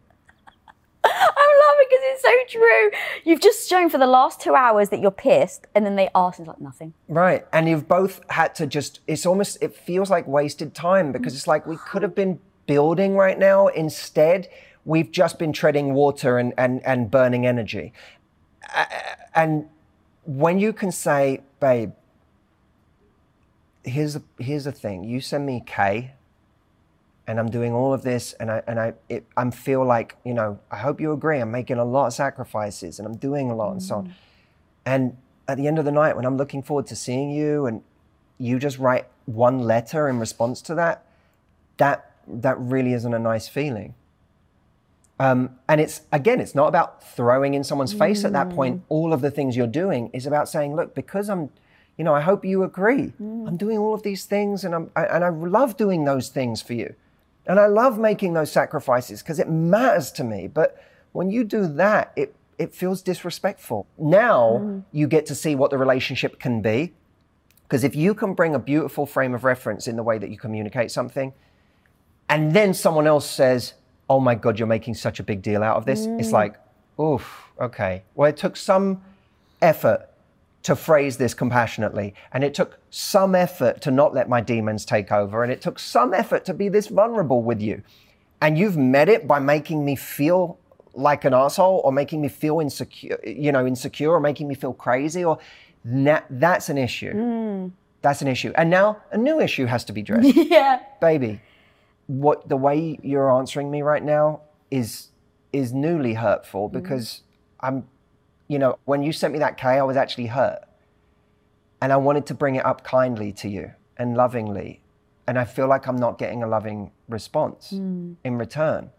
I'm 1.04 1.10
laughing 1.12 1.86
because 1.90 2.00
it's 2.02 2.22
so 2.22 2.58
true. 2.58 2.90
You've 3.24 3.40
just 3.40 3.68
shown 3.68 3.90
for 3.90 3.98
the 3.98 4.06
last 4.06 4.40
two 4.40 4.54
hours 4.54 4.88
that 4.88 5.00
you're 5.00 5.10
pissed, 5.10 5.66
and 5.74 5.84
then 5.84 5.96
they 5.96 6.08
ask, 6.14 6.38
it's 6.38 6.48
like 6.48 6.60
nothing. 6.60 6.94
Right, 7.08 7.46
and 7.52 7.68
you've 7.68 7.86
both 7.86 8.20
had 8.30 8.54
to 8.56 8.66
just. 8.66 9.00
It's 9.06 9.26
almost. 9.26 9.58
It 9.60 9.76
feels 9.76 10.10
like 10.10 10.26
wasted 10.26 10.74
time 10.74 11.12
because 11.12 11.34
it's 11.34 11.46
like 11.46 11.66
we 11.66 11.76
could 11.76 12.02
have 12.02 12.14
been 12.14 12.40
building 12.66 13.16
right 13.16 13.38
now. 13.38 13.66
Instead, 13.68 14.48
we've 14.84 15.10
just 15.10 15.38
been 15.38 15.52
treading 15.52 15.92
water 15.92 16.38
and 16.38 16.54
and 16.56 16.84
and 16.86 17.10
burning 17.10 17.46
energy. 17.46 17.92
and 19.34 19.68
when 20.24 20.58
you 20.58 20.72
can 20.72 20.90
say, 20.90 21.42
babe, 21.60 21.92
here's 23.84 24.14
the, 24.14 24.22
here's 24.38 24.64
the 24.64 24.72
thing. 24.72 25.04
You 25.04 25.20
send 25.20 25.46
me 25.46 25.62
K, 25.64 26.14
and 27.26 27.38
I'm 27.40 27.50
doing 27.50 27.72
all 27.72 27.92
of 27.92 28.02
this, 28.02 28.32
and 28.34 28.50
I 28.50 28.62
and 28.66 28.78
I 28.78 28.94
it, 29.08 29.24
I'm 29.36 29.50
feel 29.50 29.84
like 29.84 30.16
you 30.24 30.34
know. 30.34 30.58
I 30.70 30.76
hope 30.76 31.00
you 31.00 31.12
agree. 31.12 31.40
I'm 31.40 31.50
making 31.50 31.78
a 31.78 31.84
lot 31.84 32.06
of 32.06 32.12
sacrifices, 32.12 32.98
and 32.98 33.06
I'm 33.06 33.16
doing 33.16 33.50
a 33.50 33.54
lot, 33.54 33.72
and 33.72 33.82
so 33.82 33.96
on. 33.96 34.06
Mm. 34.06 34.12
And 34.86 35.16
at 35.48 35.56
the 35.56 35.66
end 35.66 35.78
of 35.78 35.84
the 35.84 35.92
night, 35.92 36.16
when 36.16 36.24
I'm 36.24 36.36
looking 36.36 36.62
forward 36.62 36.86
to 36.86 36.96
seeing 36.96 37.30
you, 37.30 37.66
and 37.66 37.82
you 38.38 38.58
just 38.58 38.78
write 38.78 39.06
one 39.26 39.60
letter 39.60 40.08
in 40.08 40.18
response 40.18 40.60
to 40.62 40.74
that, 40.74 41.06
that 41.78 42.12
that 42.26 42.58
really 42.58 42.92
isn't 42.92 43.14
a 43.14 43.18
nice 43.18 43.48
feeling. 43.48 43.94
Um, 45.20 45.58
and 45.68 45.80
it's 45.80 46.02
again, 46.10 46.40
it's 46.40 46.54
not 46.54 46.68
about 46.68 47.02
throwing 47.02 47.54
in 47.54 47.62
someone's 47.62 47.92
face 47.92 48.24
at 48.24 48.32
that 48.32 48.50
point. 48.50 48.78
Mm. 48.78 48.82
All 48.88 49.12
of 49.12 49.20
the 49.20 49.30
things 49.30 49.56
you're 49.56 49.66
doing 49.66 50.10
is 50.12 50.26
about 50.26 50.48
saying, 50.48 50.74
look, 50.74 50.94
because 50.94 51.30
I'm, 51.30 51.50
you 51.96 52.04
know, 52.04 52.14
I 52.14 52.20
hope 52.20 52.44
you 52.44 52.64
agree. 52.64 53.12
Mm. 53.22 53.48
I'm 53.48 53.56
doing 53.56 53.78
all 53.78 53.94
of 53.94 54.02
these 54.02 54.24
things, 54.24 54.64
and 54.64 54.74
I'm 54.74 54.90
I, 54.96 55.04
and 55.04 55.24
I 55.24 55.28
love 55.28 55.76
doing 55.76 56.04
those 56.04 56.28
things 56.28 56.60
for 56.60 56.74
you, 56.74 56.94
and 57.46 57.60
I 57.60 57.66
love 57.66 57.98
making 57.98 58.34
those 58.34 58.50
sacrifices 58.50 59.22
because 59.22 59.38
it 59.38 59.48
matters 59.48 60.10
to 60.12 60.24
me. 60.24 60.46
But 60.46 60.82
when 61.12 61.30
you 61.30 61.44
do 61.44 61.66
that, 61.66 62.12
it 62.16 62.34
it 62.58 62.74
feels 62.74 63.02
disrespectful. 63.02 63.86
Now 63.98 64.60
mm. 64.62 64.84
you 64.92 65.08
get 65.08 65.26
to 65.26 65.34
see 65.34 65.54
what 65.54 65.70
the 65.70 65.78
relationship 65.78 66.38
can 66.38 66.62
be, 66.62 66.92
because 67.64 67.84
if 67.84 67.96
you 67.96 68.14
can 68.14 68.34
bring 68.34 68.54
a 68.54 68.58
beautiful 68.58 69.06
frame 69.06 69.34
of 69.34 69.44
reference 69.44 69.88
in 69.88 69.96
the 69.96 70.02
way 70.02 70.18
that 70.18 70.30
you 70.30 70.38
communicate 70.38 70.90
something, 70.90 71.32
and 72.28 72.54
then 72.54 72.72
someone 72.72 73.06
else 73.06 73.28
says, 73.28 73.74
"Oh 74.08 74.20
my 74.20 74.34
God, 74.34 74.58
you're 74.58 74.68
making 74.68 74.94
such 74.94 75.20
a 75.20 75.22
big 75.22 75.42
deal 75.42 75.62
out 75.62 75.76
of 75.76 75.84
this," 75.84 76.06
it's 76.06 76.28
mm. 76.28 76.32
like, 76.32 76.54
"Oof, 76.98 77.50
okay." 77.60 78.04
Well, 78.14 78.28
it 78.28 78.36
took 78.36 78.56
some 78.56 79.02
effort 79.60 80.08
to 80.64 80.74
phrase 80.74 81.18
this 81.18 81.34
compassionately, 81.34 82.14
and 82.32 82.42
it 82.42 82.54
took 82.54 82.78
some 82.90 83.34
effort 83.34 83.82
to 83.82 83.90
not 83.90 84.14
let 84.14 84.28
my 84.28 84.40
demons 84.40 84.84
take 84.84 85.12
over, 85.12 85.42
and 85.42 85.52
it 85.52 85.60
took 85.60 85.78
some 85.78 86.12
effort 86.12 86.44
to 86.46 86.54
be 86.54 86.68
this 86.68 86.88
vulnerable 86.88 87.42
with 87.42 87.60
you, 87.60 87.82
and 88.40 88.58
you've 88.58 88.76
met 88.76 89.08
it 89.08 89.28
by 89.28 89.38
making 89.38 89.84
me 89.84 89.94
feel 89.94 90.58
like 90.94 91.24
an 91.24 91.34
asshole 91.34 91.82
or 91.84 91.92
making 91.92 92.22
me 92.22 92.28
feel 92.28 92.60
insecure, 92.60 93.18
you 93.24 93.52
know, 93.52 93.66
insecure 93.66 94.10
or 94.10 94.20
making 94.20 94.48
me 94.48 94.54
feel 94.54 94.72
crazy, 94.72 95.22
or 95.22 95.38
na- 95.84 96.22
that's 96.30 96.70
an 96.70 96.78
issue. 96.78 97.12
Hmm. 97.12 97.68
That's 98.00 98.22
an 98.22 98.28
issue, 98.28 98.52
and 98.54 98.70
now 98.70 99.02
a 99.12 99.18
new 99.18 99.40
issue 99.40 99.66
has 99.66 99.84
to 99.84 99.92
be 99.92 100.00
addressed. 100.02 100.34
Yeah. 100.34 100.80
baby, 101.00 101.42
what 102.06 102.48
the 102.48 102.56
way 102.56 102.98
you're 103.02 103.30
answering 103.30 103.70
me 103.70 103.82
right 103.82 104.02
now 104.02 104.40
is 104.70 105.08
is 105.52 105.74
newly 105.74 106.14
hurtful 106.14 106.68
hmm. 106.68 106.78
because 106.80 107.20
I'm, 107.60 107.86
you 108.48 108.58
know, 108.58 108.78
when 108.84 109.02
you 109.02 109.12
sent 109.12 109.32
me 109.32 109.38
that 109.38 109.56
K, 109.56 109.68
I 109.68 109.82
was 109.82 109.96
actually 109.96 110.26
hurt, 110.26 110.64
and 111.80 111.92
I 111.92 111.96
wanted 111.96 112.26
to 112.26 112.34
bring 112.34 112.56
it 112.56 112.64
up 112.64 112.84
kindly 112.84 113.32
to 113.32 113.48
you 113.48 113.72
and 113.96 114.16
lovingly, 114.16 114.82
and 115.26 115.38
I 115.38 115.44
feel 115.44 115.68
like 115.68 115.86
I'm 115.86 115.96
not 115.96 116.18
getting 116.18 116.42
a 116.42 116.46
loving 116.46 116.92
response 117.08 117.70
hmm. 117.70 118.14
in 118.24 118.38
return. 118.38 118.90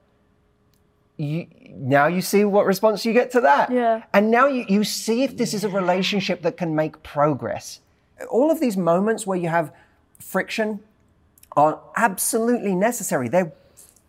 You 1.18 1.48
now 1.70 2.08
you 2.08 2.22
see 2.22 2.44
what 2.44 2.66
response 2.66 3.06
you 3.06 3.14
get 3.14 3.32
to 3.32 3.42
that, 3.42 3.72
Yeah. 3.72 4.04
and 4.14 4.32
now 4.32 4.48
you, 4.48 4.66
you 4.68 4.84
see 4.84 5.24
if 5.24 5.38
this 5.38 5.54
is 5.54 5.64
a 5.64 5.70
relationship 5.70 6.42
that 6.42 6.58
can 6.58 6.76
make 6.76 7.04
progress. 7.04 7.82
All 8.30 8.52
of 8.52 8.60
these 8.60 8.76
moments 8.76 9.26
where 9.28 9.38
you 9.38 9.50
have 9.50 9.74
friction 10.20 10.82
are 11.56 11.80
absolutely 11.96 12.76
necessary. 12.76 13.30
They're 13.30 13.54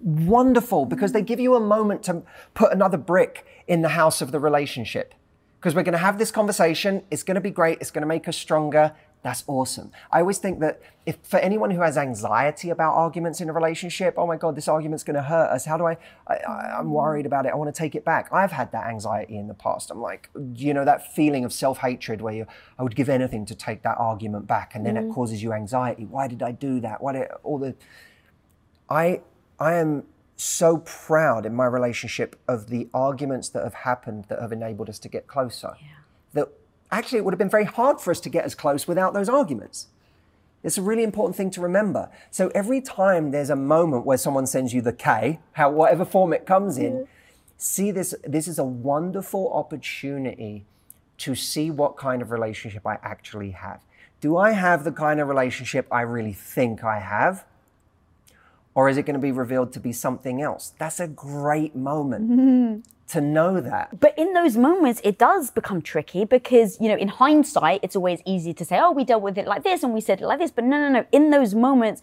wonderful 0.00 0.84
because 0.84 1.12
they 1.12 1.22
give 1.22 1.40
you 1.40 1.54
a 1.54 1.60
moment 1.60 2.02
to 2.04 2.22
put 2.54 2.72
another 2.72 2.98
brick 2.98 3.46
in 3.66 3.82
the 3.82 3.90
house 3.90 4.20
of 4.20 4.32
the 4.32 4.40
relationship. 4.40 5.14
Because 5.58 5.74
we're 5.74 5.82
going 5.82 5.92
to 5.92 5.98
have 5.98 6.18
this 6.18 6.30
conversation, 6.30 7.02
it's 7.10 7.22
going 7.22 7.34
to 7.34 7.40
be 7.40 7.50
great, 7.50 7.78
it's 7.80 7.90
going 7.90 8.02
to 8.02 8.08
make 8.08 8.28
us 8.28 8.36
stronger. 8.36 8.92
That's 9.22 9.42
awesome. 9.48 9.90
I 10.12 10.20
always 10.20 10.38
think 10.38 10.60
that 10.60 10.80
if 11.04 11.16
for 11.24 11.38
anyone 11.40 11.72
who 11.72 11.80
has 11.80 11.96
anxiety 11.96 12.70
about 12.70 12.94
arguments 12.94 13.40
in 13.40 13.48
a 13.48 13.52
relationship, 13.52 14.14
oh 14.16 14.26
my 14.26 14.36
God, 14.36 14.54
this 14.54 14.68
argument's 14.68 15.02
going 15.02 15.16
to 15.16 15.22
hurt 15.22 15.50
us. 15.50 15.64
How 15.64 15.76
do 15.76 15.84
I, 15.84 15.96
I? 16.28 16.36
I'm 16.78 16.92
worried 16.92 17.26
about 17.26 17.44
it. 17.44 17.52
I 17.52 17.56
want 17.56 17.74
to 17.74 17.76
take 17.76 17.96
it 17.96 18.04
back. 18.04 18.28
I've 18.30 18.52
had 18.52 18.70
that 18.70 18.86
anxiety 18.86 19.36
in 19.36 19.48
the 19.48 19.54
past. 19.54 19.90
I'm 19.90 20.00
like, 20.00 20.30
you 20.54 20.72
know, 20.72 20.84
that 20.84 21.12
feeling 21.12 21.44
of 21.44 21.52
self 21.52 21.78
hatred 21.78 22.20
where 22.20 22.34
you, 22.34 22.46
I 22.78 22.84
would 22.84 22.94
give 22.94 23.08
anything 23.08 23.46
to 23.46 23.54
take 23.56 23.82
that 23.82 23.96
argument 23.98 24.46
back, 24.46 24.76
and 24.76 24.86
then 24.86 24.96
it 24.96 25.00
mm-hmm. 25.00 25.14
causes 25.14 25.42
you 25.42 25.52
anxiety. 25.52 26.04
Why 26.04 26.28
did 26.28 26.42
I 26.42 26.52
do 26.52 26.78
that? 26.80 27.02
Why 27.02 27.14
did 27.14 27.28
all 27.42 27.58
the 27.58 27.74
I 28.88 29.22
I 29.58 29.74
am 29.74 30.04
so 30.36 30.78
proud 30.78 31.46
in 31.46 31.54
my 31.54 31.66
relationship 31.66 32.38
of 32.46 32.68
the 32.68 32.88
arguments 32.92 33.48
that 33.50 33.64
have 33.64 33.74
happened 33.74 34.26
that 34.28 34.40
have 34.40 34.52
enabled 34.52 34.88
us 34.88 34.98
to 35.00 35.08
get 35.08 35.26
closer. 35.26 35.74
That 36.34 36.48
actually 36.90 37.18
it 37.18 37.24
would 37.24 37.32
have 37.32 37.38
been 37.38 37.50
very 37.50 37.64
hard 37.64 38.00
for 38.00 38.10
us 38.10 38.20
to 38.20 38.28
get 38.28 38.44
as 38.44 38.54
close 38.54 38.86
without 38.86 39.14
those 39.14 39.28
arguments. 39.28 39.88
It's 40.62 40.78
a 40.78 40.82
really 40.82 41.04
important 41.04 41.36
thing 41.36 41.50
to 41.52 41.60
remember. 41.60 42.10
So 42.30 42.50
every 42.54 42.80
time 42.80 43.30
there's 43.30 43.50
a 43.50 43.56
moment 43.56 44.04
where 44.04 44.18
someone 44.18 44.46
sends 44.46 44.74
you 44.74 44.82
the 44.82 44.92
K, 44.92 45.38
how 45.52 45.70
whatever 45.70 46.04
form 46.04 46.32
it 46.32 46.44
comes 46.44 46.76
in, 46.76 46.92
mm-hmm. 46.92 47.04
see 47.56 47.90
this 47.90 48.14
this 48.24 48.48
is 48.48 48.58
a 48.58 48.64
wonderful 48.64 49.50
opportunity 49.52 50.66
to 51.18 51.34
see 51.34 51.70
what 51.70 51.96
kind 51.96 52.20
of 52.20 52.30
relationship 52.30 52.86
I 52.86 52.98
actually 53.02 53.52
have. 53.52 53.80
Do 54.20 54.36
I 54.36 54.52
have 54.52 54.84
the 54.84 54.92
kind 54.92 55.20
of 55.20 55.28
relationship 55.28 55.86
I 55.90 56.02
really 56.02 56.32
think 56.32 56.84
I 56.84 56.98
have? 56.98 57.44
Or 58.76 58.90
is 58.90 58.98
it 58.98 59.06
going 59.06 59.14
to 59.14 59.20
be 59.20 59.32
revealed 59.32 59.72
to 59.72 59.80
be 59.80 59.90
something 59.90 60.42
else? 60.42 60.74
That's 60.78 61.00
a 61.00 61.08
great 61.08 61.74
moment 61.74 62.30
hmm. 62.30 62.80
to 63.12 63.20
know 63.22 63.58
that. 63.58 63.98
But 63.98 64.16
in 64.18 64.34
those 64.34 64.58
moments, 64.58 65.00
it 65.02 65.18
does 65.18 65.50
become 65.50 65.80
tricky 65.80 66.26
because, 66.26 66.78
you 66.78 66.88
know, 66.88 66.96
in 66.96 67.08
hindsight, 67.08 67.80
it's 67.82 67.96
always 67.96 68.20
easy 68.26 68.52
to 68.52 68.64
say, 68.66 68.78
oh, 68.78 68.92
we 68.92 69.02
dealt 69.02 69.22
with 69.22 69.38
it 69.38 69.46
like 69.46 69.64
this 69.64 69.82
and 69.82 69.94
we 69.94 70.02
said 70.02 70.20
it 70.20 70.26
like 70.26 70.38
this. 70.38 70.50
But 70.50 70.64
no, 70.64 70.78
no, 70.78 70.90
no. 70.90 71.06
In 71.10 71.30
those 71.30 71.54
moments, 71.54 72.02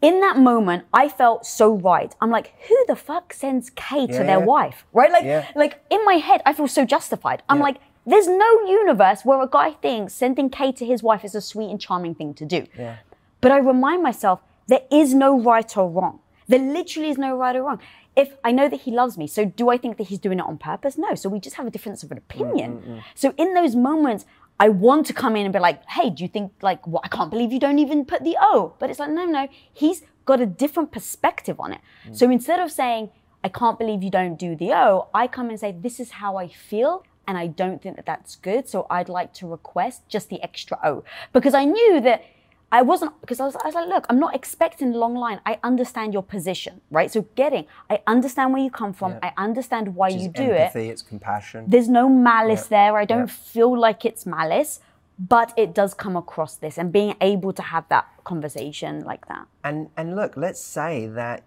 in 0.00 0.20
that 0.20 0.38
moment, 0.38 0.86
I 0.94 1.06
felt 1.10 1.44
so 1.44 1.74
right. 1.74 2.14
I'm 2.22 2.30
like, 2.30 2.54
who 2.68 2.84
the 2.88 2.96
fuck 2.96 3.34
sends 3.34 3.68
K 3.68 4.06
to 4.06 4.12
Yeah, 4.14 4.22
their 4.22 4.38
yeah. 4.38 4.46
wife? 4.54 4.86
Right? 4.94 5.12
Like, 5.12 5.24
Yeah. 5.24 5.48
like 5.54 5.84
in 5.90 6.02
my 6.06 6.14
head, 6.14 6.40
I 6.46 6.54
feel 6.54 6.68
so 6.68 6.86
justified. 6.86 7.42
I'm 7.46 7.58
like, 7.58 7.76
there's 8.06 8.26
no 8.26 8.60
universe 8.66 9.22
where 9.22 9.42
a 9.42 9.46
guy 9.46 9.72
thinks 9.72 10.14
sending 10.14 10.48
K 10.48 10.72
to 10.72 10.86
his 10.86 11.02
wife 11.02 11.26
is 11.26 11.34
a 11.34 11.42
sweet 11.42 11.68
and 11.68 11.78
charming 11.78 12.14
thing 12.14 12.32
to 12.34 12.46
do. 12.46 12.66
Yeah. 12.78 12.96
But 13.42 13.52
I 13.52 13.58
remind 13.58 14.02
myself 14.02 14.40
there 14.68 14.82
is 14.90 15.14
no 15.14 15.40
right 15.40 15.76
or 15.76 15.90
wrong. 15.90 16.20
There 16.46 16.58
literally 16.58 17.10
is 17.10 17.18
no 17.18 17.36
right 17.36 17.56
or 17.56 17.64
wrong. 17.64 17.80
If 18.16 18.36
I 18.42 18.52
know 18.52 18.68
that 18.68 18.80
he 18.80 18.90
loves 18.90 19.18
me, 19.18 19.26
so 19.26 19.44
do 19.44 19.68
I 19.68 19.76
think 19.76 19.96
that 19.98 20.08
he's 20.08 20.18
doing 20.18 20.38
it 20.38 20.44
on 20.44 20.58
purpose? 20.58 20.96
No. 20.96 21.14
So 21.14 21.28
we 21.28 21.40
just 21.40 21.56
have 21.56 21.66
a 21.66 21.70
difference 21.70 22.02
of 22.02 22.10
an 22.10 22.18
opinion. 22.18 22.78
Mm, 22.78 22.82
mm, 22.82 22.96
mm. 22.96 23.02
So 23.14 23.34
in 23.36 23.54
those 23.54 23.76
moments, 23.76 24.24
I 24.60 24.70
want 24.70 25.06
to 25.06 25.12
come 25.12 25.36
in 25.36 25.44
and 25.46 25.52
be 25.52 25.60
like, 25.60 25.84
hey, 25.88 26.10
do 26.10 26.24
you 26.24 26.28
think 26.28 26.52
like 26.62 26.86
what 26.86 27.04
I 27.04 27.08
can't 27.08 27.30
believe 27.30 27.52
you 27.52 27.60
don't 27.60 27.78
even 27.78 28.04
put 28.04 28.24
the 28.24 28.36
O? 28.40 28.74
But 28.78 28.90
it's 28.90 28.98
like, 28.98 29.10
no, 29.10 29.24
no, 29.24 29.48
he's 29.72 30.02
got 30.24 30.40
a 30.40 30.46
different 30.46 30.90
perspective 30.90 31.60
on 31.60 31.72
it. 31.72 31.80
So 32.12 32.30
instead 32.30 32.60
of 32.60 32.72
saying, 32.72 33.10
I 33.44 33.48
can't 33.48 33.78
believe 33.78 34.02
you 34.02 34.10
don't 34.10 34.36
do 34.36 34.56
the 34.56 34.72
O, 34.72 35.08
I 35.14 35.28
come 35.28 35.48
and 35.48 35.60
say, 35.60 35.72
this 35.72 36.00
is 36.00 36.10
how 36.12 36.36
I 36.36 36.48
feel. 36.48 37.04
And 37.28 37.38
I 37.38 37.46
don't 37.46 37.80
think 37.80 37.96
that 37.96 38.06
that's 38.06 38.36
good. 38.36 38.68
So 38.68 38.86
I'd 38.90 39.08
like 39.08 39.32
to 39.34 39.46
request 39.46 40.08
just 40.08 40.28
the 40.28 40.42
extra 40.42 40.78
O. 40.82 41.04
Because 41.32 41.54
I 41.54 41.64
knew 41.66 42.00
that 42.00 42.24
I 42.70 42.82
wasn't 42.82 43.18
because 43.22 43.40
I 43.40 43.46
was, 43.46 43.56
I 43.56 43.66
was 43.66 43.74
like, 43.74 43.88
look, 43.88 44.04
I'm 44.10 44.18
not 44.18 44.34
expecting 44.34 44.92
long 44.92 45.14
line. 45.14 45.40
I 45.46 45.58
understand 45.62 46.12
your 46.12 46.22
position, 46.22 46.82
right? 46.90 47.10
So 47.10 47.22
getting, 47.34 47.64
I 47.88 48.02
understand 48.06 48.52
where 48.52 48.62
you 48.62 48.70
come 48.70 48.92
from. 48.92 49.14
I 49.22 49.32
understand 49.38 49.94
why 49.94 50.08
you 50.08 50.26
It's 50.26 50.28
do 50.28 50.42
it. 50.42 50.60
empathy, 50.60 50.90
it's 50.90 51.00
compassion. 51.00 51.64
There's 51.66 51.88
no 51.88 52.08
malice 52.10 52.66
there. 52.66 52.96
I 52.98 53.06
don't 53.06 53.20
Yeah. 53.20 53.26
feel 53.26 53.78
like 53.78 54.04
it's 54.04 54.26
malice, 54.26 54.80
but 55.18 55.54
it 55.56 55.74
does 55.74 55.94
come 55.94 56.14
across 56.14 56.56
this 56.56 56.76
and 56.76 56.92
being 56.92 57.14
able 57.22 57.54
to 57.54 57.62
have 57.62 57.88
that 57.88 58.06
conversation 58.24 59.02
like 59.04 59.26
that. 59.28 59.46
And 59.64 59.88
and 59.96 60.14
look, 60.14 60.36
let's 60.36 60.60
say 60.60 61.06
that 61.06 61.44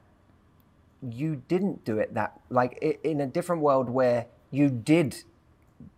you 1.07 1.41
didn't 1.47 1.85
do 1.85 1.97
it 1.99 2.13
that 2.15 2.39
like 2.49 2.77
in 3.03 3.21
a 3.21 3.27
different 3.27 3.61
world 3.61 3.89
where 3.89 4.25
you 4.49 4.69
did 4.69 5.23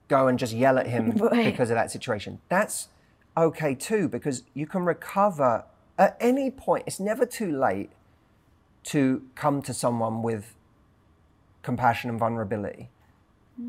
go 0.09 0.27
and 0.27 0.37
just 0.37 0.53
yell 0.53 0.77
at 0.77 0.87
him 0.87 1.11
Right. 1.17 1.45
because 1.45 1.69
of 1.69 1.75
that 1.75 1.91
situation. 1.91 2.39
That's 2.49 2.89
okay 3.35 3.75
too 3.75 4.07
because 4.07 4.43
you 4.53 4.67
can 4.67 4.85
recover 4.85 5.65
at 5.97 6.17
any 6.19 6.51
point. 6.51 6.83
It's 6.87 6.99
never 6.99 7.25
too 7.25 7.51
late 7.57 7.91
to 8.85 9.23
come 9.35 9.61
to 9.61 9.73
someone 9.73 10.21
with 10.21 10.55
compassion 11.61 12.09
and 12.09 12.19
vulnerability. 12.19 12.89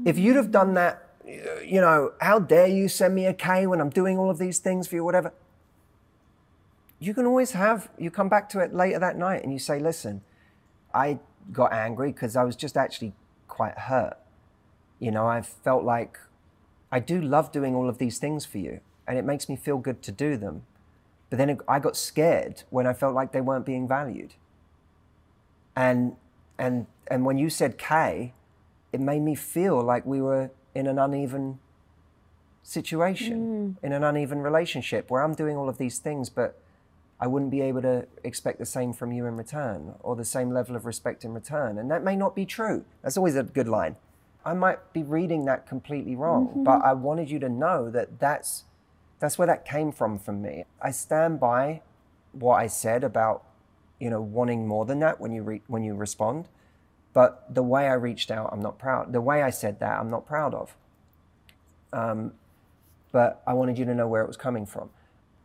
If 0.05 0.19
you'd 0.19 0.37
have 0.37 0.51
done 0.51 0.75
that, 0.75 1.11
you 1.25 1.81
know, 1.81 2.13
how 2.21 2.39
dare 2.39 2.67
you 2.67 2.89
send 2.89 3.15
me 3.15 3.27
a 3.27 3.35
K 3.35 3.67
when 3.67 3.81
I'm 3.81 3.91
doing 3.91 4.19
all 4.19 4.31
of 4.31 4.39
these 4.39 4.59
things 4.59 4.89
for 4.89 4.97
you, 4.97 5.05
whatever 5.05 5.33
you 7.05 7.13
can 7.13 7.27
always 7.27 7.53
have 7.53 7.91
you 7.99 8.11
come 8.11 8.29
back 8.29 8.49
to 8.49 8.61
it 8.61 8.73
later 8.73 8.99
that 8.99 9.17
night 9.17 9.43
and 9.43 9.53
you 9.53 9.59
say 9.59 9.79
listen 9.79 10.23
i 10.95 11.19
got 11.53 11.73
angry 11.73 12.13
because 12.13 12.37
i 12.37 12.43
was 12.43 12.57
just 12.57 12.77
actually 12.77 13.13
quite 13.49 13.77
hurt 13.79 14.17
you 14.99 15.11
know 15.11 15.27
i 15.27 15.43
felt 15.43 15.85
like 15.85 16.19
i 16.91 16.99
do 16.99 17.21
love 17.21 17.53
doing 17.53 17.75
all 17.75 17.89
of 17.89 17.99
these 17.99 18.19
things 18.19 18.47
for 18.47 18.59
you 18.59 18.81
and 19.07 19.19
it 19.19 19.25
makes 19.25 19.49
me 19.49 19.57
feel 19.57 19.79
good 19.79 20.03
to 20.03 20.13
do 20.13 20.37
them 20.37 20.63
but 21.31 21.39
then 21.39 21.59
i 21.69 21.79
got 21.79 21.97
scared 21.97 22.63
when 22.71 22.87
i 22.87 22.93
felt 22.93 23.15
like 23.15 23.33
they 23.33 23.41
weren't 23.41 23.67
being 23.67 23.87
valued 23.87 24.35
and 25.77 26.17
and 26.59 26.87
and 27.09 27.25
when 27.25 27.39
you 27.39 27.51
said 27.51 27.79
k 27.79 28.33
it 28.93 29.01
made 29.01 29.21
me 29.21 29.35
feel 29.35 29.83
like 29.83 30.07
we 30.07 30.21
were 30.21 30.51
in 30.75 30.87
an 30.87 30.99
uneven 30.99 31.59
situation, 32.65 33.77
mm. 33.81 33.85
in 33.85 33.93
an 33.93 34.03
uneven 34.03 34.41
relationship 34.41 35.11
where 35.11 35.23
I'm 35.23 35.35
doing 35.35 35.57
all 35.57 35.69
of 35.69 35.79
these 35.79 35.99
things, 35.99 36.31
but 36.31 36.59
I 37.21 37.27
wouldn't 37.27 37.51
be 37.51 37.61
able 37.61 37.83
to 37.83 38.07
expect 38.25 38.59
the 38.59 38.67
same 38.67 38.93
from 38.93 39.13
you 39.13 39.27
in 39.27 39.37
return 39.37 39.95
or 40.01 40.17
the 40.17 40.25
same 40.25 40.51
level 40.51 40.75
of 40.75 40.85
respect 40.85 41.25
in 41.25 41.33
return. 41.33 41.79
And 41.79 41.91
that 41.91 42.03
may 42.03 42.17
not 42.17 42.35
be 42.35 42.45
true. 42.45 42.85
That's 43.03 43.17
always 43.17 43.37
a 43.37 43.43
good 43.43 43.69
line. 43.69 43.97
I 44.45 44.55
might 44.55 44.93
be 44.93 45.03
reading 45.03 45.45
that 45.45 45.67
completely 45.67 46.17
wrong, 46.17 46.65
but 46.65 46.79
mm-hmm. 46.79 46.89
I 46.89 46.93
wanted 46.93 47.31
you 47.31 47.39
to 47.39 47.49
know 47.49 47.91
that 47.91 48.19
that's, 48.19 48.65
that's 49.19 49.39
where 49.39 49.47
that 49.47 49.65
came 49.65 49.93
from 49.93 50.19
for 50.19 50.33
me. 50.33 50.65
I 50.83 50.91
stand 50.91 51.41
by 51.41 51.83
what 52.33 52.57
I 52.57 52.67
said 52.67 53.05
about, 53.05 53.45
you 53.99 54.11
know, 54.11 54.21
wanting 54.21 54.67
more 54.67 54.85
than 54.85 54.99
that 55.01 55.21
when 55.21 55.33
you, 55.33 55.43
re- 55.43 55.63
when 55.67 55.85
you 55.85 55.95
respond. 55.95 56.49
But 57.13 57.55
the 57.55 57.63
way 57.63 57.87
I 57.87 57.95
reached 57.95 58.31
out, 58.31 58.51
I'm 58.53 58.61
not 58.61 58.79
proud. 58.79 59.13
The 59.13 59.21
way 59.21 59.43
I 59.43 59.51
said 59.51 59.81
that, 59.81 60.01
I'm 60.01 60.11
not 60.11 60.27
proud 60.27 60.53
of. 60.53 60.77
Um, 61.93 62.33
but 63.13 63.43
I 63.47 63.55
wanted 63.55 63.79
you 63.79 63.85
to 63.85 63.95
know 63.95 64.09
where 64.09 64.23
it 64.23 64.27
was 64.27 64.37
coming 64.37 64.67
from. 64.67 64.91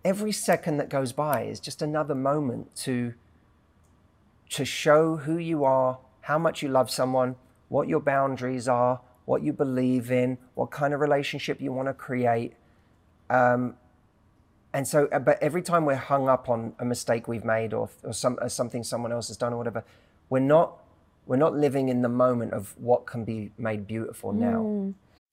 Every 0.04 0.32
second 0.32 0.78
that 0.78 0.90
goes 0.90 1.12
by 1.12 1.44
is 1.44 1.60
just 1.60 1.82
another 1.82 2.16
moment 2.16 2.76
to 2.78 3.14
to 4.50 4.66
show 4.66 5.18
who 5.18 5.38
you 5.38 5.64
are, 5.64 6.00
how 6.22 6.40
much 6.40 6.64
you 6.64 6.70
love 6.70 6.90
someone, 6.90 7.36
what 7.68 7.88
your 7.88 8.00
boundaries 8.00 8.68
are, 8.68 9.02
what 9.26 9.44
you 9.44 9.54
believe 9.54 10.12
in, 10.12 10.40
what 10.56 10.72
kind 10.72 10.92
of 10.92 11.00
relationship 11.00 11.62
you 11.62 11.72
want 11.72 11.88
to 11.88 11.94
create. 11.94 12.54
Um, 13.30 13.76
and 14.74 14.88
so, 14.88 15.08
uh, 15.12 15.20
but 15.20 15.42
every 15.42 15.62
time 15.62 15.86
we're 15.86 15.96
hung 15.96 16.30
up 16.30 16.50
on 16.50 16.74
a 16.80 16.86
mistake 16.86 17.28
we've 17.28 17.46
made 17.46 17.74
or, 17.74 17.90
or 18.04 18.14
some, 18.14 18.38
or 18.42 18.50
something 18.50 18.84
someone 18.84 19.12
else 19.12 19.28
has 19.30 19.38
done 19.38 19.54
or 19.54 19.58
whatever, 19.58 19.84
we're 20.30 20.40
not 20.40 20.78
we're 21.26 21.38
not 21.38 21.56
living 21.56 21.90
in 21.90 22.02
the 22.02 22.10
moment 22.10 22.54
of 22.54 22.76
what 22.80 23.06
can 23.06 23.24
be 23.24 23.52
made 23.58 23.86
beautiful 23.86 24.34
now. 24.34 24.94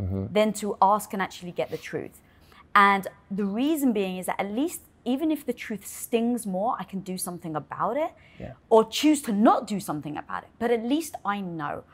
Mm-hmm. 0.00 0.32
than 0.32 0.52
to 0.54 0.76
ask 0.82 1.12
and 1.12 1.22
actually 1.22 1.52
get 1.52 1.70
the 1.70 1.76
truth. 1.78 2.20
And 2.74 3.06
the 3.30 3.44
reason 3.44 3.92
being 3.92 4.18
is 4.18 4.26
that 4.26 4.40
at 4.40 4.50
least 4.50 4.80
even 5.04 5.30
if 5.30 5.46
the 5.46 5.52
truth 5.52 5.86
stings 5.86 6.46
more, 6.46 6.74
I 6.80 6.84
can 6.84 7.00
do 7.00 7.16
something 7.16 7.54
about 7.54 7.96
it 7.96 8.10
Yeah. 8.40 8.54
or 8.70 8.88
choose 8.88 9.22
to 9.22 9.32
not 9.32 9.66
do 9.66 9.78
something 9.78 10.16
about 10.16 10.42
it. 10.44 10.48
But 10.58 10.70
at 10.70 10.82
least 10.84 11.14
I 11.24 11.40
know. 11.40 11.84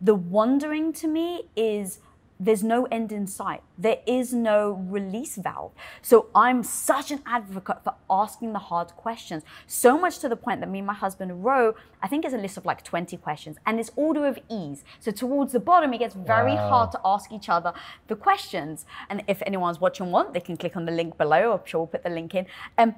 The 0.00 0.14
wondering 0.14 0.92
to 0.94 1.06
me 1.08 1.48
is 1.56 1.98
there's 2.42 2.64
no 2.64 2.86
end 2.86 3.12
in 3.12 3.26
sight. 3.26 3.62
There 3.76 3.98
is 4.06 4.32
no 4.32 4.70
release 4.88 5.36
valve. 5.36 5.72
So 6.00 6.28
I'm 6.34 6.62
such 6.62 7.10
an 7.10 7.20
advocate 7.26 7.84
for 7.84 7.94
asking 8.08 8.54
the 8.54 8.58
hard 8.58 8.88
questions. 8.96 9.42
So 9.66 9.98
much 9.98 10.20
to 10.20 10.28
the 10.28 10.36
point 10.36 10.60
that 10.60 10.70
me 10.70 10.78
and 10.78 10.86
my 10.86 10.94
husband 10.94 11.44
wrote, 11.44 11.76
I 12.02 12.08
think 12.08 12.24
it's 12.24 12.32
a 12.32 12.38
list 12.38 12.56
of 12.56 12.64
like 12.64 12.82
20 12.82 13.18
questions 13.18 13.58
and 13.66 13.78
it's 13.78 13.90
order 13.94 14.26
of 14.26 14.38
ease. 14.50 14.84
So 15.00 15.10
towards 15.10 15.52
the 15.52 15.60
bottom, 15.60 15.92
it 15.92 15.98
gets 15.98 16.14
very 16.14 16.54
Wow. 16.54 16.68
hard 16.70 16.92
to 16.92 17.00
ask 17.04 17.30
each 17.30 17.50
other 17.50 17.74
the 18.08 18.16
questions. 18.16 18.86
And 19.10 19.22
if 19.28 19.42
anyone's 19.44 19.78
watching 19.78 20.10
want, 20.10 20.32
they 20.32 20.40
can 20.40 20.56
click 20.56 20.76
on 20.76 20.86
the 20.86 20.92
link 20.92 21.18
below. 21.18 21.52
I'm 21.52 21.66
sure 21.66 21.80
we'll 21.80 21.88
put 21.88 22.04
the 22.04 22.10
link 22.10 22.34
in. 22.34 22.46
Um, 22.78 22.94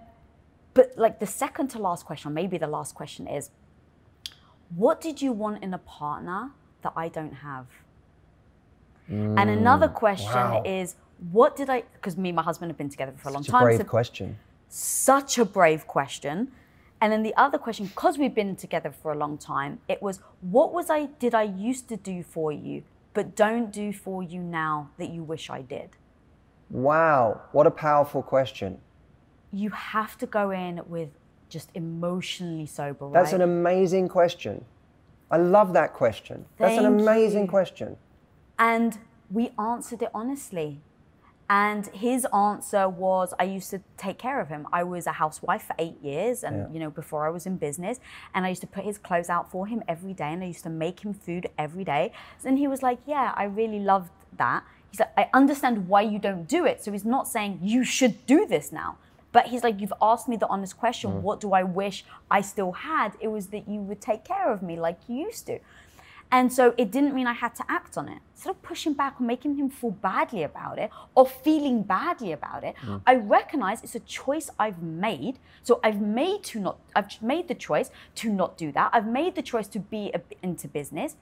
but 0.73 0.93
like 0.97 1.19
the 1.19 1.27
second 1.27 1.67
to 1.71 1.79
last 1.81 2.07
question, 2.07 2.31
or 2.31 2.35
maybe 2.35 2.59
the 2.59 2.69
last 2.69 2.95
question 2.95 3.27
is, 3.27 3.51
what 4.75 5.01
did 5.01 5.21
you 5.21 5.33
want 5.33 5.65
in 5.65 5.75
a 5.75 5.79
partner 5.79 6.53
that 6.83 6.93
I 6.97 7.09
don't 7.09 7.35
have? 7.35 7.67
And 9.09 9.51
another 9.51 9.89
question 9.89 10.33
Mm, 10.33 10.51
wow. 10.51 10.63
is, 10.65 10.97
what 11.31 11.57
did 11.57 11.69
I? 11.71 11.83
Because 11.95 12.17
me 12.17 12.31
and 12.31 12.37
my 12.37 12.43
husband 12.43 12.71
have 12.71 12.79
been 12.79 12.89
together 12.89 13.13
for 13.17 13.29
a 13.29 13.33
long 13.33 13.43
a 13.43 13.47
time. 13.51 13.63
brave 13.65 13.79
so 13.79 13.85
question. 13.85 14.39
such 14.69 15.39
a 15.39 15.45
brave 15.45 15.87
question. 15.87 16.53
And 17.01 17.13
then 17.13 17.23
the 17.25 17.35
other 17.37 17.59
question, 17.59 17.87
because 17.87 18.17
we've 18.17 18.35
been 18.35 18.55
together 18.55 18.93
for 18.93 19.13
a 19.13 19.19
long 19.19 19.37
time, 19.37 19.81
it 19.89 20.01
was, 20.01 20.21
what 20.41 20.73
was 20.73 20.89
I 20.89 21.07
did 21.19 21.35
I 21.35 21.43
used 21.43 21.89
to 21.89 21.97
do 21.97 22.23
for 22.23 22.53
you, 22.53 22.85
but 23.13 23.35
don't 23.35 23.73
do 23.73 23.93
for 23.93 24.23
you 24.23 24.41
now 24.41 24.91
that 24.99 25.11
you 25.11 25.23
wish 25.25 25.51
I 25.51 25.63
did? 25.63 25.91
Wow, 26.71 27.43
what 27.51 27.67
a 27.67 27.73
powerful 27.73 28.23
question. 28.23 28.79
You 29.53 29.71
have 29.71 30.17
to 30.19 30.27
go 30.27 30.51
in 30.51 30.81
with 30.87 31.11
just 31.49 31.71
emotionally 31.75 32.67
sober, 32.67 33.07
right? 33.07 33.15
That's 33.15 33.33
an 33.35 33.43
amazing 33.43 34.09
question. 34.09 34.65
I 35.31 35.39
love 35.39 35.73
that 35.75 35.93
question. 35.95 36.47
That's 36.57 36.79
an 36.79 36.87
amazing 36.87 37.43
you. 37.43 37.49
question. 37.51 37.97
And 38.59 38.99
we 39.31 39.53
answered 39.59 40.03
it 40.03 40.11
honestly. 40.15 40.81
And 41.51 41.89
his 41.89 42.27
answer 42.35 42.89
was, 42.89 43.35
I 43.39 43.45
used 43.45 43.69
to 43.71 43.83
take 43.99 44.17
care 44.17 44.41
of 44.41 44.49
him. 44.49 44.67
I 44.73 44.85
was 44.85 45.07
a 45.07 45.13
housewife 45.13 45.65
for 45.65 45.75
eight 45.79 46.01
years, 46.03 46.45
and 46.45 46.57
Yeah. 46.57 46.69
you 46.73 46.81
know, 46.81 46.89
before 46.89 47.27
I 47.27 47.31
was 47.31 47.45
in 47.45 47.59
business, 47.59 48.01
and 48.35 48.47
I 48.47 48.49
used 48.49 48.63
to 48.63 48.67
put 48.67 48.85
his 48.85 48.97
clothes 48.97 49.29
out 49.29 49.51
for 49.51 49.67
him 49.67 49.83
every 49.87 50.15
day, 50.15 50.33
and 50.33 50.43
I 50.43 50.47
used 50.47 50.63
to 50.63 50.71
make 50.71 51.05
him 51.05 51.13
food 51.13 51.49
every 51.59 51.85
day. 51.85 52.13
And 52.43 52.59
he 52.59 52.67
was 52.69 52.83
like, 52.83 53.01
Yeah, 53.07 53.35
I 53.37 53.45
really 53.45 53.81
loved 53.81 54.11
that. 54.39 54.65
He's 54.91 55.01
like, 55.01 55.13
I 55.17 55.29
understand 55.35 55.89
why 55.89 56.03
you 56.03 56.19
don't 56.19 56.49
do 56.49 56.65
it. 56.65 56.83
So 56.83 56.91
he's 56.93 57.05
not 57.05 57.29
saying 57.29 57.61
you 57.63 57.85
should 57.85 58.25
do 58.27 58.47
this 58.47 58.73
now. 58.73 58.97
But 59.33 59.47
he's 59.49 59.63
like, 59.63 59.79
You've 59.79 59.93
asked 60.01 60.29
me 60.29 60.37
the 60.37 60.49
honest 60.49 60.79
question, 60.79 61.11
mm. 61.11 61.21
what 61.21 61.41
do 61.41 61.53
I 61.53 61.65
wish 61.65 62.05
I 62.31 62.41
still 62.41 62.73
had? 62.73 63.11
It 63.21 63.29
was 63.29 63.49
that 63.49 63.69
you 63.69 63.81
would 63.81 64.01
take 64.01 64.25
care 64.25 64.51
of 64.51 64.63
me 64.63 64.79
like 64.79 64.99
you 65.07 65.17
used 65.17 65.47
to. 65.49 65.59
And 66.33 66.51
so 66.51 66.75
it 66.79 66.91
didn't 66.91 67.15
mean 67.15 67.27
I 67.27 67.35
had 67.35 67.55
to 67.57 67.65
act 67.69 67.99
on 67.99 68.09
it. 68.09 68.19
Instead 68.35 68.51
of 68.51 68.63
pushing 68.63 68.95
back 68.95 69.21
or 69.21 69.25
making 69.25 69.57
him 69.57 69.69
feel 69.69 69.91
badly 69.91 70.43
about 70.43 70.79
it 70.79 70.91
or 71.15 71.27
feeling 71.27 71.83
badly 71.83 72.33
about 72.33 72.65
it, 72.65 72.75
I 73.07 73.17
recognize 73.17 73.83
it's 73.83 73.95
a 73.95 74.01
choice 74.01 74.49
I've 74.59 74.83
made. 74.83 75.39
So 75.63 75.79
I've 75.85 76.01
made 76.01 76.43
to 76.45 76.59
not, 76.59 76.79
I've 76.97 77.21
made 77.21 77.49
the 77.49 77.55
choice 77.55 77.91
to 78.17 78.31
not 78.31 78.57
do 78.57 78.73
that. 78.73 78.91
I've 78.95 79.07
made 79.07 79.35
the 79.35 79.43
choice 79.43 79.69
to 79.69 79.79
be 79.79 80.11
a, 80.15 80.23
into 80.43 80.69
business. 80.69 81.17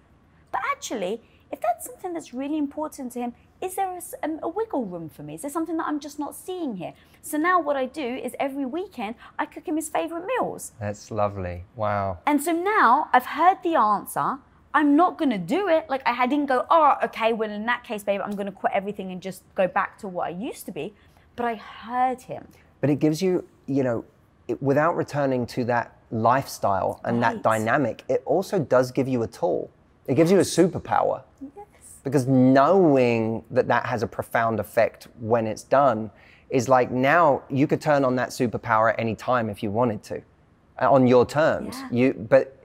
But 0.52 0.62
actually, 0.70 1.20
if 1.52 1.60
that's 1.60 1.86
something 1.86 2.12
that's 2.12 2.32
really 2.32 2.56
important 2.56 3.10
to 3.12 3.18
him, 3.18 3.34
is 3.60 3.74
there 3.74 3.90
a, 3.90 4.24
um, 4.24 4.38
a 4.42 4.48
wiggle 4.48 4.84
room 4.84 5.08
for 5.08 5.24
me? 5.24 5.34
Is 5.34 5.42
there 5.42 5.50
something 5.50 5.76
that 5.78 5.86
I'm 5.86 5.98
just 5.98 6.18
not 6.20 6.36
seeing 6.36 6.76
here? 6.76 6.94
So 7.20 7.36
now 7.36 7.60
what 7.60 7.76
I 7.76 7.86
do 7.86 8.06
is 8.06 8.34
every 8.38 8.64
weekend 8.64 9.16
I 9.38 9.46
cook 9.46 9.66
him 9.66 9.74
his 9.76 9.88
favorite 9.88 10.24
meals. 10.24 10.72
That's 10.78 11.10
lovely. 11.10 11.64
Wow. 11.74 12.18
And 12.26 12.40
so 12.40 12.52
now 12.52 13.10
I've 13.12 13.26
heard 13.26 13.58
the 13.64 13.74
answer. 13.74 14.38
I'm 14.72 14.94
not 14.96 15.18
gonna 15.18 15.38
do 15.38 15.68
it. 15.68 15.88
Like 15.90 16.02
I 16.06 16.26
didn't 16.26 16.46
go, 16.46 16.64
oh, 16.70 16.94
okay, 17.04 17.32
well 17.32 17.50
in 17.50 17.66
that 17.66 17.82
case, 17.84 18.04
babe, 18.04 18.20
I'm 18.24 18.32
gonna 18.32 18.52
quit 18.52 18.72
everything 18.72 19.10
and 19.10 19.20
just 19.20 19.42
go 19.54 19.66
back 19.66 19.98
to 19.98 20.08
what 20.08 20.26
I 20.26 20.30
used 20.30 20.64
to 20.66 20.72
be. 20.72 20.94
But 21.36 21.46
I 21.46 21.54
heard 21.56 22.22
him. 22.22 22.46
But 22.80 22.90
it 22.90 22.96
gives 23.00 23.20
you, 23.20 23.46
you 23.66 23.82
know, 23.82 24.04
it, 24.48 24.62
without 24.62 24.96
returning 24.96 25.46
to 25.46 25.64
that 25.64 25.96
lifestyle 26.10 27.00
and 27.04 27.20
Right. 27.20 27.34
that 27.34 27.42
dynamic, 27.42 28.04
it 28.08 28.22
also 28.24 28.58
does 28.58 28.90
give 28.90 29.08
you 29.08 29.22
a 29.22 29.26
tool. 29.26 29.70
It 30.06 30.14
gives 30.14 30.30
you 30.30 30.38
a 30.38 30.42
superpower. 30.42 31.22
Yes. 31.40 31.66
Because 32.04 32.26
knowing 32.26 33.44
that 33.50 33.68
that 33.68 33.86
has 33.86 34.02
a 34.02 34.06
profound 34.06 34.60
effect 34.60 35.08
when 35.20 35.46
it's 35.46 35.62
done 35.62 36.10
is 36.48 36.68
like 36.68 36.90
now 36.90 37.42
you 37.48 37.66
could 37.66 37.80
turn 37.80 38.04
on 38.04 38.16
that 38.16 38.30
superpower 38.30 38.92
at 38.92 38.98
any 38.98 39.14
time 39.14 39.48
if 39.50 39.62
you 39.62 39.70
wanted 39.70 40.02
to, 40.04 40.22
uh, 40.80 40.90
on 40.90 41.06
your 41.06 41.24
terms. 41.26 41.76
Yeah. 41.78 41.88
You, 42.06 42.26
but 42.28 42.56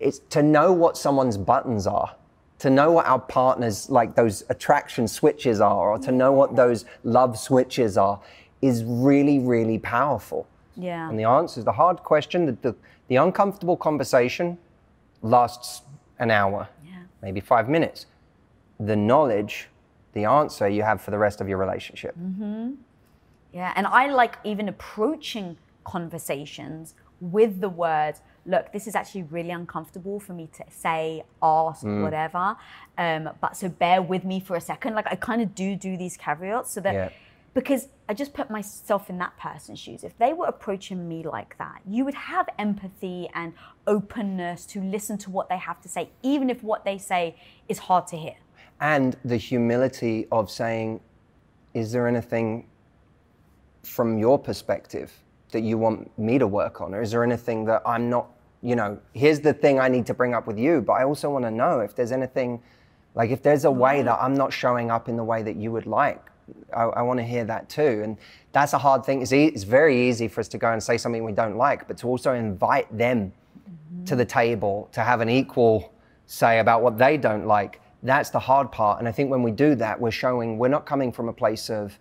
It's 0.00 0.18
to 0.30 0.42
know 0.42 0.72
what 0.72 0.96
someone's 0.96 1.36
buttons 1.38 1.86
are, 1.86 2.14
to 2.60 2.70
know 2.70 2.92
what 2.92 3.06
our 3.06 3.18
partners, 3.18 3.90
like 3.90 4.14
those 4.14 4.44
attraction 4.48 5.08
switches 5.08 5.60
are, 5.60 5.90
or 5.90 5.98
to 5.98 6.12
know 6.12 6.32
what 6.32 6.56
those 6.56 6.84
love 7.04 7.38
switches 7.38 7.96
are, 7.96 8.20
is 8.62 8.84
really, 8.84 9.38
really 9.38 9.78
powerful. 9.78 10.46
Yeah. 10.76 11.08
And 11.08 11.18
the 11.18 11.24
answer 11.24 11.60
is 11.60 11.64
the 11.64 11.72
hard 11.72 11.98
question, 12.02 12.46
the, 12.46 12.52
the, 12.62 12.74
the 13.08 13.16
uncomfortable 13.16 13.76
conversation 13.76 14.58
lasts 15.22 15.82
an 16.18 16.30
hour, 16.30 16.68
Yeah. 16.84 16.92
maybe 17.22 17.40
five 17.40 17.68
minutes. 17.68 18.06
The 18.80 18.96
knowledge, 18.96 19.68
the 20.12 20.24
answer 20.24 20.68
you 20.68 20.82
have 20.82 21.00
for 21.00 21.10
the 21.10 21.18
rest 21.18 21.40
of 21.40 21.48
your 21.48 21.58
relationship. 21.58 22.14
Mhm. 22.18 22.76
Yeah, 23.52 23.72
and 23.76 23.86
I 23.86 24.08
like 24.08 24.36
even 24.44 24.68
approaching 24.68 25.56
conversations 25.84 26.94
with 27.20 27.60
the 27.60 27.68
words, 27.70 28.20
look, 28.46 28.72
this 28.72 28.86
is 28.86 28.94
actually 28.94 29.24
really 29.24 29.50
uncomfortable 29.50 30.20
for 30.20 30.32
me 30.32 30.48
to 30.58 30.64
say, 30.70 31.22
ask, 31.42 31.84
Mm. 31.84 32.02
whatever. 32.02 32.56
Um, 32.96 33.30
but 33.40 33.56
so 33.56 33.68
bear 33.68 34.00
with 34.00 34.24
me 34.24 34.38
for 34.40 34.56
a 34.56 34.60
second. 34.60 34.94
Like 34.94 35.06
I 35.10 35.16
kind 35.16 35.42
of 35.42 35.54
do 35.54 35.76
do 35.76 35.96
these 35.96 36.16
caveats 36.16 36.70
so 36.70 36.80
that 36.80 36.94
Yeah. 36.94 37.08
because 37.54 37.88
I 38.08 38.14
just 38.14 38.32
put 38.34 38.50
myself 38.50 39.10
in 39.10 39.18
that 39.18 39.36
person's 39.36 39.78
shoes. 39.80 40.04
If 40.04 40.16
they 40.18 40.32
were 40.32 40.46
approaching 40.46 41.08
me 41.08 41.22
like 41.24 41.58
that, 41.58 41.80
you 41.86 42.04
would 42.04 42.14
have 42.14 42.48
empathy 42.58 43.28
and 43.34 43.52
openness 43.86 44.64
to 44.66 44.80
listen 44.80 45.18
to 45.18 45.30
what 45.30 45.48
they 45.48 45.56
have 45.58 45.80
to 45.80 45.88
say, 45.88 46.10
even 46.22 46.48
if 46.50 46.62
what 46.62 46.84
they 46.84 46.98
say 46.98 47.34
is 47.68 47.78
hard 47.78 48.06
to 48.08 48.16
hear. 48.16 48.36
and 48.78 49.16
the 49.24 49.38
humility 49.38 50.28
of 50.30 50.50
saying, 50.50 51.00
is 51.72 51.92
there 51.92 52.06
anything 52.06 52.66
from 53.82 54.18
your 54.18 54.38
perspective 54.38 55.22
that 55.52 55.62
you 55.62 55.78
want 55.78 56.16
me 56.18 56.38
to 56.38 56.46
work 56.46 56.80
on? 56.82 56.94
Or 56.94 57.00
is 57.00 57.10
there 57.10 57.22
anything 57.24 57.64
that 57.66 57.80
I'm 57.86 58.10
not, 58.10 58.26
you 58.66 58.74
know, 58.74 58.98
here's 59.12 59.40
the 59.40 59.52
thing 59.52 59.78
I 59.78 59.88
need 59.88 60.06
to 60.06 60.14
bring 60.14 60.34
up 60.34 60.46
with 60.48 60.58
you, 60.58 60.80
but 60.80 60.94
I 60.94 61.04
also 61.04 61.30
want 61.30 61.44
to 61.44 61.50
know 61.52 61.80
if 61.80 61.94
there's 61.94 62.10
anything, 62.10 62.60
like 63.14 63.30
if 63.30 63.40
there's 63.40 63.64
a 63.64 63.70
way 63.70 64.02
that 64.02 64.18
I'm 64.20 64.34
not 64.34 64.52
showing 64.52 64.90
up 64.90 65.08
in 65.08 65.16
the 65.16 65.22
way 65.22 65.42
that 65.44 65.54
you 65.54 65.70
would 65.70 65.86
like. 65.86 66.20
I, 66.76 66.82
I 66.82 67.02
want 67.02 67.18
to 67.20 67.24
hear 67.24 67.44
that 67.44 67.68
too. 67.68 68.00
And 68.02 68.16
that's 68.50 68.72
a 68.72 68.78
hard 68.78 69.04
thing. 69.04 69.22
It's, 69.22 69.32
e- 69.32 69.46
it's 69.46 69.62
very 69.62 70.08
easy 70.08 70.26
for 70.26 70.40
us 70.40 70.48
to 70.48 70.58
go 70.58 70.72
and 70.72 70.82
say 70.82 70.98
something 70.98 71.22
we 71.22 71.30
don't 71.30 71.56
like, 71.56 71.86
but 71.86 71.96
to 71.98 72.08
also 72.08 72.34
invite 72.34 72.88
them 72.96 73.32
to 74.04 74.16
the 74.16 74.24
table 74.24 74.88
to 74.92 75.00
have 75.00 75.20
an 75.20 75.28
equal 75.28 75.92
say 76.26 76.58
about 76.58 76.82
what 76.82 76.98
they 76.98 77.16
don't 77.16 77.46
like. 77.46 77.80
That's 78.02 78.30
the 78.30 78.40
hard 78.40 78.72
part. 78.72 78.98
And 78.98 79.06
I 79.06 79.12
think 79.12 79.30
when 79.30 79.44
we 79.44 79.52
do 79.52 79.76
that, 79.76 80.00
we're 80.00 80.10
showing 80.10 80.58
we're 80.58 80.68
not 80.68 80.86
coming 80.86 81.12
from 81.12 81.28
a 81.28 81.32
place 81.32 81.70
of 81.70 81.98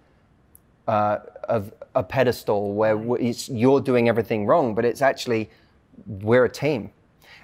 uh, 0.87 1.19
of 1.47 1.73
a 1.95 2.03
pedestal 2.03 2.73
where 2.73 2.99
it's, 3.15 3.49
you're 3.49 3.81
doing 3.81 4.07
everything 4.09 4.45
wrong, 4.45 4.75
but 4.75 4.85
it's 4.85 5.01
actually 5.01 5.49
we're 6.05 6.45
a 6.45 6.49
team. 6.49 6.91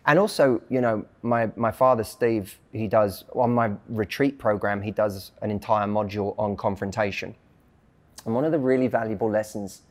And 0.05 0.17
also, 0.17 0.61
you 0.69 0.81
know, 0.81 1.05
my, 1.21 1.51
my 1.55 1.71
father, 1.71 2.03
Steve, 2.03 2.57
he 2.71 2.87
does, 2.87 3.23
on 3.33 3.53
my 3.53 3.71
retreat 3.87 4.39
program, 4.39 4.81
he 4.81 4.91
does 4.91 5.31
an 5.41 5.51
entire 5.51 5.87
module 5.87 6.33
on 6.39 6.57
confrontation. 6.57 7.35
And 8.25 8.33
one 8.33 8.45
of 8.45 8.51
the 8.51 8.59
really 8.59 8.87
valuable 8.87 9.29
lessons 9.29 9.83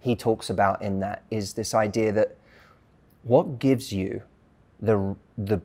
he 0.00 0.16
talks 0.16 0.48
about 0.48 0.80
in 0.80 1.00
that 1.00 1.22
is 1.30 1.52
this 1.54 1.74
idea 1.74 2.12
that 2.12 2.36
what 3.24 3.58
gives 3.58 3.92
you 3.92 4.22
the, 4.80 5.14
the, 5.36 5.60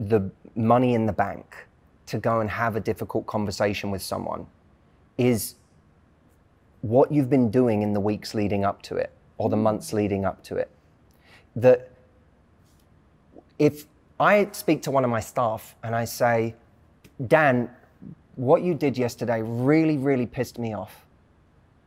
the 0.00 0.30
money 0.56 0.94
in 0.94 1.06
the 1.06 1.12
bank 1.12 1.66
to 2.06 2.18
go 2.18 2.40
and 2.40 2.50
have 2.50 2.76
a 2.76 2.80
difficult 2.80 3.26
conversation 3.26 3.90
with 3.90 4.02
someone 4.02 4.46
is 5.18 5.56
what 6.80 7.12
you've 7.12 7.30
been 7.30 7.50
doing 7.50 7.82
in 7.82 7.92
the 7.92 8.00
weeks 8.00 8.34
leading 8.34 8.64
up 8.64 8.82
to 8.82 8.96
it 8.96 9.12
or 9.38 9.48
the 9.48 9.56
months 9.56 9.92
leading 9.92 10.24
up 10.24 10.42
to 10.44 10.56
it. 10.56 10.70
That 11.56 11.90
if 13.58 13.86
I 14.20 14.48
speak 14.52 14.82
to 14.82 14.90
one 14.90 15.04
of 15.04 15.10
my 15.10 15.20
staff 15.20 15.74
and 15.82 15.94
I 15.94 16.04
say, 16.04 16.54
Dan, 17.26 17.70
what 18.36 18.62
you 18.62 18.74
did 18.74 18.96
yesterday 18.96 19.42
really, 19.42 19.98
really 19.98 20.26
pissed 20.26 20.58
me 20.58 20.74
off. 20.74 21.06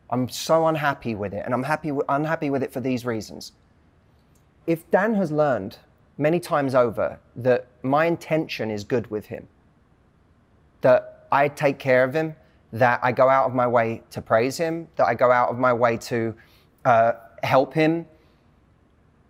I'm 0.10 0.28
so 0.28 0.68
unhappy 0.68 1.14
with 1.14 1.34
it, 1.34 1.44
and 1.46 1.54
I'm 1.54 1.64
happy 1.64 1.92
unhappy 2.10 2.50
with 2.50 2.64
it 2.64 2.74
for 2.74 2.80
these 2.80 3.06
reasons. 3.06 3.52
If 4.66 4.90
Dan 4.90 5.14
has 5.16 5.32
learned 5.32 5.78
many 6.18 6.40
times 6.40 6.76
over 6.76 7.20
that 7.36 7.68
my 7.84 8.06
intention 8.06 8.72
is 8.72 8.84
good 8.84 9.10
with 9.12 9.28
him, 9.28 9.48
that 10.82 11.28
I 11.32 11.48
take 11.48 11.78
care 11.78 12.04
of 12.04 12.14
him, 12.14 12.36
that 12.74 13.00
I 13.04 13.12
go 13.12 13.30
out 13.30 13.46
of 13.46 13.54
my 13.54 13.68
way 13.68 14.02
to 14.12 14.22
praise 14.22 14.58
him, 14.58 14.88
that 14.96 15.08
I 15.08 15.14
go 15.14 15.32
out 15.32 15.50
of 15.50 15.60
my 15.60 15.74
way 15.74 15.98
to 15.98 16.36
uh, 16.86 17.14
help 17.44 17.74
him, 17.74 18.06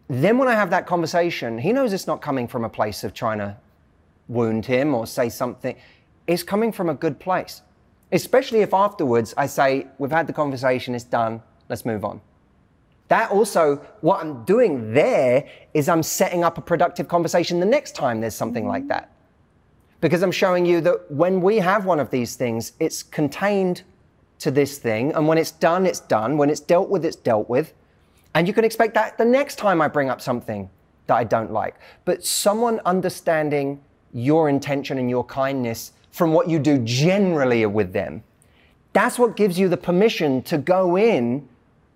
then 0.10 0.40
when 0.40 0.48
I 0.48 0.56
have 0.56 0.72
that 0.72 0.88
conversation, 0.88 1.60
he 1.60 1.72
knows 1.72 1.94
it's 1.94 2.08
not 2.08 2.20
coming 2.20 2.48
from 2.48 2.66
a 2.66 2.70
place 2.70 3.04
of 3.04 3.14
trying 3.14 3.38
to 3.38 3.56
wound 4.28 4.66
him 4.66 4.96
or 4.96 5.06
say 5.06 5.30
something. 5.30 5.76
It's 6.26 6.42
coming 6.42 6.72
from 6.72 6.90
a 6.90 6.96
good 6.96 7.20
place. 7.20 7.62
Especially 8.12 8.62
if 8.62 8.74
afterwards 8.74 9.36
I 9.38 9.46
say, 9.46 9.88
We've 10.00 10.12
had 10.12 10.26
the 10.26 10.34
conversation, 10.34 10.96
it's 10.96 11.04
done, 11.04 11.44
let's 11.70 11.86
move 11.86 12.04
on. 12.04 12.22
That 13.10 13.30
also, 13.30 13.78
what 14.02 14.22
I'm 14.22 14.44
doing 14.46 14.94
there 14.94 15.48
is 15.76 15.88
I'm 15.88 16.04
setting 16.04 16.44
up 16.44 16.58
a 16.58 16.62
productive 16.62 17.08
conversation 17.08 17.60
the 17.60 17.66
next 17.66 17.96
time 17.96 18.20
there's 18.20 18.36
something 18.36 18.68
like 18.68 18.88
that. 18.88 19.12
Because 20.02 20.24
I'm 20.24 20.32
showing 20.32 20.66
you 20.66 20.82
that 20.82 21.12
when 21.12 21.42
we 21.42 21.58
have 21.58 21.86
one 21.86 22.00
of 22.00 22.10
these 22.10 22.36
things, 22.36 22.74
it's 22.80 23.04
contained 23.04 23.84
to 24.40 24.50
this 24.50 24.78
thing. 24.78 25.12
And 25.14 25.28
when 25.28 25.38
it's 25.38 25.52
done, 25.52 25.86
it's 25.86 26.00
done. 26.00 26.38
When 26.38 26.50
it's 26.50 26.60
dealt 26.60 26.90
with, 26.90 27.06
it's 27.06 27.16
dealt 27.16 27.50
with. 27.50 27.74
And 28.40 28.48
you 28.48 28.54
can 28.54 28.64
expect 28.64 28.94
that 28.94 29.18
the 29.18 29.26
next 29.26 29.58
time 29.58 29.82
I 29.82 29.90
bring 29.90 30.10
up 30.10 30.22
something 30.22 30.70
that 31.08 31.16
I 31.16 31.26
don't 31.26 31.52
like. 31.52 31.76
But 32.06 32.24
someone 32.24 32.80
understanding 32.86 33.82
your 34.14 34.48
intention 34.48 34.98
and 34.98 35.10
your 35.10 35.26
kindness 35.26 35.92
from 36.12 36.32
what 36.32 36.50
you 36.50 36.58
do 36.58 36.78
generally 36.78 37.66
with 37.66 37.92
them, 37.92 38.24
that's 38.94 39.20
what 39.20 39.36
gives 39.36 39.60
you 39.60 39.68
the 39.68 39.76
permission 39.76 40.42
to 40.44 40.58
go 40.58 40.98
in 40.98 41.50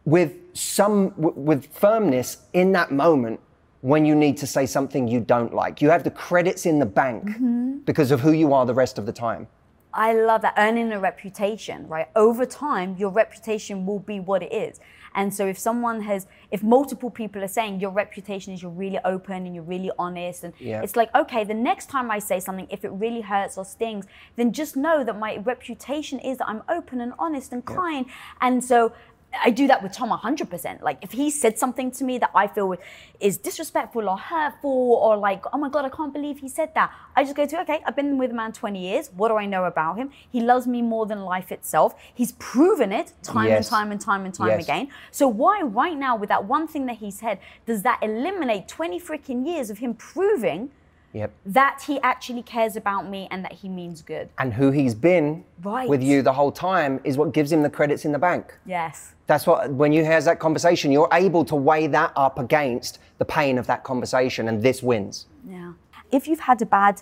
with 0.04 0.34
some 0.52 1.14
with 1.16 1.66
firmness 1.68 2.40
in 2.52 2.74
that 2.74 2.92
moment 2.92 3.40
when 3.80 4.06
you 4.06 4.14
need 4.14 4.36
to 4.40 4.46
say 4.46 4.66
something 4.66 5.08
you 5.08 5.22
don't 5.22 5.54
like. 5.54 5.82
You 5.82 5.92
have 5.92 6.04
the 6.04 6.12
credits 6.12 6.66
in 6.66 6.78
the 6.78 6.86
bank 6.86 7.24
mm-hmm. 7.24 7.78
because 7.86 8.12
of 8.12 8.20
who 8.20 8.34
you 8.34 8.52
are 8.52 8.66
the 8.66 8.74
rest 8.74 8.98
of 8.98 9.06
the 9.06 9.14
time. 9.14 9.48
I 9.94 10.14
love 10.14 10.42
that 10.42 10.56
earning 10.58 10.92
a 10.92 11.00
reputation, 11.00 11.88
right? 11.88 12.10
Over 12.16 12.46
time, 12.46 12.98
your 12.98 13.12
reputation 13.12 13.86
will 13.86 14.00
be 14.00 14.20
what 14.20 14.44
it 14.44 14.52
is. 14.52 14.80
And 15.16 15.34
so 15.34 15.46
if 15.48 15.58
someone 15.58 16.02
has, 16.02 16.28
if 16.52 16.64
multiple 16.64 17.10
people 17.10 17.44
are 17.44 17.48
saying 17.48 17.80
your 17.80 17.92
reputation 17.92 18.54
is 18.54 18.62
you're 18.62 18.72
really 18.72 19.00
open 19.06 19.46
and 19.46 19.54
you're 19.56 19.64
really 19.64 19.92
honest, 20.00 20.44
and 20.44 20.54
Yeah. 20.60 20.82
it's 20.82 20.96
like, 20.96 21.14
okay, 21.16 21.44
the 21.44 21.54
next 21.54 21.90
time 21.90 22.10
I 22.12 22.20
say 22.20 22.40
something, 22.40 22.68
if 22.70 22.84
it 22.86 22.90
really 22.90 23.22
hurts 23.22 23.58
or 23.58 23.66
stings, 23.66 24.06
then 24.36 24.52
just 24.52 24.76
know 24.76 25.04
that 25.04 25.18
my 25.18 25.38
reputation 25.38 26.20
is 26.20 26.38
that 26.40 26.48
I'm 26.48 26.64
open 26.70 27.02
and 27.02 27.14
honest 27.20 27.54
and 27.54 27.64
kind. 27.66 28.06
And 28.42 28.64
so 28.64 28.94
I 29.42 29.50
do 29.50 29.68
that 29.68 29.82
with 29.82 29.92
Tom 29.94 30.10
100%. 30.10 30.82
Like 30.82 30.98
if 31.02 31.12
he 31.12 31.30
said 31.30 31.58
something 31.58 31.92
to 31.92 32.04
me 32.04 32.18
that 32.20 32.32
I 32.36 32.48
feel 32.48 32.76
is 33.20 33.38
disrespectful 33.38 34.08
or 34.10 34.18
hurtful 34.18 34.72
or 35.02 35.18
like, 35.18 35.44
oh 35.54 35.58
my 35.58 35.70
God, 35.70 35.86
I 35.86 35.90
can't 35.90 36.14
believe 36.14 36.40
he 36.40 36.50
said 36.50 36.74
that. 36.76 36.92
I 37.16 37.24
just 37.24 37.36
go 37.36 37.46
to, 37.46 37.62
okay, 37.62 37.82
I've 37.86 37.96
been 37.96 38.18
with 38.18 38.32
a 38.32 38.34
man 38.34 38.52
20 38.52 38.80
years. 38.80 39.10
What 39.16 39.30
do 39.30 39.36
I 39.38 39.46
know 39.46 39.66
about 39.66 39.98
him? 39.98 40.12
He 40.32 40.42
loves 40.42 40.68
me 40.68 40.82
more 40.82 41.06
than 41.06 41.22
life 41.22 41.52
itself. 41.52 41.96
He's 42.14 42.34
proven 42.34 42.92
it 42.92 43.14
time 43.24 43.48
Yes. 43.48 43.68
and 43.68 43.76
time 43.76 43.92
and 43.92 44.02
time 44.02 44.26
and 44.26 44.34
time 44.34 44.48
Yes. 44.50 44.64
again. 44.64 44.90
So 45.12 45.28
why 45.28 45.62
right 45.62 45.98
now 45.98 46.16
with 46.16 46.30
that 46.30 46.46
one 46.46 46.68
thing 46.68 46.86
that 46.88 46.98
he 46.98 47.10
said, 47.12 47.40
does 47.66 47.82
that 47.84 48.00
eliminate 48.02 48.68
20 48.68 49.00
freaking 49.00 49.46
years 49.48 49.70
of 49.70 49.80
him 49.80 49.94
proving 49.94 50.70
Yep. 51.14 51.32
that 51.46 51.84
he 51.86 52.00
actually 52.02 52.42
cares 52.42 52.76
about 52.76 53.08
me 53.08 53.28
and 53.30 53.46
that 53.46 53.52
he 53.54 53.70
means 53.70 54.02
good? 54.02 54.30
And 54.40 54.54
who 54.56 54.72
he's 54.72 54.96
been 54.96 55.44
Right. 55.64 55.88
with 55.88 56.02
you 56.02 56.24
the 56.24 56.34
whole 56.34 56.52
time 56.52 57.00
is 57.04 57.18
what 57.20 57.34
gives 57.34 57.52
him 57.52 57.62
the 57.62 57.70
credits 57.70 58.04
in 58.04 58.12
the 58.14 58.20
bank. 58.20 58.58
Yes. 58.66 59.14
That's 59.34 59.48
what, 59.48 59.72
when 59.72 59.92
you 59.92 60.04
hear 60.06 60.22
that 60.22 60.38
conversation, 60.38 60.92
you're 60.92 61.10
able 61.12 61.44
to 61.46 61.56
weigh 61.56 61.88
that 61.88 62.14
up 62.16 62.38
against 62.38 63.00
the 63.18 63.26
pain 63.26 63.58
of 63.58 63.66
that 63.66 63.84
conversation, 63.84 64.48
and 64.48 64.62
this 64.62 64.84
wins. 64.84 65.26
Yeah. 65.50 65.74
If 66.12 66.28
you've 66.28 66.42
had 66.42 66.62
a 66.62 66.68
bad 66.68 67.02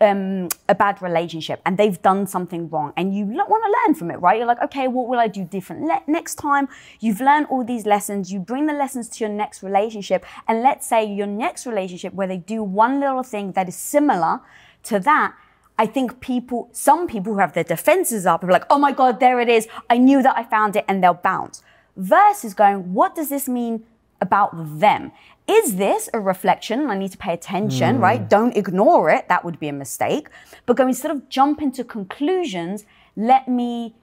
um, 0.00 0.48
a 0.68 0.74
bad 0.74 1.00
relationship 1.00 1.60
and 1.64 1.78
they've 1.78 2.00
done 2.02 2.26
something 2.26 2.68
wrong 2.68 2.92
and 2.98 3.14
you 3.14 3.24
want 3.24 3.64
to 3.64 3.72
learn 3.78 3.94
from 3.94 4.10
it, 4.10 4.16
right? 4.16 4.36
You're 4.36 4.46
like, 4.46 4.62
okay, 4.62 4.88
what 4.88 5.08
will 5.08 5.18
I 5.18 5.26
do 5.26 5.42
different 5.44 5.82
Le- 5.82 6.02
next 6.06 6.34
time? 6.34 6.68
You've 7.00 7.20
learned 7.20 7.46
all 7.50 7.64
these 7.64 7.86
lessons. 7.86 8.30
You 8.32 8.40
bring 8.40 8.66
the 8.66 8.74
lessons 8.74 9.08
to 9.10 9.24
your 9.24 9.32
next 9.32 9.62
relationship, 9.62 10.24
and 10.48 10.62
let's 10.62 10.86
say 10.86 11.04
your 11.04 11.26
next 11.26 11.66
relationship 11.66 12.14
where 12.14 12.26
they 12.26 12.38
do 12.38 12.62
one 12.62 13.00
little 13.00 13.22
thing 13.22 13.52
that 13.52 13.68
is 13.68 13.76
similar 13.76 14.40
to 14.84 14.98
that. 15.00 15.34
I 15.80 15.86
think 15.86 16.20
people, 16.20 16.68
some 16.72 17.06
people 17.06 17.32
who 17.32 17.38
have 17.38 17.54
their 17.54 17.64
defenses 17.64 18.26
up, 18.26 18.44
are 18.44 18.52
like, 18.52 18.66
oh 18.68 18.78
my 18.78 18.92
God, 18.92 19.18
there 19.18 19.40
it 19.40 19.48
is. 19.48 19.66
I 19.88 19.96
knew 19.96 20.22
that 20.22 20.36
I 20.36 20.44
found 20.44 20.76
it, 20.76 20.84
and 20.86 21.02
they'll 21.02 21.14
bounce. 21.14 21.62
Versus 21.96 22.52
going, 22.52 22.92
what 22.92 23.14
does 23.14 23.30
this 23.30 23.48
mean 23.48 23.84
about 24.20 24.50
them? 24.78 25.10
Is 25.48 25.76
this 25.76 26.10
a 26.12 26.20
reflection? 26.20 26.90
I 26.90 26.98
need 26.98 27.12
to 27.12 27.16
pay 27.16 27.32
attention, 27.32 27.98
right? 27.98 28.28
Don't 28.28 28.54
ignore 28.58 29.08
it. 29.08 29.26
That 29.30 29.42
would 29.42 29.58
be 29.58 29.68
a 29.68 29.72
mistake. 29.72 30.28
But 30.66 30.76
go 30.76 30.86
instead 30.86 31.12
of 31.12 31.30
jump 31.30 31.62
into 31.62 31.82
conclusions, 31.82 32.84
let 33.16 33.48
me 33.48 33.94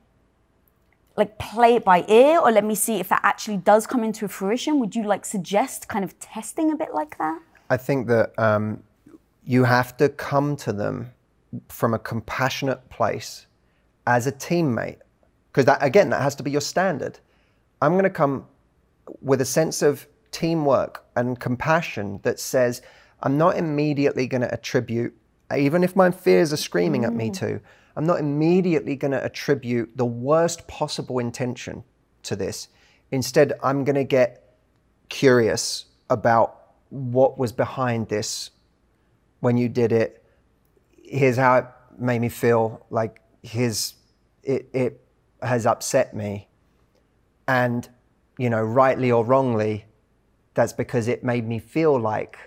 like 1.15 1.37
play 1.37 1.75
it 1.75 1.85
by 1.85 2.05
ear 2.07 2.39
or 2.39 2.51
let 2.51 2.65
me 2.65 2.73
see 2.73 2.95
if 2.99 3.07
that 3.09 3.21
actually 3.21 3.57
does 3.57 3.85
come 3.85 4.03
into 4.03 4.27
fruition. 4.27 4.79
Would 4.79 4.95
you 4.95 5.03
like 5.03 5.25
suggest 5.25 5.87
kind 5.87 6.03
of 6.03 6.19
testing 6.19 6.71
a 6.71 6.75
bit 6.75 6.95
like 6.95 7.19
that? 7.19 7.39
I 7.69 7.77
think 7.77 8.07
that 8.07 8.33
um, 8.39 8.81
you 9.45 9.63
have 9.63 9.95
to 9.97 10.09
come 10.09 10.55
to 10.57 10.73
them 10.73 11.11
from 11.69 11.93
a 11.93 11.99
compassionate 11.99 12.89
place 12.89 13.47
as 14.05 14.27
a 14.27 14.31
teammate. 14.31 14.99
Because 15.51 15.65
that, 15.65 15.81
again, 15.81 16.09
that 16.09 16.21
has 16.21 16.35
to 16.35 16.43
be 16.43 16.51
your 16.51 16.61
standard. 16.61 17.19
I'm 17.81 17.93
going 17.93 18.03
to 18.03 18.09
come 18.09 18.45
with 19.21 19.41
a 19.41 19.45
sense 19.45 19.81
of 19.81 20.07
teamwork 20.31 21.05
and 21.15 21.39
compassion 21.39 22.19
that 22.23 22.39
says, 22.39 22.81
I'm 23.21 23.37
not 23.37 23.57
immediately 23.57 24.27
going 24.27 24.41
to 24.41 24.53
attribute, 24.53 25.15
even 25.55 25.83
if 25.83 25.95
my 25.95 26.11
fears 26.11 26.53
are 26.53 26.57
screaming 26.57 27.05
at 27.05 27.13
me 27.13 27.29
mm. 27.29 27.35
too, 27.37 27.61
I'm 27.95 28.05
not 28.05 28.19
immediately 28.19 28.95
going 28.95 29.11
to 29.11 29.23
attribute 29.23 29.97
the 29.97 30.05
worst 30.05 30.67
possible 30.67 31.17
intention 31.17 31.83
to 32.23 32.35
this. 32.35 32.67
Instead, 33.09 33.53
I'm 33.63 33.83
going 33.83 33.95
to 33.95 34.03
get 34.03 34.55
curious 35.09 35.85
about 36.09 36.73
what 36.89 37.37
was 37.37 37.51
behind 37.51 38.09
this 38.09 38.51
when 39.39 39.57
you 39.57 39.69
did 39.69 39.91
it. 39.91 40.23
Here's 41.07 41.37
how 41.37 41.57
it 41.57 41.65
made 41.97 42.19
me 42.19 42.29
feel. 42.29 42.85
Like, 42.89 43.21
here's, 43.41 43.95
it, 44.43 44.69
it 44.73 45.01
has 45.41 45.65
upset 45.65 46.15
me. 46.15 46.47
And, 47.47 47.87
you 48.37 48.49
know, 48.49 48.61
rightly 48.61 49.11
or 49.11 49.23
wrongly, 49.23 49.85
that's 50.53 50.73
because 50.73 51.07
it 51.07 51.23
made 51.23 51.47
me 51.47 51.59
feel 51.59 51.99
like 51.99 52.37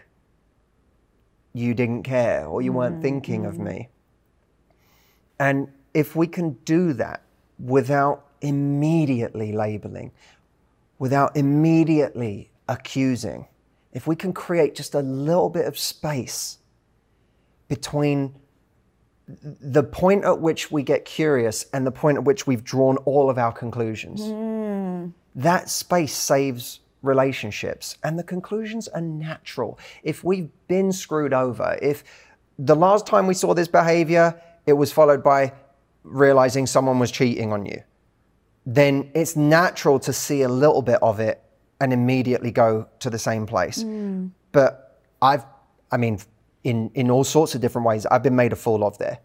you 1.52 1.74
didn't 1.74 2.02
care 2.02 2.46
or 2.46 2.62
you 2.62 2.72
weren't 2.72 3.02
thinking 3.02 3.46
of 3.46 3.54
mm-hmm. 3.54 3.64
me. 3.64 3.88
And 5.38 5.68
if 5.94 6.14
we 6.14 6.26
can 6.26 6.52
do 6.64 6.92
that 6.94 7.22
without 7.58 8.26
immediately 8.40 9.52
labeling, 9.52 10.12
without 10.98 11.36
immediately 11.36 12.50
accusing, 12.68 13.46
if 13.92 14.06
we 14.06 14.14
can 14.14 14.32
create 14.32 14.74
just 14.74 14.94
a 14.94 15.00
little 15.00 15.50
bit 15.50 15.66
of 15.66 15.78
space 15.78 16.58
between 17.68 18.34
the 19.42 19.82
point 19.82 20.24
at 20.24 20.40
which 20.40 20.70
we 20.70 20.82
get 20.82 21.04
curious 21.04 21.66
and 21.72 21.86
the 21.86 21.90
point 21.90 22.18
at 22.18 22.24
which 22.24 22.46
we've 22.46 22.64
drawn 22.64 22.96
all 22.98 23.30
of 23.30 23.38
our 23.38 23.52
conclusions, 23.52 24.22
hmm. 24.22 25.08
that 25.34 25.68
space 25.68 26.14
saves 26.14 26.80
relationships. 27.02 27.96
And 28.02 28.18
the 28.18 28.22
conclusions 28.22 28.88
are 28.88 29.00
natural. 29.00 29.78
If 30.02 30.24
we've 30.24 30.50
been 30.68 30.92
screwed 30.92 31.32
over, 31.32 31.78
if 31.80 32.04
the 32.58 32.76
last 32.76 33.06
time 33.06 33.26
we 33.26 33.34
saw 33.34 33.54
this 33.54 33.68
behavior, 33.68 34.40
it 34.66 34.74
was 34.74 34.92
followed 34.92 35.22
by 35.22 35.52
realizing 36.02 36.66
someone 36.66 36.98
was 36.98 37.10
cheating 37.10 37.52
on 37.52 37.66
you, 37.66 37.82
then 38.66 39.10
it's 39.14 39.36
natural 39.36 39.98
to 40.00 40.12
see 40.12 40.42
a 40.42 40.48
little 40.48 40.82
bit 40.82 40.98
of 41.02 41.20
it 41.20 41.42
and 41.80 41.92
immediately 41.92 42.50
go 42.50 42.86
to 42.98 43.08
the 43.08 43.18
same 43.18 43.46
place. 43.46 43.82
Hmm. 43.82 44.28
But 44.52 45.00
I've, 45.22 45.44
I 45.90 45.96
mean, 45.96 46.18
in, 46.64 46.90
in 46.94 47.10
all 47.10 47.24
sorts 47.24 47.54
of 47.54 47.60
different 47.60 47.86
ways, 47.86 48.06
I've 48.06 48.22
been 48.22 48.36
made 48.36 48.52
a 48.52 48.56
fool 48.56 48.84
of 48.84 48.98
there. 48.98 49.18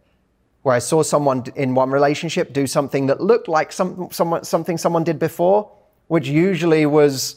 Where 0.61 0.75
I 0.75 0.79
saw 0.79 1.03
someone 1.03 1.43
in 1.55 1.75
one 1.75 1.91
relationship 1.91 2.53
do 2.53 2.65
something 2.65 3.07
that 3.07 3.21
looked 3.21 3.47
like 3.47 3.71
some, 3.71 4.09
someone, 4.11 4.43
something 4.43 4.77
someone 4.77 5.03
did 5.03 5.19
before, 5.19 5.71
which 6.07 6.27
usually 6.27 6.85
was, 6.85 7.35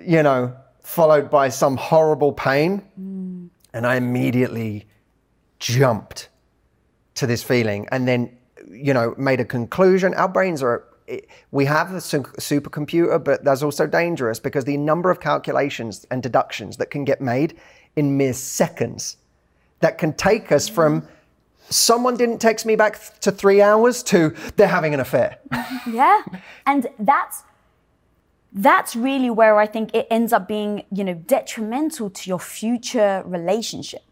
you 0.00 0.22
know, 0.22 0.54
followed 0.82 1.30
by 1.30 1.48
some 1.48 1.76
horrible 1.76 2.32
pain. 2.32 2.82
Mm. 3.00 3.48
And 3.72 3.86
I 3.86 3.96
immediately 3.96 4.86
jumped 5.58 6.28
to 7.14 7.26
this 7.26 7.42
feeling 7.42 7.88
and 7.90 8.06
then, 8.06 8.36
you 8.68 8.94
know, 8.94 9.14
made 9.16 9.40
a 9.40 9.44
conclusion. 9.44 10.14
Our 10.14 10.28
brains 10.28 10.62
are, 10.62 10.84
we 11.50 11.64
have 11.64 11.92
a 11.92 11.98
supercomputer, 11.98 13.22
but 13.22 13.42
that's 13.44 13.62
also 13.62 13.86
dangerous 13.86 14.38
because 14.38 14.64
the 14.64 14.76
number 14.76 15.10
of 15.10 15.20
calculations 15.20 16.06
and 16.10 16.22
deductions 16.22 16.76
that 16.76 16.90
can 16.90 17.04
get 17.04 17.20
made 17.20 17.58
in 17.96 18.16
mere 18.16 18.32
seconds 18.32 19.16
that 19.80 19.98
can 19.98 20.12
take 20.12 20.52
us 20.52 20.68
from 20.68 21.06
someone 21.70 22.16
didn't 22.16 22.38
text 22.38 22.66
me 22.66 22.76
back 22.76 22.98
th- 22.98 23.20
to 23.20 23.30
three 23.32 23.62
hours 23.62 24.02
to 24.02 24.34
they're 24.56 24.68
having 24.68 24.94
an 24.94 25.00
affair. 25.00 25.38
Yeah. 25.86 26.22
And 26.66 26.88
that's 26.98 27.42
that's 28.52 28.94
really 28.94 29.30
where 29.30 29.56
I 29.56 29.66
think 29.66 29.94
it 29.94 30.06
ends 30.10 30.32
up 30.32 30.46
being, 30.46 30.84
you 30.92 31.04
know, 31.04 31.14
detrimental 31.14 32.10
to 32.10 32.28
your 32.28 32.40
future 32.40 33.22
relationship. 33.24 34.02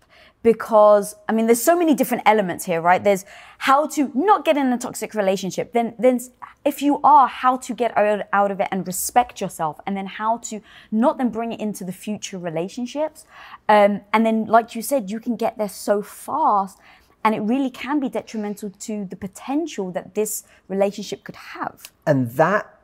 Because 0.42 1.16
I 1.28 1.32
mean, 1.32 1.46
there's 1.46 1.62
so 1.62 1.76
many 1.76 1.94
different 1.94 2.22
elements 2.24 2.64
here, 2.64 2.80
right? 2.80 3.02
There's 3.02 3.24
how 3.58 3.86
to 3.88 4.10
not 4.14 4.44
get 4.44 4.56
in 4.56 4.72
a 4.72 4.78
toxic 4.78 5.14
relationship. 5.14 5.72
Then, 5.72 5.94
then 5.98 6.20
if 6.64 6.82
you 6.82 7.00
are, 7.02 7.28
how 7.28 7.56
to 7.56 7.74
get 7.74 7.96
out, 7.96 8.26
out 8.32 8.50
of 8.50 8.60
it 8.60 8.68
and 8.70 8.86
respect 8.86 9.40
yourself, 9.40 9.80
and 9.86 9.96
then 9.96 10.06
how 10.06 10.38
to 10.38 10.60
not 10.90 11.18
then 11.18 11.30
bring 11.30 11.52
it 11.52 11.60
into 11.60 11.84
the 11.84 11.92
future 11.92 12.38
relationships. 12.38 13.24
Um, 13.68 14.02
and 14.12 14.26
then, 14.26 14.46
like 14.46 14.74
you 14.74 14.82
said, 14.82 15.10
you 15.10 15.20
can 15.20 15.36
get 15.36 15.56
there 15.58 15.68
so 15.68 16.02
fast, 16.02 16.78
and 17.24 17.34
it 17.34 17.40
really 17.40 17.70
can 17.70 18.00
be 18.00 18.08
detrimental 18.08 18.70
to 18.70 19.04
the 19.04 19.16
potential 19.16 19.90
that 19.92 20.14
this 20.14 20.44
relationship 20.68 21.24
could 21.24 21.36
have. 21.36 21.92
And 22.06 22.30
that 22.32 22.74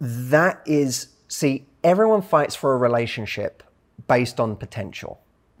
that 0.00 0.62
is 0.66 1.08
see, 1.28 1.66
everyone 1.84 2.22
fights 2.22 2.54
for 2.54 2.74
a 2.74 2.76
relationship 2.76 3.62
based 4.06 4.40
on 4.40 4.56
potential. 4.56 5.20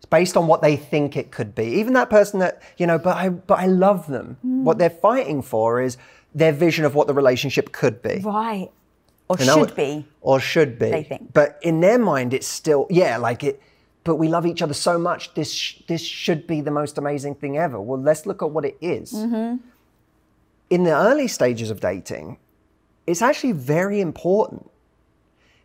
It's 0.00 0.06
based 0.06 0.34
on 0.34 0.46
what 0.46 0.62
they 0.62 0.76
think 0.76 1.14
it 1.14 1.30
could 1.30 1.54
be. 1.54 1.64
Even 1.64 1.92
that 1.92 2.08
person 2.08 2.40
that, 2.40 2.62
you 2.78 2.86
know, 2.86 2.98
but 2.98 3.18
I 3.18 3.28
but 3.28 3.58
I 3.58 3.66
love 3.66 4.06
them. 4.06 4.38
What 4.42 4.78
they're 4.78 4.88
fighting 4.88 5.42
for 5.42 5.78
is 5.78 5.98
their 6.34 6.52
vision 6.52 6.86
of 6.86 6.94
what 6.94 7.06
the 7.06 7.12
relationship 7.12 7.70
could 7.72 8.00
be. 8.00 8.20
Right. 8.20 8.70
Or 9.28 9.36
You 9.38 9.46
know, 9.46 9.58
should 9.58 9.76
be. 9.76 10.06
Or 10.22 10.40
should 10.40 10.78
be. 10.78 10.90
They 10.90 11.02
think. 11.02 11.32
But 11.34 11.58
in 11.62 11.80
their 11.80 11.98
mind, 11.98 12.32
it's 12.32 12.46
still, 12.46 12.86
yeah, 12.90 13.16
like 13.18 13.44
it, 13.44 13.60
but 14.02 14.16
we 14.16 14.26
love 14.26 14.46
each 14.46 14.62
other 14.62 14.74
so 14.74 14.98
much, 14.98 15.34
this, 15.34 15.52
sh- 15.52 15.82
this 15.86 16.02
should 16.02 16.46
be 16.46 16.60
the 16.60 16.70
most 16.70 16.98
amazing 16.98 17.34
thing 17.34 17.58
ever. 17.58 17.80
Well, 17.80 18.00
let's 18.00 18.26
look 18.26 18.42
at 18.42 18.50
what 18.50 18.64
it 18.64 18.76
is. 18.80 19.12
Mm-hmm. 19.12 19.58
In 20.70 20.84
the 20.84 20.96
early 20.96 21.28
stages 21.28 21.70
of 21.70 21.80
dating, 21.80 22.38
it's 23.06 23.22
actually 23.22 23.52
very 23.52 24.00
important 24.00 24.70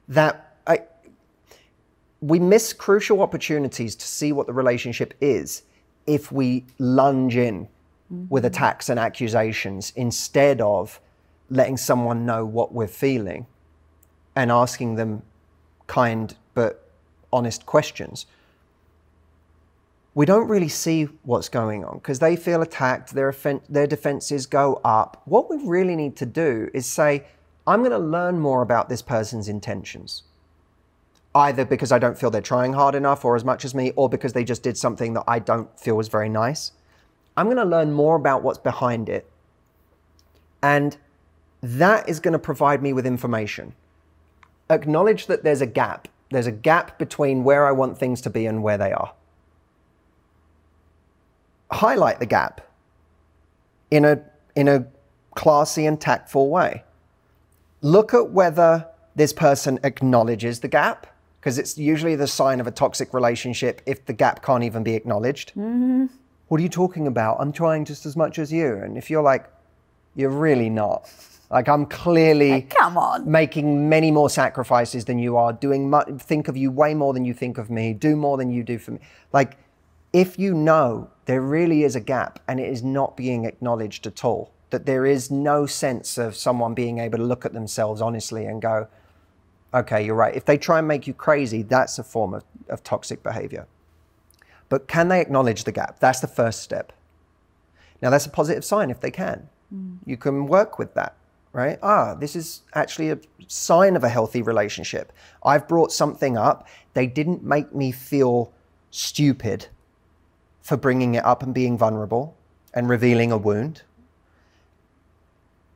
that 0.10 0.45
we 2.26 2.40
miss 2.40 2.74
crucial 2.74 3.22
opportunities 3.22 3.96
to 3.96 4.08
see 4.08 4.32
what 4.32 4.48
the 4.48 4.54
relationship 4.54 5.14
is 5.22 5.62
if 6.08 6.32
we 6.32 6.66
lunge 6.80 7.36
in 7.36 7.68
with 8.30 8.44
mm-hmm. 8.44 8.48
attacks 8.48 8.90
and 8.90 9.00
accusations 9.00 9.94
instead 9.96 10.60
of 10.60 11.00
letting 11.52 11.78
someone 11.78 12.26
know 12.26 12.44
what 12.44 12.74
we're 12.74 12.88
feeling 12.88 13.46
and 14.36 14.52
asking 14.52 14.96
them 14.96 15.22
kind 15.86 16.36
but 16.56 16.90
honest 17.32 17.68
questions. 17.68 18.26
We 20.16 20.26
don't 20.26 20.48
really 20.48 20.70
see 20.70 21.04
what's 21.24 21.50
going 21.50 21.86
on 21.86 21.98
because 22.00 22.18
they 22.18 22.36
feel 22.36 22.64
attacked, 22.64 23.14
their, 23.14 23.36
their 23.70 23.86
defenses 23.86 24.48
go 24.48 24.82
up. 24.84 25.22
What 25.26 25.48
we 25.48 25.58
really 25.58 25.96
need 25.96 26.16
to 26.16 26.26
do 26.26 26.72
is 26.74 26.88
say, 26.88 27.26
I'm 27.68 27.82
going 27.82 27.92
to 27.92 28.00
learn 28.00 28.40
more 28.40 28.64
about 28.64 28.90
this 28.90 29.04
person's 29.04 29.48
intentions. 29.48 30.24
Either 31.36 31.66
because 31.66 31.92
I 31.92 32.00
don't 32.00 32.18
feel 32.18 32.32
they're 32.32 32.42
trying 32.42 32.74
hard 32.74 32.96
enough 32.96 33.26
or 33.26 33.36
as 33.36 33.44
much 33.44 33.66
as 33.66 33.76
me, 33.76 33.92
or 33.98 34.08
because 34.08 34.34
they 34.34 34.46
just 34.46 34.64
did 34.64 34.78
something 34.78 35.14
that 35.14 35.26
I 35.28 35.40
don't 35.40 35.78
feel 35.78 35.98
was 35.98 36.08
very 36.08 36.30
nice. 36.30 36.72
I'm 37.36 37.48
going 37.48 37.58
to 37.58 37.66
learn 37.66 37.92
more 37.92 38.16
about 38.16 38.42
what's 38.42 38.58
behind 38.58 39.10
it. 39.10 39.30
And 40.64 40.98
that 41.62 42.08
is 42.08 42.22
going 42.22 42.32
to 42.32 42.40
provide 42.40 42.82
me 42.82 42.94
with 42.94 43.06
information. 43.06 43.74
Acknowledge 44.70 45.28
that 45.28 45.44
there's 45.44 45.62
a 45.62 45.66
gap. 45.68 46.08
There's 46.32 46.48
a 46.48 46.52
gap 46.52 46.98
between 46.98 47.44
where 47.44 47.68
I 47.68 47.72
want 47.72 47.98
things 47.98 48.22
to 48.22 48.30
be 48.30 48.46
and 48.46 48.64
where 48.64 48.78
they 48.78 48.94
are. 48.94 49.14
Highlight 51.72 52.20
the 52.20 52.26
gap 52.26 52.62
in 53.92 54.06
a, 54.06 54.22
in 54.56 54.68
a 54.68 54.86
classy 55.36 55.86
and 55.86 56.00
tactful 56.00 56.50
way. 56.50 56.84
Look 57.82 58.14
at 58.14 58.32
whether 58.32 58.88
this 59.16 59.34
person 59.34 59.80
acknowledges 59.84 60.62
the 60.62 60.68
gap, 60.68 61.08
because 61.46 61.60
it's 61.60 61.78
usually 61.78 62.16
the 62.16 62.26
sign 62.26 62.60
of 62.60 62.66
a 62.66 62.72
toxic 62.72 63.14
relationship 63.14 63.80
if 63.86 64.04
the 64.08 64.14
gap 64.14 64.44
can't 64.44 64.64
even 64.64 64.82
be 64.82 64.96
acknowledged. 64.96 65.50
Mm-hmm. 65.50 66.08
What 66.48 66.60
are 66.60 66.64
you 66.64 66.70
talking 66.70 67.06
about? 67.06 67.38
I'm 67.40 67.52
trying 67.52 67.86
just 67.86 68.08
as 68.08 68.18
much 68.18 68.40
as 68.40 68.52
you. 68.52 68.78
And 68.78 68.98
if 68.98 69.12
you're 69.12 69.22
like, 69.22 69.46
you're 70.16 70.32
really 70.32 70.72
not. 70.72 71.08
Like 71.52 71.70
I'm 71.70 71.86
clearly 71.86 72.64
Come 72.72 72.98
on. 72.98 73.30
making 73.30 73.88
many 73.88 74.10
more 74.10 74.28
sacrifices 74.28 75.06
than 75.06 75.20
you 75.20 75.38
are, 75.38 75.54
doing 75.54 75.88
mu- 75.88 76.18
think 76.18 76.48
of 76.48 76.58
you 76.58 76.72
way 76.72 76.96
more 76.96 77.14
than 77.14 77.26
you 77.26 77.34
think 77.36 77.60
of 77.60 77.70
me, 77.70 77.94
do 77.94 78.16
more 78.16 78.38
than 78.38 78.50
you 78.50 78.64
do 78.64 78.80
for 78.80 78.94
me. 78.94 79.00
Like 79.32 79.56
if 80.14 80.40
you 80.40 80.56
know 80.56 81.12
there 81.26 81.42
really 81.42 81.84
is 81.84 81.96
a 81.96 82.02
gap 82.02 82.40
and 82.48 82.60
it 82.60 82.70
is 82.70 82.82
not 82.82 83.16
being 83.16 83.46
acknowledged 83.46 84.08
at 84.08 84.26
all, 84.26 84.52
that 84.72 84.88
there 84.88 85.06
is 85.06 85.30
no 85.30 85.68
sense 85.68 86.18
of 86.18 86.36
someone 86.36 86.74
being 86.74 86.98
able 86.98 87.20
to 87.20 87.24
look 87.24 87.46
at 87.46 87.54
themselves 87.54 88.02
honestly 88.02 88.46
and 88.48 88.64
go, 88.64 88.88
okay, 89.76 90.06
you're 90.06 90.16
right. 90.16 90.36
If 90.36 90.46
they 90.46 90.58
try 90.58 90.80
and 90.80 90.88
make 90.88 91.06
you 91.06 91.14
crazy, 91.14 91.62
that's 91.62 92.00
a 92.00 92.04
form 92.04 92.34
of, 92.34 92.44
of 92.70 92.84
toxic 92.84 93.22
behavior. 93.22 93.68
But 94.70 94.88
can 94.88 95.10
they 95.10 95.22
acknowledge 95.22 95.64
the 95.64 95.72
gap? 95.72 96.00
That's 96.00 96.22
the 96.22 96.28
first 96.28 96.62
step. 96.62 96.92
Now, 98.02 98.10
that's 98.10 98.26
a 98.26 98.30
positive 98.30 98.66
sign 98.66 98.90
if 98.90 99.00
they 99.00 99.12
can. 99.12 99.50
You 100.06 100.18
can 100.18 100.48
work 100.48 100.80
with 100.80 100.94
that, 100.94 101.16
right? 101.52 101.78
Ah, 101.84 102.14
this 102.14 102.36
is 102.36 102.62
actually 102.74 103.10
a 103.10 103.20
sign 103.48 103.96
of 103.96 104.04
a 104.04 104.10
healthy 104.10 104.42
relationship. 104.42 105.12
I've 105.44 105.68
brought 105.68 105.92
something 105.92 106.38
up. 106.38 106.68
They 106.94 107.08
didn't 107.08 107.44
make 107.44 107.76
me 107.76 107.92
feel 107.92 108.54
stupid 108.92 109.68
for 110.62 110.78
bringing 110.78 111.16
it 111.16 111.26
up 111.26 111.44
and 111.44 111.54
being 111.54 111.78
vulnerable 111.78 112.36
and 112.74 112.88
revealing 112.90 113.32
a 113.32 113.38
wound. 113.38 113.82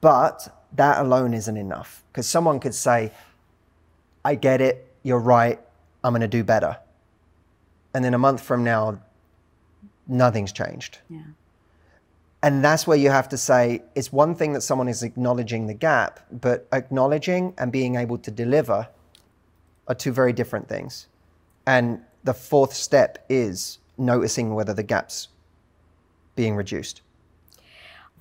But 0.01 0.55
that 0.73 0.99
alone 1.01 1.33
isn't 1.33 1.57
enough 1.57 2.03
because 2.11 2.27
someone 2.27 2.59
could 2.59 2.75
say, 2.75 3.11
I 4.29 4.35
get 4.35 4.61
it, 4.61 4.75
you're 5.01 5.17
right, 5.17 5.59
I'm 6.03 6.11
going 6.11 6.21
to 6.21 6.27
do 6.27 6.43
better. 6.43 6.77
And 7.95 8.05
then 8.05 8.13
a 8.13 8.19
month 8.19 8.41
from 8.41 8.63
now, 8.63 8.99
nothing's 10.07 10.51
changed. 10.51 10.99
Yeah. 11.09 11.21
And 12.43 12.63
that's 12.63 12.85
where 12.85 12.95
you 12.95 13.09
have 13.09 13.27
to 13.29 13.37
say 13.37 13.81
it's 13.95 14.13
one 14.13 14.35
thing 14.35 14.53
that 14.53 14.61
someone 14.61 14.87
is 14.87 15.01
acknowledging 15.01 15.65
the 15.65 15.73
gap, 15.73 16.19
but 16.31 16.67
acknowledging 16.71 17.55
and 17.57 17.71
being 17.71 17.95
able 17.95 18.19
to 18.19 18.29
deliver 18.29 18.87
are 19.87 19.95
two 19.95 20.11
very 20.11 20.31
different 20.31 20.69
things. 20.69 21.07
And 21.65 21.99
the 22.23 22.35
fourth 22.35 22.75
step 22.75 23.25
is 23.29 23.79
noticing 23.97 24.53
whether 24.53 24.75
the 24.75 24.83
gap's 24.83 25.29
being 26.35 26.55
reduced. 26.55 27.01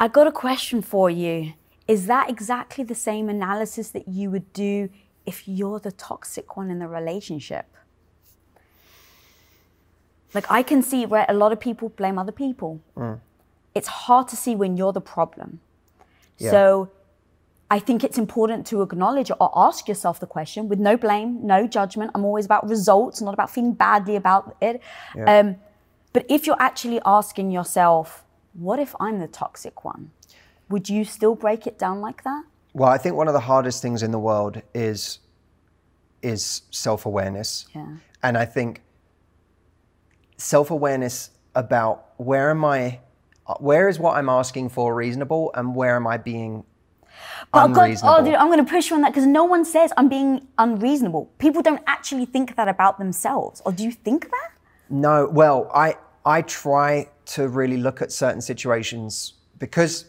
I 0.01 0.09
got 0.09 0.27
a 0.27 0.33
question 0.33 0.81
for 0.81 1.11
you. 1.11 1.53
Is 1.87 2.07
that 2.07 2.31
exactly 2.31 2.83
the 2.83 2.95
same 2.95 3.29
analysis 3.29 3.91
that 3.91 4.09
you 4.09 4.31
would 4.31 4.51
do 4.55 4.89
if 5.31 5.37
you're 5.47 5.81
the 5.89 5.93
toxic 5.93 6.57
one 6.57 6.69
in 6.71 6.79
the 6.79 6.89
relationship? 6.89 7.67
Like, 10.35 10.51
I 10.59 10.63
can 10.63 10.81
see 10.83 11.07
where 11.13 11.27
a 11.29 11.35
lot 11.43 11.51
of 11.53 11.61
people 11.61 11.89
blame 12.01 12.19
other 12.19 12.37
people. 12.45 12.81
It's 13.75 13.91
hard 14.05 14.27
to 14.29 14.37
see 14.37 14.55
when 14.63 14.77
you're 14.79 14.97
the 15.01 15.07
problem. 15.17 15.61
Yeah. 16.39 16.51
So, 16.51 16.91
I 17.71 17.79
think 17.79 18.03
it's 18.03 18.19
important 18.27 18.67
to 18.69 18.81
acknowledge 18.81 19.31
or 19.41 19.51
ask 19.67 19.89
yourself 19.89 20.19
the 20.21 20.31
question 20.37 20.69
with 20.71 20.79
no 20.79 20.97
blame, 20.97 21.31
no 21.55 21.67
judgment. 21.67 22.11
I'm 22.15 22.25
always 22.25 22.47
about 22.47 22.67
results, 22.67 23.21
not 23.21 23.35
about 23.35 23.51
feeling 23.51 23.75
badly 23.75 24.17
about 24.17 24.57
it. 24.69 24.81
Yeah. 25.15 25.39
Um, 25.39 25.57
but 26.15 26.25
if 26.31 26.47
you're 26.47 26.63
actually 26.71 27.01
asking 27.05 27.51
yourself, 27.51 28.25
what 28.55 28.79
if 28.79 28.95
I'm 28.99 29.19
the 29.19 29.29
toxic 29.29 29.85
one? 29.85 30.11
Would 30.71 30.89
you 30.89 31.05
still 31.05 31.35
break 31.35 31.67
it 31.67 31.79
down 31.79 32.01
like 32.01 32.25
that? 32.25 32.45
Well, 32.79 32.89
I 32.89 32.97
think 32.97 33.17
one 33.17 33.27
of 33.27 33.35
the 33.35 33.41
hardest 33.41 33.83
things 33.83 34.05
in 34.05 34.13
the 34.13 34.21
world 34.21 34.63
is 34.73 35.19
is 36.23 36.63
self-awareness. 36.71 37.67
Yeah. 37.75 37.87
And 38.23 38.39
I 38.39 38.45
think 38.45 38.83
self-awareness 40.37 41.31
about 41.57 42.13
where 42.19 42.51
am 42.51 42.65
I 42.65 43.01
where 43.59 43.89
is 43.89 43.99
what 43.99 44.17
I'm 44.17 44.29
asking 44.29 44.69
for 44.69 44.95
reasonable 44.95 45.51
and 45.55 45.75
where 45.75 45.97
am 45.97 46.07
I 46.07 46.19
being 46.19 46.65
But 47.53 47.69
God, 47.69 47.83
unreasonable? 47.83 48.17
oh, 48.17 48.25
dude, 48.25 48.35
I'm 48.35 48.47
going 48.47 48.65
to 48.65 48.71
push 48.71 48.91
you 48.91 48.97
on 48.97 49.03
that 49.03 49.13
because 49.13 49.27
no 49.27 49.45
one 49.45 49.65
says 49.65 49.93
I'm 49.97 50.09
being 50.09 50.47
unreasonable. 50.59 51.33
People 51.39 51.63
don't 51.63 51.83
actually 51.87 52.27
think 52.27 52.55
that 52.57 52.69
about 52.69 52.99
themselves. 52.99 53.61
Or 53.65 53.73
do 53.73 53.83
you 53.83 53.91
think 53.91 54.31
that? 54.31 54.51
No, 54.89 55.29
well, 55.33 55.69
I 55.75 55.97
I 56.25 56.43
try 56.43 57.09
to 57.35 57.49
really 57.49 57.79
look 57.79 58.03
at 58.03 58.13
certain 58.13 58.41
situations 58.41 59.35
because 59.59 60.05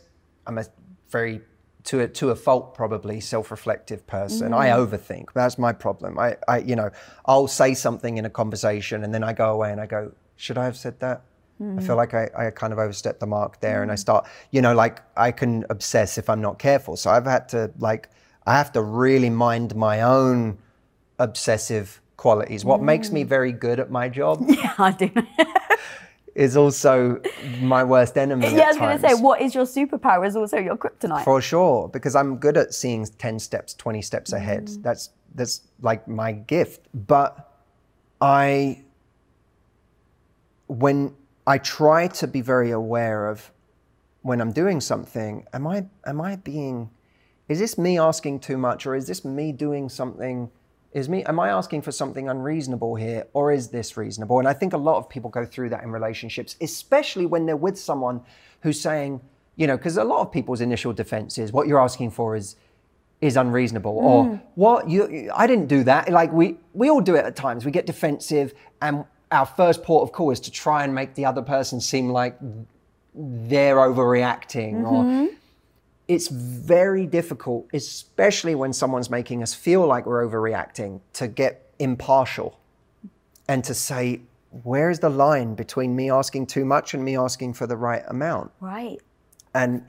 I'm 0.46 0.60
a 0.60 0.66
very 1.10 1.42
to 1.86 2.02
a 2.02 2.08
to 2.08 2.30
a 2.30 2.36
fault 2.36 2.74
probably 2.74 3.20
self-reflective 3.20 4.06
person. 4.08 4.54
I 4.54 4.70
mm. 4.70 4.88
overthink. 4.88 5.34
That's 5.34 5.58
my 5.58 5.74
problem. 5.74 6.20
I, 6.20 6.38
I 6.48 6.60
you 6.60 6.76
know 6.76 6.90
I'll 7.26 7.48
say 7.48 7.74
something 7.74 8.18
in 8.18 8.26
a 8.26 8.30
conversation 8.30 9.04
and 9.04 9.14
then 9.14 9.24
I 9.24 9.34
go 9.34 9.52
away 9.52 9.72
and 9.72 9.80
I 9.80 9.86
go, 9.86 10.12
should 10.36 10.58
I 10.58 10.66
have 10.66 10.78
said 10.78 11.00
that? 11.00 11.24
I 11.62 11.82
feel 11.82 11.96
mm. 11.96 11.98
like 11.98 12.14
I, 12.14 12.30
I 12.38 12.52
kind 12.52 12.72
of 12.72 12.80
overstepped 12.80 13.20
the 13.20 13.28
mark 13.28 13.60
there 13.60 13.82
and 13.82 13.92
I 13.92 13.96
mm. 13.96 14.00
start, 14.00 14.26
you 14.52 14.62
know, 14.62 14.74
like 14.74 15.02
I 15.18 15.32
can 15.32 15.66
obsess 15.70 16.18
if 16.18 16.30
I'm 16.30 16.40
not 16.40 16.58
careful. 16.58 16.96
So 16.96 17.10
I've 17.10 17.26
had 17.26 17.50
to 17.50 17.72
like 17.80 18.10
I 18.46 18.54
have 18.54 18.72
to 18.74 18.82
really 18.82 19.30
mind 19.30 19.76
my 19.76 20.02
own 20.02 20.58
obsessive 21.18 22.02
qualities. 22.16 22.64
What 22.64 22.82
makes 22.82 23.12
me 23.12 23.24
very 23.24 23.52
good 23.52 23.80
at 23.80 23.92
my 23.92 24.08
job 24.08 24.42
Yeah, 24.48 24.74
I 24.78 24.92
do. 24.92 25.12
is 26.36 26.56
also 26.58 27.22
my 27.60 27.84
worst 27.84 28.18
enemy. 28.18 28.54
yeah, 28.56 28.64
I 28.64 28.68
was 28.68 28.78
going 28.78 29.00
to 29.00 29.10
say, 29.10 29.22
what 29.22 29.42
is 29.42 29.56
your 29.56 29.66
superpower 29.66 30.28
is 30.28 30.36
also 30.36 30.58
your 30.58 30.78
kryptonite. 30.78 31.24
For 31.24 31.42
sure, 31.42 31.90
because 31.90 32.16
I'm 32.16 32.38
good 32.38 32.58
at 32.58 32.74
seeing 32.74 33.06
10 33.06 33.40
steps, 33.40 33.74
20 33.74 34.02
steps 34.02 34.34
ahead. 34.34 34.68
Mm. 34.68 34.84
That's 34.84 35.10
that's 35.36 35.62
like 35.82 36.08
my 36.08 36.32
gift. 36.32 36.88
But 36.94 37.52
I 38.20 38.84
when 40.68 41.16
I 41.48 41.58
try 41.58 42.08
to 42.08 42.28
be 42.28 42.42
very 42.42 42.72
aware 42.72 43.28
of 43.28 43.52
when 44.22 44.42
I'm 44.42 44.52
doing 44.52 44.82
something, 44.82 45.46
am 45.54 45.68
I 45.68 45.86
am 46.06 46.22
I 46.22 46.36
being 46.38 46.90
is 47.48 47.58
this 47.58 47.78
me 47.78 47.98
asking 47.98 48.40
too 48.40 48.58
much 48.58 48.86
or 48.86 48.96
is 48.96 49.08
this 49.08 49.26
me 49.26 49.52
doing 49.52 49.90
something 49.90 50.52
is 50.92 51.08
me 51.08 51.24
am 51.26 51.40
I 51.40 51.50
asking 51.50 51.84
for 51.84 51.92
something 51.92 52.30
unreasonable 52.30 52.96
here 52.96 53.28
or 53.34 53.52
is 53.52 53.70
this 53.70 53.96
reasonable? 53.98 54.40
And 54.40 54.48
I 54.48 54.54
think 54.54 54.74
a 54.74 54.78
lot 54.78 54.98
of 54.98 55.10
people 55.10 55.30
go 55.30 55.46
through 55.46 55.70
that 55.70 55.84
in 55.84 55.92
relationships, 55.92 56.56
especially 56.62 57.26
when 57.26 57.46
they're 57.46 57.56
with 57.56 57.78
someone 57.78 58.22
who's 58.62 58.80
saying, 58.80 59.22
you 59.56 59.68
know, 59.68 59.78
because 59.78 59.98
a 59.98 60.04
lot 60.04 60.22
of 60.22 60.32
people's 60.32 60.62
initial 60.62 60.94
defense 60.94 61.38
is 61.38 61.52
what 61.52 61.68
you're 61.68 61.82
asking 61.82 62.12
for 62.12 62.36
is 62.36 62.56
is 63.22 63.36
unreasonable 63.36 63.98
or 63.98 64.26
mm. 64.26 64.42
what 64.56 64.90
you 64.90 65.10
you- 65.10 65.32
I 65.34 65.46
didn't 65.46 65.68
do 65.68 65.84
that. 65.84 66.10
Like 66.10 66.32
we 66.32 66.58
we 66.74 66.90
all 66.90 67.02
do 67.02 67.16
it 67.16 67.26
at 67.26 67.36
times. 67.36 67.66
We 67.66 67.72
get 67.72 67.86
defensive 67.86 68.54
and 68.82 69.06
our 69.32 69.46
first 69.46 69.84
port 69.84 70.04
of 70.04 70.12
call 70.12 70.32
is 70.32 70.40
to 70.40 70.52
try 70.52 70.84
and 70.84 70.96
make 70.96 71.14
the 71.14 71.26
other 71.26 71.42
person 71.42 71.80
seem 71.80 72.10
like 72.10 72.38
they're 73.14 73.76
overreacting 73.76 74.84
or 74.86 75.04
mm-hmm. 75.04 75.36
It's 76.10 76.28
very 76.28 77.06
difficult, 77.06 77.68
especially 77.72 78.56
when 78.56 78.74
someone's 78.74 79.12
making 79.12 79.44
us 79.44 79.54
feel 79.54 79.86
like 79.86 80.08
we're 80.08 80.28
overreacting, 80.28 81.02
to 81.14 81.28
get 81.28 81.72
impartial 81.78 82.60
and 83.48 83.64
to 83.64 83.76
say, 83.76 84.22
where's 84.64 85.00
the 85.00 85.10
line 85.10 85.54
between 85.54 85.96
me 85.96 86.10
asking 86.10 86.48
too 86.48 86.66
much 86.66 86.96
and 86.96 87.06
me 87.06 87.16
asking 87.16 87.54
for 87.54 87.68
the 87.68 87.78
right 87.78 88.02
amount? 88.08 88.52
right. 88.60 88.98
And 89.54 89.86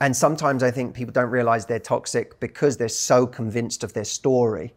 and 0.00 0.16
sometimes 0.16 0.62
I 0.62 0.70
think 0.70 0.94
people 0.94 1.12
don't 1.12 1.30
realize 1.30 1.66
they're 1.66 1.80
toxic 1.80 2.38
because 2.38 2.76
they're 2.76 2.88
so 2.88 3.26
convinced 3.26 3.82
of 3.82 3.94
their 3.94 4.04
story. 4.04 4.72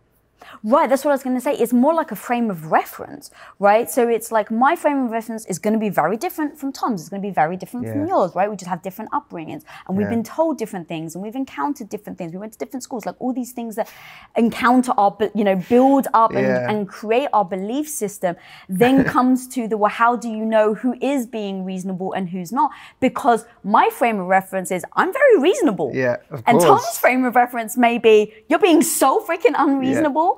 Right, 0.64 0.90
that's 0.90 1.04
what 1.06 1.12
I 1.12 1.16
was 1.16 1.24
going 1.24 1.36
to 1.36 1.42
say. 1.42 1.54
It's 1.54 1.74
more 1.74 1.94
like 1.94 2.12
a 2.12 2.16
frame 2.16 2.50
of 2.50 2.72
reference, 2.72 3.32
right? 3.60 3.90
So 3.90 4.08
it's 4.08 4.32
like 4.32 4.52
my 4.52 4.76
frame 4.76 5.06
of 5.06 5.12
reference 5.12 5.46
is 5.46 5.60
going 5.60 5.74
to 5.74 5.80
be 5.80 5.90
very 5.90 6.18
different 6.18 6.58
from 6.58 6.72
Tom's. 6.72 7.02
It's 7.02 7.10
going 7.10 7.22
to 7.22 7.28
be 7.28 7.34
very 7.34 7.58
different 7.58 7.88
from 7.88 8.08
yours, 8.08 8.36
right? 8.36 8.50
We 8.50 8.56
just 8.56 8.70
have 8.70 8.82
different 8.82 9.12
upbringings, 9.12 9.64
and 9.88 9.98
we've 9.98 10.06
Yeah. 10.08 10.16
been 10.16 10.24
told 10.24 10.58
different 10.58 10.88
things, 10.88 11.16
and 11.16 11.24
we've 11.24 11.36
encountered 11.36 11.90
different 11.90 12.18
things. 12.18 12.32
We 12.34 12.40
went 12.40 12.54
to 12.54 12.60
different 12.60 12.84
schools, 12.84 13.06
like 13.06 13.16
all 13.20 13.34
these 13.34 13.52
things 13.52 13.76
that 13.76 13.88
encounter 14.36 14.92
our, 14.98 15.16
you 15.34 15.44
know, 15.44 15.56
build 15.70 16.08
up 16.14 16.32
and, 16.32 16.46
Yeah. 16.46 16.70
and 16.70 16.88
create 16.88 17.30
our 17.34 17.46
belief 17.46 17.88
system. 17.90 18.36
Then 18.70 19.04
comes 19.16 19.48
to 19.50 19.68
the 19.68 19.78
well, 19.78 19.90
how 19.92 20.16
do 20.16 20.30
you 20.30 20.46
know 20.46 20.74
who 20.74 20.96
is 21.02 21.26
being 21.28 21.64
reasonable 21.66 22.14
and 22.14 22.30
who's 22.30 22.52
not? 22.52 22.72
Because 23.00 23.46
my 23.64 23.90
frame 23.90 24.20
of 24.20 24.28
reference 24.28 24.72
is 24.72 24.86
I'm 24.96 25.12
very 25.14 25.38
reasonable, 25.40 25.92
Yeah, 25.94 26.18
of 26.30 26.44
and 26.48 26.60
course. 26.60 26.84
Tom's 26.84 26.98
frame 26.98 27.26
of 27.26 27.36
reference 27.36 27.78
may 27.78 27.98
be 27.98 28.34
you're 28.50 28.60
being 28.60 28.82
so 28.82 29.20
freaking 29.26 29.56
unreasonable. 29.58 30.31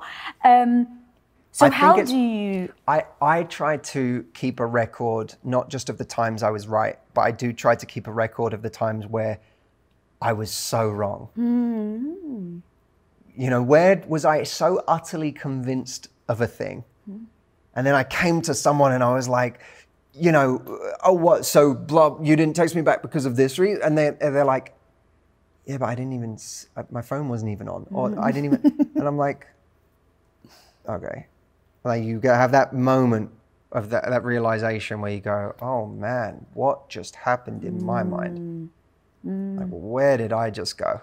Um, 0.44 1.00
so 1.52 1.66
I 1.66 1.70
how 1.70 2.02
do 2.02 2.16
you? 2.16 2.72
I, 2.88 3.04
I 3.22 3.44
try 3.44 3.76
to 3.76 4.24
keep 4.34 4.58
a 4.58 4.66
record, 4.66 5.34
not 5.44 5.68
just 5.68 5.88
of 5.88 5.98
the 5.98 6.04
times 6.04 6.42
I 6.42 6.50
was 6.50 6.66
right, 6.66 6.98
but 7.14 7.20
I 7.20 7.30
do 7.30 7.52
try 7.52 7.76
to 7.76 7.86
keep 7.86 8.06
a 8.06 8.12
record 8.12 8.52
of 8.52 8.62
the 8.62 8.70
times 8.70 9.06
where 9.06 9.38
I 10.20 10.32
was 10.32 10.50
so 10.50 10.88
wrong. 10.88 12.62
You 13.36 13.50
know, 13.50 13.62
where 13.62 14.02
was 14.08 14.24
I 14.24 14.42
so 14.44 14.82
utterly 14.88 15.32
convinced 15.32 16.08
of 16.28 16.40
a 16.40 16.46
thing? 16.46 16.84
And 17.76 17.86
then 17.86 17.94
I 17.94 18.04
came 18.04 18.40
to 18.42 18.54
someone 18.54 18.92
and 18.92 19.02
I 19.02 19.12
was 19.14 19.28
like, 19.28 19.60
you 20.12 20.30
know, 20.32 20.62
oh, 21.02 21.12
what? 21.12 21.44
So, 21.44 21.74
blah, 21.74 22.20
you 22.22 22.36
didn't 22.36 22.54
text 22.54 22.74
me 22.74 22.82
back 22.82 23.02
because 23.02 23.26
of 23.26 23.36
this 23.36 23.58
reason? 23.58 23.82
And 23.82 23.98
they're, 23.98 24.12
they're 24.12 24.44
like, 24.44 24.74
yeah, 25.66 25.78
but 25.78 25.86
I 25.86 25.94
didn't 25.94 26.12
even, 26.12 26.38
uh, 26.76 26.84
my 26.90 27.02
phone 27.02 27.28
wasn't 27.28 27.50
even 27.50 27.68
on. 27.68 27.86
Or 27.90 28.16
I 28.20 28.30
didn't 28.30 28.54
even, 28.54 28.90
and 28.94 29.08
I'm 29.08 29.16
like, 29.16 29.46
okay. 30.88 31.26
Like 31.84 32.04
you 32.04 32.20
have 32.20 32.52
that 32.52 32.72
moment 32.72 33.30
of 33.72 33.90
that, 33.90 34.08
that 34.08 34.24
realization 34.24 35.00
where 35.00 35.12
you 35.12 35.20
go, 35.20 35.54
oh 35.60 35.86
man, 35.86 36.46
what 36.54 36.88
just 36.88 37.16
happened 37.16 37.64
in 37.64 37.84
my 37.84 38.02
mind? 38.02 38.70
Mm. 39.26 39.58
Like, 39.58 39.68
where 39.70 40.16
did 40.16 40.32
I 40.32 40.50
just 40.50 40.78
go? 40.78 41.00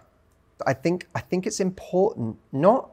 I 0.66 0.74
think 0.74 1.08
I 1.16 1.22
think 1.22 1.46
it's 1.46 1.60
important, 1.60 2.38
not 2.52 2.92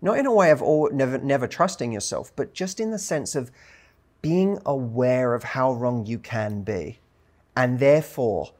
not 0.00 0.18
in 0.18 0.26
a 0.26 0.32
way 0.32 0.50
of 0.50 0.62
all, 0.62 0.90
never 0.92 1.18
never 1.18 1.46
trusting 1.46 1.92
yourself, 1.92 2.32
but 2.36 2.54
just 2.54 2.80
in 2.80 2.90
the 2.90 2.98
sense 2.98 3.34
of 3.34 3.50
being 4.22 4.58
aware 4.64 5.34
of 5.34 5.42
how 5.42 5.72
wrong 5.72 6.06
you 6.06 6.18
can 6.18 6.62
be, 6.62 6.98
and 7.56 7.78
therefore, 7.78 8.52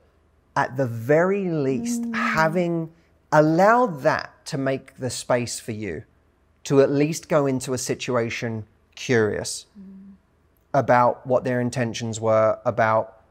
at 0.54 0.76
the 0.76 0.86
very 0.86 1.48
least, 1.50 2.02
mm. 2.02 2.14
having 2.14 2.90
allowed 3.32 4.02
that 4.02 4.44
to 4.46 4.58
make 4.58 4.96
the 4.96 5.10
space 5.10 5.58
for 5.58 5.72
you 5.72 6.04
to 6.66 6.80
at 6.80 6.90
least 6.90 7.28
go 7.28 7.46
into 7.46 7.74
a 7.74 7.78
situation 7.78 8.64
curious 8.96 9.66
about 10.74 11.24
what 11.24 11.44
their 11.44 11.60
intentions 11.60 12.20
were, 12.20 12.58
about 12.64 13.22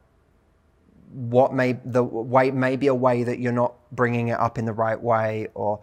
what 1.12 1.54
may 1.54 1.74
the 1.84 2.04
way 2.04 2.50
maybe 2.52 2.88
a 2.88 2.96
way 2.96 3.24
that 3.24 3.40
you're 3.40 3.52
not 3.52 3.74
bringing 3.92 4.30
it 4.30 4.40
up 4.40 4.58
in 4.58 4.64
the 4.64 4.74
right 4.74 5.00
way, 5.00 5.48
or 5.54 5.82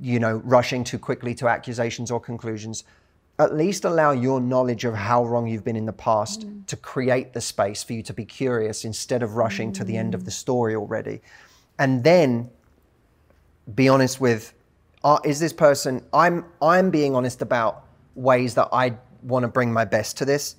you 0.00 0.18
know 0.18 0.42
rushing 0.44 0.82
too 0.82 0.98
quickly 0.98 1.32
to 1.36 1.48
accusations 1.48 2.10
or 2.10 2.18
conclusions. 2.18 2.82
at 3.38 3.52
least 3.54 3.84
allow 3.84 4.12
your 4.12 4.40
knowledge 4.40 4.84
of 4.84 4.94
how 4.94 5.24
wrong 5.24 5.48
you've 5.48 5.64
been 5.64 5.76
in 5.76 5.86
the 5.86 5.92
past 5.92 6.46
mm. 6.46 6.64
to 6.66 6.76
create 6.76 7.32
the 7.32 7.40
space 7.40 7.82
for 7.82 7.92
you 7.92 8.02
to 8.02 8.14
be 8.14 8.24
curious 8.24 8.84
instead 8.84 9.24
of 9.24 9.34
rushing 9.34 9.72
to 9.72 9.82
the 9.82 9.96
end 9.96 10.14
of 10.14 10.22
mm. 10.22 10.24
the 10.24 10.30
story 10.30 10.76
already. 10.76 11.20
And 11.76 12.04
then 12.04 12.50
be 13.74 13.88
honest 13.88 14.20
with 14.20 14.53
uh, 15.04 15.18
is 15.24 15.38
this 15.38 15.52
person 15.52 16.02
I'm 16.12 16.44
I'm 16.60 16.90
being 16.90 17.14
honest 17.14 17.42
about 17.42 17.84
ways 18.14 18.54
that 18.54 18.68
I 18.72 18.96
want 19.22 19.44
to 19.44 19.48
bring 19.48 19.72
my 19.72 19.84
best 19.84 20.16
to 20.18 20.24
this 20.24 20.56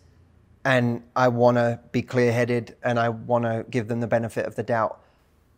and 0.64 1.04
I 1.16 1.28
want 1.28 1.58
to 1.58 1.80
be 1.92 2.02
clear-headed 2.02 2.76
and 2.84 3.00
I 3.00 3.10
want 3.10 3.46
to 3.46 3.66
give 3.70 3.88
them 3.88 4.00
the 4.00 4.08
benefit 4.08 4.46
of 4.46 4.56
the 4.56 4.64
doubt. 4.64 5.00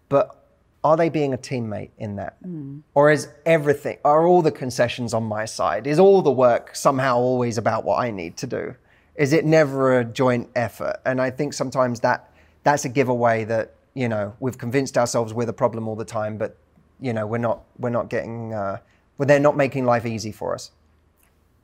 But 0.10 0.44
are 0.84 0.98
they 0.98 1.10
being 1.10 1.34
a 1.34 1.38
teammate 1.38 1.92
in 1.98 2.18
that? 2.18 2.38
Or 2.94 3.10
is 3.10 3.30
everything, 3.46 3.98
are 4.04 4.28
all 4.28 4.42
the 4.42 4.52
concessions 4.52 5.14
on 5.14 5.24
my 5.24 5.46
side? 5.46 5.88
Is 5.88 5.98
all 5.98 6.22
the 6.22 6.32
work 6.32 6.76
somehow 6.76 7.18
always 7.18 7.58
about 7.58 7.86
what 7.86 8.00
I 8.00 8.12
need 8.12 8.36
to 8.38 8.48
do? 8.48 8.76
Is 9.16 9.32
it 9.32 9.46
never 9.46 10.00
a 10.00 10.06
joint 10.06 10.50
effort? 10.56 10.98
And 11.06 11.22
I 11.22 11.30
think 11.30 11.54
sometimes 11.54 12.02
that 12.02 12.30
that's 12.64 12.84
a 12.84 12.90
giveaway 12.90 13.46
that, 13.46 13.76
you 13.94 14.10
know, 14.10 14.34
we've 14.42 14.58
convinced 14.58 14.98
ourselves 14.98 15.34
we're 15.34 15.46
the 15.46 15.54
problem 15.54 15.88
all 15.88 15.96
the 15.96 16.06
time, 16.06 16.38
but, 16.38 16.58
you 17.00 17.14
know, 17.14 17.28
we're 17.28 17.38
not, 17.38 17.64
we're 17.78 17.90
not 17.90 18.10
getting, 18.10 18.54
uh, 18.54 18.78
well, 19.18 19.28
they're 19.28 19.40
not 19.40 19.58
making 19.58 19.86
life 19.86 20.06
easy 20.06 20.32
for 20.32 20.54
us. 20.54 20.72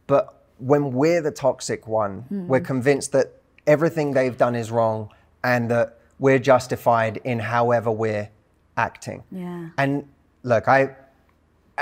But 0.08 0.44
when 0.58 0.94
we're 0.94 1.22
the 1.22 1.32
toxic 1.32 1.88
one, 1.88 2.26
we're 2.48 2.60
convinced 2.60 3.12
that 3.14 3.42
everything 3.66 4.14
they've 4.14 4.38
done 4.38 4.56
is 4.56 4.72
wrong 4.72 5.10
and 5.44 5.70
that 5.72 6.00
we're 6.20 6.40
justified 6.40 7.18
in 7.24 7.40
however 7.40 7.92
we're 7.92 8.30
acting. 8.78 9.24
Yeah. 9.32 9.70
And 9.78 10.08
look, 10.44 10.68
I 10.68 10.96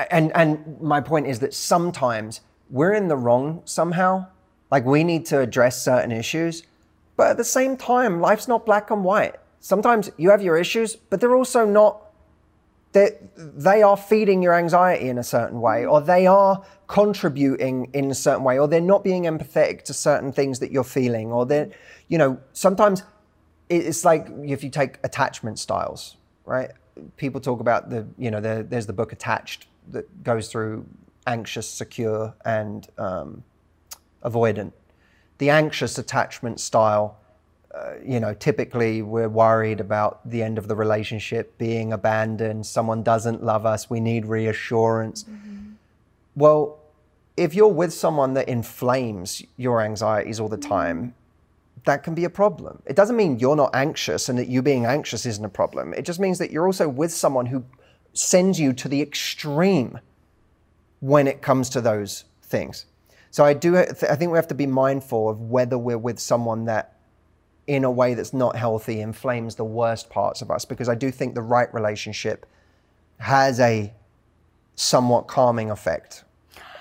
and 0.09 0.31
and 0.35 0.79
my 0.81 1.01
point 1.01 1.27
is 1.27 1.39
that 1.39 1.53
sometimes 1.53 2.41
we're 2.69 2.93
in 2.93 3.07
the 3.07 3.17
wrong 3.17 3.61
somehow. 3.65 4.27
Like 4.69 4.85
we 4.85 5.03
need 5.03 5.25
to 5.27 5.39
address 5.39 5.83
certain 5.83 6.11
issues, 6.11 6.63
but 7.17 7.27
at 7.27 7.37
the 7.37 7.43
same 7.43 7.75
time, 7.75 8.21
life's 8.21 8.47
not 8.47 8.65
black 8.65 8.89
and 8.89 9.03
white. 9.03 9.35
Sometimes 9.59 10.09
you 10.17 10.29
have 10.29 10.41
your 10.41 10.57
issues, 10.57 10.95
but 10.95 11.19
they're 11.19 11.35
also 11.35 11.65
not 11.65 12.11
they 12.93 13.81
are 13.81 13.95
feeding 13.95 14.41
your 14.41 14.53
anxiety 14.53 15.07
in 15.07 15.17
a 15.17 15.23
certain 15.23 15.61
way 15.61 15.85
or 15.85 16.01
they 16.01 16.27
are 16.27 16.63
contributing 16.87 17.89
in 17.93 18.11
a 18.11 18.15
certain 18.15 18.43
way 18.43 18.59
or 18.59 18.67
they're 18.67 18.81
not 18.81 19.03
being 19.03 19.23
empathetic 19.23 19.83
to 19.83 19.93
certain 19.93 20.31
things 20.31 20.59
that 20.59 20.71
you're 20.71 20.83
feeling 20.83 21.31
or 21.31 21.45
they're 21.45 21.69
you 22.09 22.17
know 22.17 22.37
sometimes 22.51 23.03
it's 23.69 24.03
like 24.03 24.27
if 24.43 24.63
you 24.63 24.69
take 24.69 24.97
attachment 25.03 25.57
styles 25.57 26.17
right? 26.45 26.71
People 27.17 27.39
talk 27.39 27.59
about 27.59 27.89
the 27.89 28.07
you 28.17 28.31
know 28.31 28.41
the, 28.41 28.65
there's 28.67 28.85
the 28.85 28.93
book 28.93 29.13
attached 29.13 29.67
that 29.89 30.23
goes 30.23 30.49
through 30.49 30.85
anxious 31.27 31.69
secure 31.69 32.33
and 32.45 32.87
um, 32.97 33.43
avoidant. 34.23 34.73
The 35.37 35.49
anxious 35.49 35.97
attachment 35.97 36.59
style 36.59 37.17
uh, 37.74 37.93
you 38.03 38.19
know, 38.19 38.34
typically 38.34 39.01
we're 39.01 39.30
worried 39.30 39.80
about 39.80 40.28
the 40.30 40.43
end 40.43 40.57
of 40.57 40.67
the 40.67 40.76
relationship, 40.76 41.57
being 41.57 41.93
abandoned, 41.93 42.65
someone 42.65 43.03
doesn't 43.03 43.43
love 43.43 43.65
us, 43.65 43.89
we 43.89 43.99
need 43.99 44.26
reassurance. 44.26 45.26
Well, 46.36 46.80
if 47.38 47.53
you're 47.53 47.67
with 47.67 47.93
someone 47.93 48.34
that 48.34 48.49
inflames 48.49 49.43
your 49.57 49.82
anxieties 49.82 50.39
all 50.39 50.49
the 50.49 50.57
time, 50.57 51.13
that 51.86 52.03
can 52.03 52.13
be 52.13 52.26
a 52.26 52.30
problem. 52.30 52.82
It 52.86 52.95
doesn't 52.95 53.15
mean 53.15 53.39
you're 53.39 53.55
not 53.55 53.74
anxious 53.74 54.30
and 54.30 54.38
that 54.38 54.47
you 54.47 54.61
being 54.61 54.86
anxious 54.86 55.26
isn't 55.26 55.43
a 55.43 55.49
problem. 55.49 55.93
It 55.93 56.03
just 56.03 56.19
means 56.19 56.38
that 56.39 56.51
you're 56.51 56.65
also 56.65 56.88
with 56.88 57.11
someone 57.11 57.47
who 57.47 57.63
sends 58.13 58.59
you 58.59 58.74
to 58.74 58.88
the 58.88 59.01
extreme 59.01 59.99
when 60.99 61.28
it 61.28 61.41
comes 61.41 61.69
to 61.69 61.82
those 61.82 62.26
things. 62.43 62.86
So 63.32 63.45
I 63.45 63.53
do. 63.53 63.78
I 63.78 63.86
think 63.86 64.32
we 64.32 64.38
have 64.38 64.49
to 64.49 64.55
be 64.55 64.67
mindful 64.67 65.30
of 65.30 65.39
whether 65.39 65.78
we're 65.78 65.97
with 65.97 66.19
someone 66.19 66.65
that, 66.65 66.97
in 67.72 67.86
a 67.86 67.91
way 67.91 68.13
that's 68.15 68.34
not 68.34 68.57
healthy, 68.57 68.99
inflames 68.99 69.55
the 69.55 69.63
worst 69.63 70.09
parts 70.09 70.41
of 70.41 70.51
us. 70.51 70.65
Because 70.65 70.89
I 70.89 70.95
do 70.95 71.09
think 71.09 71.36
the 71.36 71.41
right 71.41 71.74
relationship 71.74 72.45
has 73.19 73.61
a 73.61 73.93
somewhat 74.76 75.28
calming 75.30 75.72
effect 75.72 76.26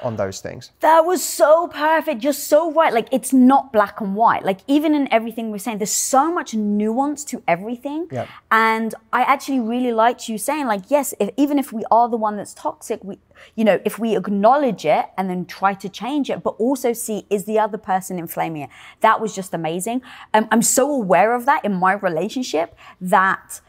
on 0.03 0.17
those 0.17 0.41
things. 0.41 0.73
That 0.81 1.05
was 1.05 1.25
so 1.25 1.69
perfect. 1.69 2.23
You're 2.23 2.33
so 2.33 2.73
right. 2.73 2.93
Like 2.93 3.09
it's 3.13 3.33
not 3.33 3.73
black 3.73 4.01
and 4.01 4.15
white. 4.15 4.45
Like 4.45 4.61
even 4.67 4.95
in 4.95 5.13
everything 5.13 5.51
we're 5.51 5.59
saying, 5.59 5.79
there's 5.79 5.91
so 5.91 6.33
much 6.33 6.55
nuance 6.55 7.25
to 7.25 7.43
everything. 7.47 8.09
Yep. 8.11 8.29
And 8.51 8.95
I 9.13 9.23
actually 9.23 9.61
really 9.61 9.93
liked 9.93 10.29
you 10.29 10.39
saying, 10.39 10.67
like, 10.67 10.83
yes, 10.89 11.15
if, 11.21 11.31
even 11.37 11.59
if 11.59 11.73
we 11.73 11.85
are 11.91 12.09
the 12.09 12.17
one 12.17 12.37
that's 12.37 12.55
toxic, 12.55 13.03
we, 13.03 13.19
you 13.55 13.65
know, 13.65 13.81
if 13.85 13.99
we 13.99 14.17
acknowledge 14.17 14.85
it 14.85 15.07
and 15.17 15.29
then 15.31 15.47
try 15.47 15.75
to 15.75 15.89
change 15.89 16.31
it, 16.31 16.43
but 16.43 16.51
also 16.59 16.93
see 16.93 17.27
is 17.31 17.45
the 17.45 17.59
other 17.59 17.79
person 17.79 18.19
inflaming 18.19 18.63
it. 18.63 18.71
That 19.01 19.21
was 19.21 19.35
just 19.35 19.55
amazing. 19.55 20.03
Um, 20.35 20.49
I'm 20.51 20.63
so 20.63 20.91
aware 20.91 21.35
of 21.35 21.47
that 21.47 21.65
in 21.65 21.75
my 21.75 21.93
relationship 21.93 22.77
that. 23.01 23.61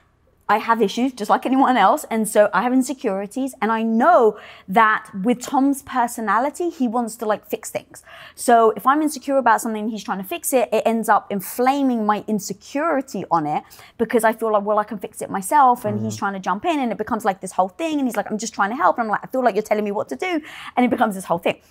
I 0.52 0.58
have 0.58 0.82
issues 0.82 1.14
just 1.14 1.30
like 1.30 1.46
anyone 1.46 1.78
else. 1.78 2.06
And 2.12 2.28
so 2.28 2.50
I 2.54 2.62
have 2.64 2.74
insecurities. 2.74 3.56
And 3.62 3.72
I 3.72 3.84
know 3.84 4.38
that 4.68 5.10
with 5.24 5.40
Tom's 5.42 5.82
personality, 5.84 6.70
he 6.70 6.88
wants 6.90 7.16
to 7.18 7.26
like 7.26 7.48
fix 7.48 7.70
things. 7.70 8.04
So 8.36 8.72
if 8.72 8.86
I'm 8.86 9.02
insecure 9.02 9.38
about 9.38 9.62
something, 9.62 9.88
he's 9.88 10.04
trying 10.04 10.18
to 10.18 10.28
fix 10.36 10.52
it, 10.52 10.68
it 10.74 10.84
ends 10.86 11.08
up 11.08 11.32
inflaming 11.32 12.06
my 12.06 12.26
insecurity 12.28 13.24
on 13.32 13.48
it 13.48 13.64
because 13.98 14.24
I 14.26 14.34
feel 14.34 14.52
like, 14.52 14.66
well, 14.66 14.80
I 14.80 14.84
can 14.84 15.00
fix 15.00 15.22
it 15.22 15.30
myself. 15.30 15.86
And 15.86 16.02
he's 16.02 16.14
mm-hmm. 16.14 16.20
trying 16.20 16.34
to 16.34 16.40
jump 16.40 16.66
in 16.66 16.80
and 16.80 16.92
it 16.92 16.98
becomes 16.98 17.24
like 17.24 17.40
this 17.40 17.54
whole 17.54 17.70
thing. 17.70 18.00
And 18.00 18.08
he's 18.08 18.18
like, 18.18 18.30
I'm 18.30 18.38
just 18.38 18.54
trying 18.54 18.72
to 18.72 18.76
help. 18.76 18.98
And 18.98 19.06
I'm 19.06 19.12
like, 19.12 19.24
I 19.24 19.28
feel 19.28 19.44
like 19.44 19.56
you're 19.56 19.70
telling 19.72 19.86
me 19.86 19.92
what 19.92 20.10
to 20.10 20.18
do. 20.18 20.42
And 20.76 20.86
it 20.86 20.90
becomes 20.90 21.16
this 21.16 21.26
whole 21.26 21.38
thing. 21.40 21.62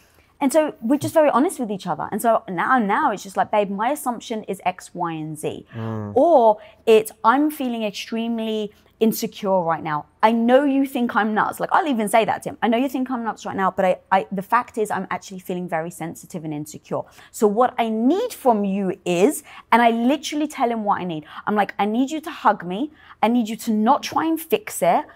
And 0.40 0.52
so 0.52 0.74
we're 0.80 0.98
just 0.98 1.14
very 1.14 1.30
honest 1.30 1.58
with 1.60 1.70
each 1.70 1.86
other. 1.86 2.08
And 2.10 2.20
so 2.20 2.42
now, 2.48 2.78
now 2.78 3.12
it's 3.12 3.22
just 3.22 3.36
like, 3.36 3.50
babe, 3.50 3.70
my 3.70 3.90
assumption 3.90 4.42
is 4.44 4.60
X, 4.64 4.94
Y, 4.94 5.12
and 5.12 5.38
Z. 5.38 5.66
Mm. 5.74 6.12
Or 6.14 6.58
it's 6.86 7.12
I'm 7.24 7.50
feeling 7.50 7.82
extremely 7.84 8.72
insecure 9.00 9.62
right 9.62 9.82
now. 9.82 10.06
I 10.22 10.32
know 10.32 10.64
you 10.64 10.86
think 10.86 11.16
I'm 11.16 11.32
nuts. 11.32 11.58
Like 11.58 11.70
I'll 11.72 11.86
even 11.86 12.08
say 12.08 12.26
that 12.26 12.42
to 12.42 12.50
him. 12.50 12.58
I 12.62 12.68
know 12.68 12.76
you 12.76 12.88
think 12.88 13.10
I'm 13.10 13.24
nuts 13.24 13.46
right 13.46 13.56
now, 13.56 13.70
but 13.70 13.84
I, 13.86 13.98
I 14.12 14.26
the 14.30 14.42
fact 14.42 14.76
is 14.76 14.90
I'm 14.90 15.06
actually 15.10 15.40
feeling 15.40 15.66
very 15.68 15.90
sensitive 15.90 16.44
and 16.44 16.52
insecure. 16.52 17.00
So 17.30 17.46
what 17.46 17.74
I 17.78 17.88
need 17.88 18.34
from 18.34 18.64
you 18.64 19.00
is, 19.06 19.42
and 19.72 19.80
I 19.80 19.90
literally 19.90 20.46
tell 20.46 20.70
him 20.70 20.84
what 20.84 21.00
I 21.00 21.04
need. 21.04 21.24
I'm 21.46 21.54
like, 21.54 21.74
I 21.78 21.86
need 21.86 22.10
you 22.10 22.20
to 22.20 22.30
hug 22.30 22.64
me. 22.64 22.92
I 23.22 23.28
need 23.28 23.48
you 23.48 23.56
to 23.56 23.72
not 23.72 24.02
try 24.02 24.26
and 24.26 24.38
fix 24.38 24.82
it 24.82 25.06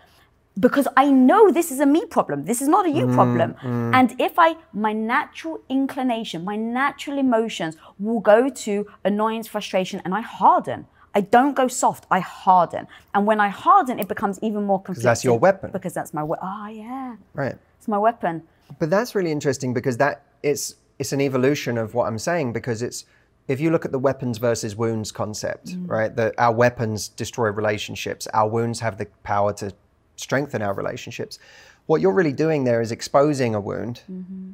because 0.58 0.86
I 0.96 1.10
know 1.10 1.50
this 1.50 1.70
is 1.70 1.80
a 1.80 1.86
me 1.86 2.04
problem. 2.04 2.44
This 2.44 2.62
is 2.62 2.68
not 2.68 2.86
a 2.86 2.90
you 2.90 3.06
mm, 3.06 3.14
problem. 3.14 3.54
Mm. 3.54 3.94
And 3.94 4.20
if 4.20 4.38
I, 4.38 4.56
my 4.72 4.92
natural 4.92 5.60
inclination, 5.68 6.44
my 6.44 6.56
natural 6.56 7.18
emotions 7.18 7.76
will 7.98 8.20
go 8.20 8.48
to 8.48 8.86
annoyance, 9.04 9.48
frustration, 9.48 10.00
and 10.04 10.14
I 10.14 10.20
harden. 10.20 10.86
I 11.14 11.20
don't 11.20 11.54
go 11.54 11.68
soft, 11.68 12.06
I 12.10 12.20
harden. 12.20 12.86
And 13.14 13.26
when 13.26 13.40
I 13.40 13.48
harden, 13.48 13.98
it 13.98 14.08
becomes 14.08 14.38
even 14.42 14.64
more 14.64 14.80
conflicting. 14.80 15.04
that's 15.04 15.24
your 15.24 15.38
weapon. 15.38 15.70
Because 15.72 15.94
that's 15.94 16.12
my 16.12 16.22
weapon. 16.22 16.48
Oh, 16.48 16.66
yeah. 16.66 17.16
Right. 17.34 17.56
It's 17.78 17.88
my 17.88 17.98
weapon. 17.98 18.42
But 18.78 18.90
that's 18.90 19.14
really 19.14 19.30
interesting 19.30 19.74
because 19.74 19.96
that 19.98 20.24
it's 20.42 20.76
it's 20.98 21.12
an 21.12 21.20
evolution 21.20 21.76
of 21.76 21.94
what 21.94 22.06
I'm 22.06 22.18
saying 22.18 22.52
because 22.52 22.82
it's 22.82 23.04
if 23.46 23.60
you 23.60 23.70
look 23.70 23.84
at 23.84 23.92
the 23.92 23.98
weapons 23.98 24.38
versus 24.38 24.74
wounds 24.74 25.12
concept, 25.12 25.66
mm. 25.68 25.88
right? 25.88 26.14
That 26.16 26.34
our 26.38 26.52
weapons 26.52 27.08
destroy 27.08 27.50
relationships, 27.50 28.26
our 28.32 28.48
wounds 28.48 28.80
have 28.80 28.96
the 28.96 29.06
power 29.22 29.52
to 29.54 29.74
strengthen 30.16 30.62
our 30.62 30.74
relationships. 30.74 31.38
What 31.86 32.00
you're 32.00 32.12
really 32.12 32.32
doing 32.32 32.64
there 32.64 32.80
is 32.80 32.92
exposing 32.92 33.54
a 33.54 33.60
wound 33.60 34.02
mm-hmm. 34.10 34.52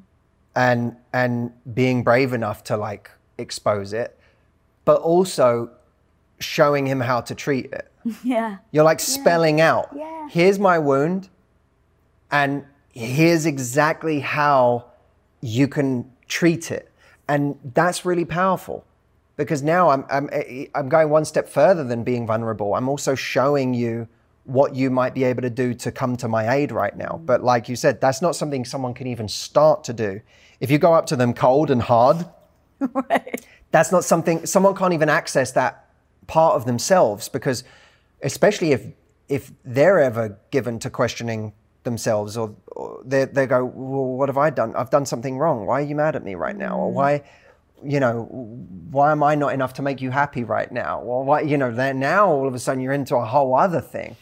and 0.56 0.96
and 1.12 1.52
being 1.74 2.02
brave 2.02 2.32
enough 2.32 2.64
to 2.64 2.76
like 2.76 3.10
expose 3.38 3.92
it, 3.92 4.18
but 4.84 5.00
also 5.00 5.70
showing 6.40 6.86
him 6.86 7.00
how 7.00 7.20
to 7.20 7.34
treat 7.34 7.66
it. 7.66 7.86
Yeah. 8.24 8.56
You're 8.72 8.84
like 8.84 8.98
spelling 8.98 9.60
out. 9.60 9.90
Yeah. 9.94 10.28
Here's 10.30 10.58
my 10.58 10.78
wound, 10.78 11.28
and 12.30 12.64
here's 12.92 13.44
exactly 13.44 14.20
how 14.20 14.86
you 15.42 15.68
can 15.68 16.10
treat 16.26 16.70
it, 16.70 16.90
and 17.28 17.58
that's 17.74 18.06
really 18.06 18.24
powerful, 18.24 18.86
because 19.36 19.62
now 19.62 19.90
I'm 19.90 20.06
I'm 20.10 20.30
eh, 20.32 20.66
I'm 20.74 20.88
going 20.88 21.10
one 21.10 21.26
step 21.26 21.46
further 21.46 21.84
than 21.84 22.02
being 22.02 22.26
vulnerable. 22.26 22.74
I'm 22.74 22.88
also 22.88 23.14
showing 23.14 23.74
you 23.74 24.08
what 24.44 24.74
you 24.74 24.90
might 24.90 25.14
be 25.14 25.24
able 25.24 25.42
to 25.42 25.50
do 25.50 25.74
to 25.74 25.92
come 25.92 26.16
to 26.16 26.28
my 26.28 26.54
aid 26.54 26.72
right 26.72 26.96
now. 26.96 27.20
Mm. 27.20 27.26
But 27.26 27.44
like 27.44 27.68
you 27.68 27.76
said, 27.76 28.00
that's 28.00 28.22
not 28.22 28.34
something 28.34 28.64
someone 28.64 28.94
can 28.94 29.06
even 29.06 29.28
start 29.28 29.84
to 29.84 29.92
do. 29.92 30.20
If 30.60 30.70
you 30.70 30.78
go 30.78 30.92
up 30.92 31.06
to 31.06 31.16
them 31.16 31.34
cold 31.34 31.70
and 31.70 31.82
hard, 31.82 32.26
that's 33.70 33.92
not 33.92 34.04
something 34.04 34.46
someone 34.46 34.74
can't 34.74 34.92
even 34.92 35.08
access 35.08 35.52
that 35.52 35.86
part 36.26 36.54
of 36.54 36.64
themselves 36.64 37.28
because 37.28 37.64
especially 38.22 38.72
if 38.72 38.86
if 39.28 39.52
they're 39.64 40.00
ever 40.00 40.38
given 40.50 40.78
to 40.78 40.90
questioning 40.90 41.52
themselves 41.82 42.36
or, 42.36 42.54
or 42.72 43.00
they, 43.04 43.24
they 43.24 43.46
go 43.46 43.64
well 43.64 44.04
what 44.04 44.28
have 44.28 44.38
i 44.38 44.50
done? 44.50 44.74
I've 44.76 44.90
done 44.90 45.06
something 45.06 45.38
wrong. 45.38 45.66
Why 45.66 45.80
are 45.80 45.84
you 45.84 45.94
mad 45.94 46.16
at 46.16 46.24
me 46.24 46.34
right 46.34 46.56
now? 46.56 46.78
Or 46.78 46.90
mm. 46.90 46.94
why 46.94 47.22
you 47.82 47.98
know 47.98 48.24
why 48.90 49.10
am 49.10 49.22
i 49.22 49.34
not 49.34 49.54
enough 49.54 49.72
to 49.74 49.82
make 49.82 50.00
you 50.02 50.10
happy 50.10 50.44
right 50.44 50.70
now? 50.70 51.00
Or 51.00 51.24
why 51.24 51.42
you 51.42 51.56
know 51.56 51.72
then 51.72 51.98
now 52.00 52.28
all 52.30 52.48
of 52.48 52.54
a 52.54 52.58
sudden 52.58 52.82
you're 52.82 52.92
into 52.92 53.16
a 53.16 53.24
whole 53.24 53.54
other 53.54 53.80
thing 53.80 54.16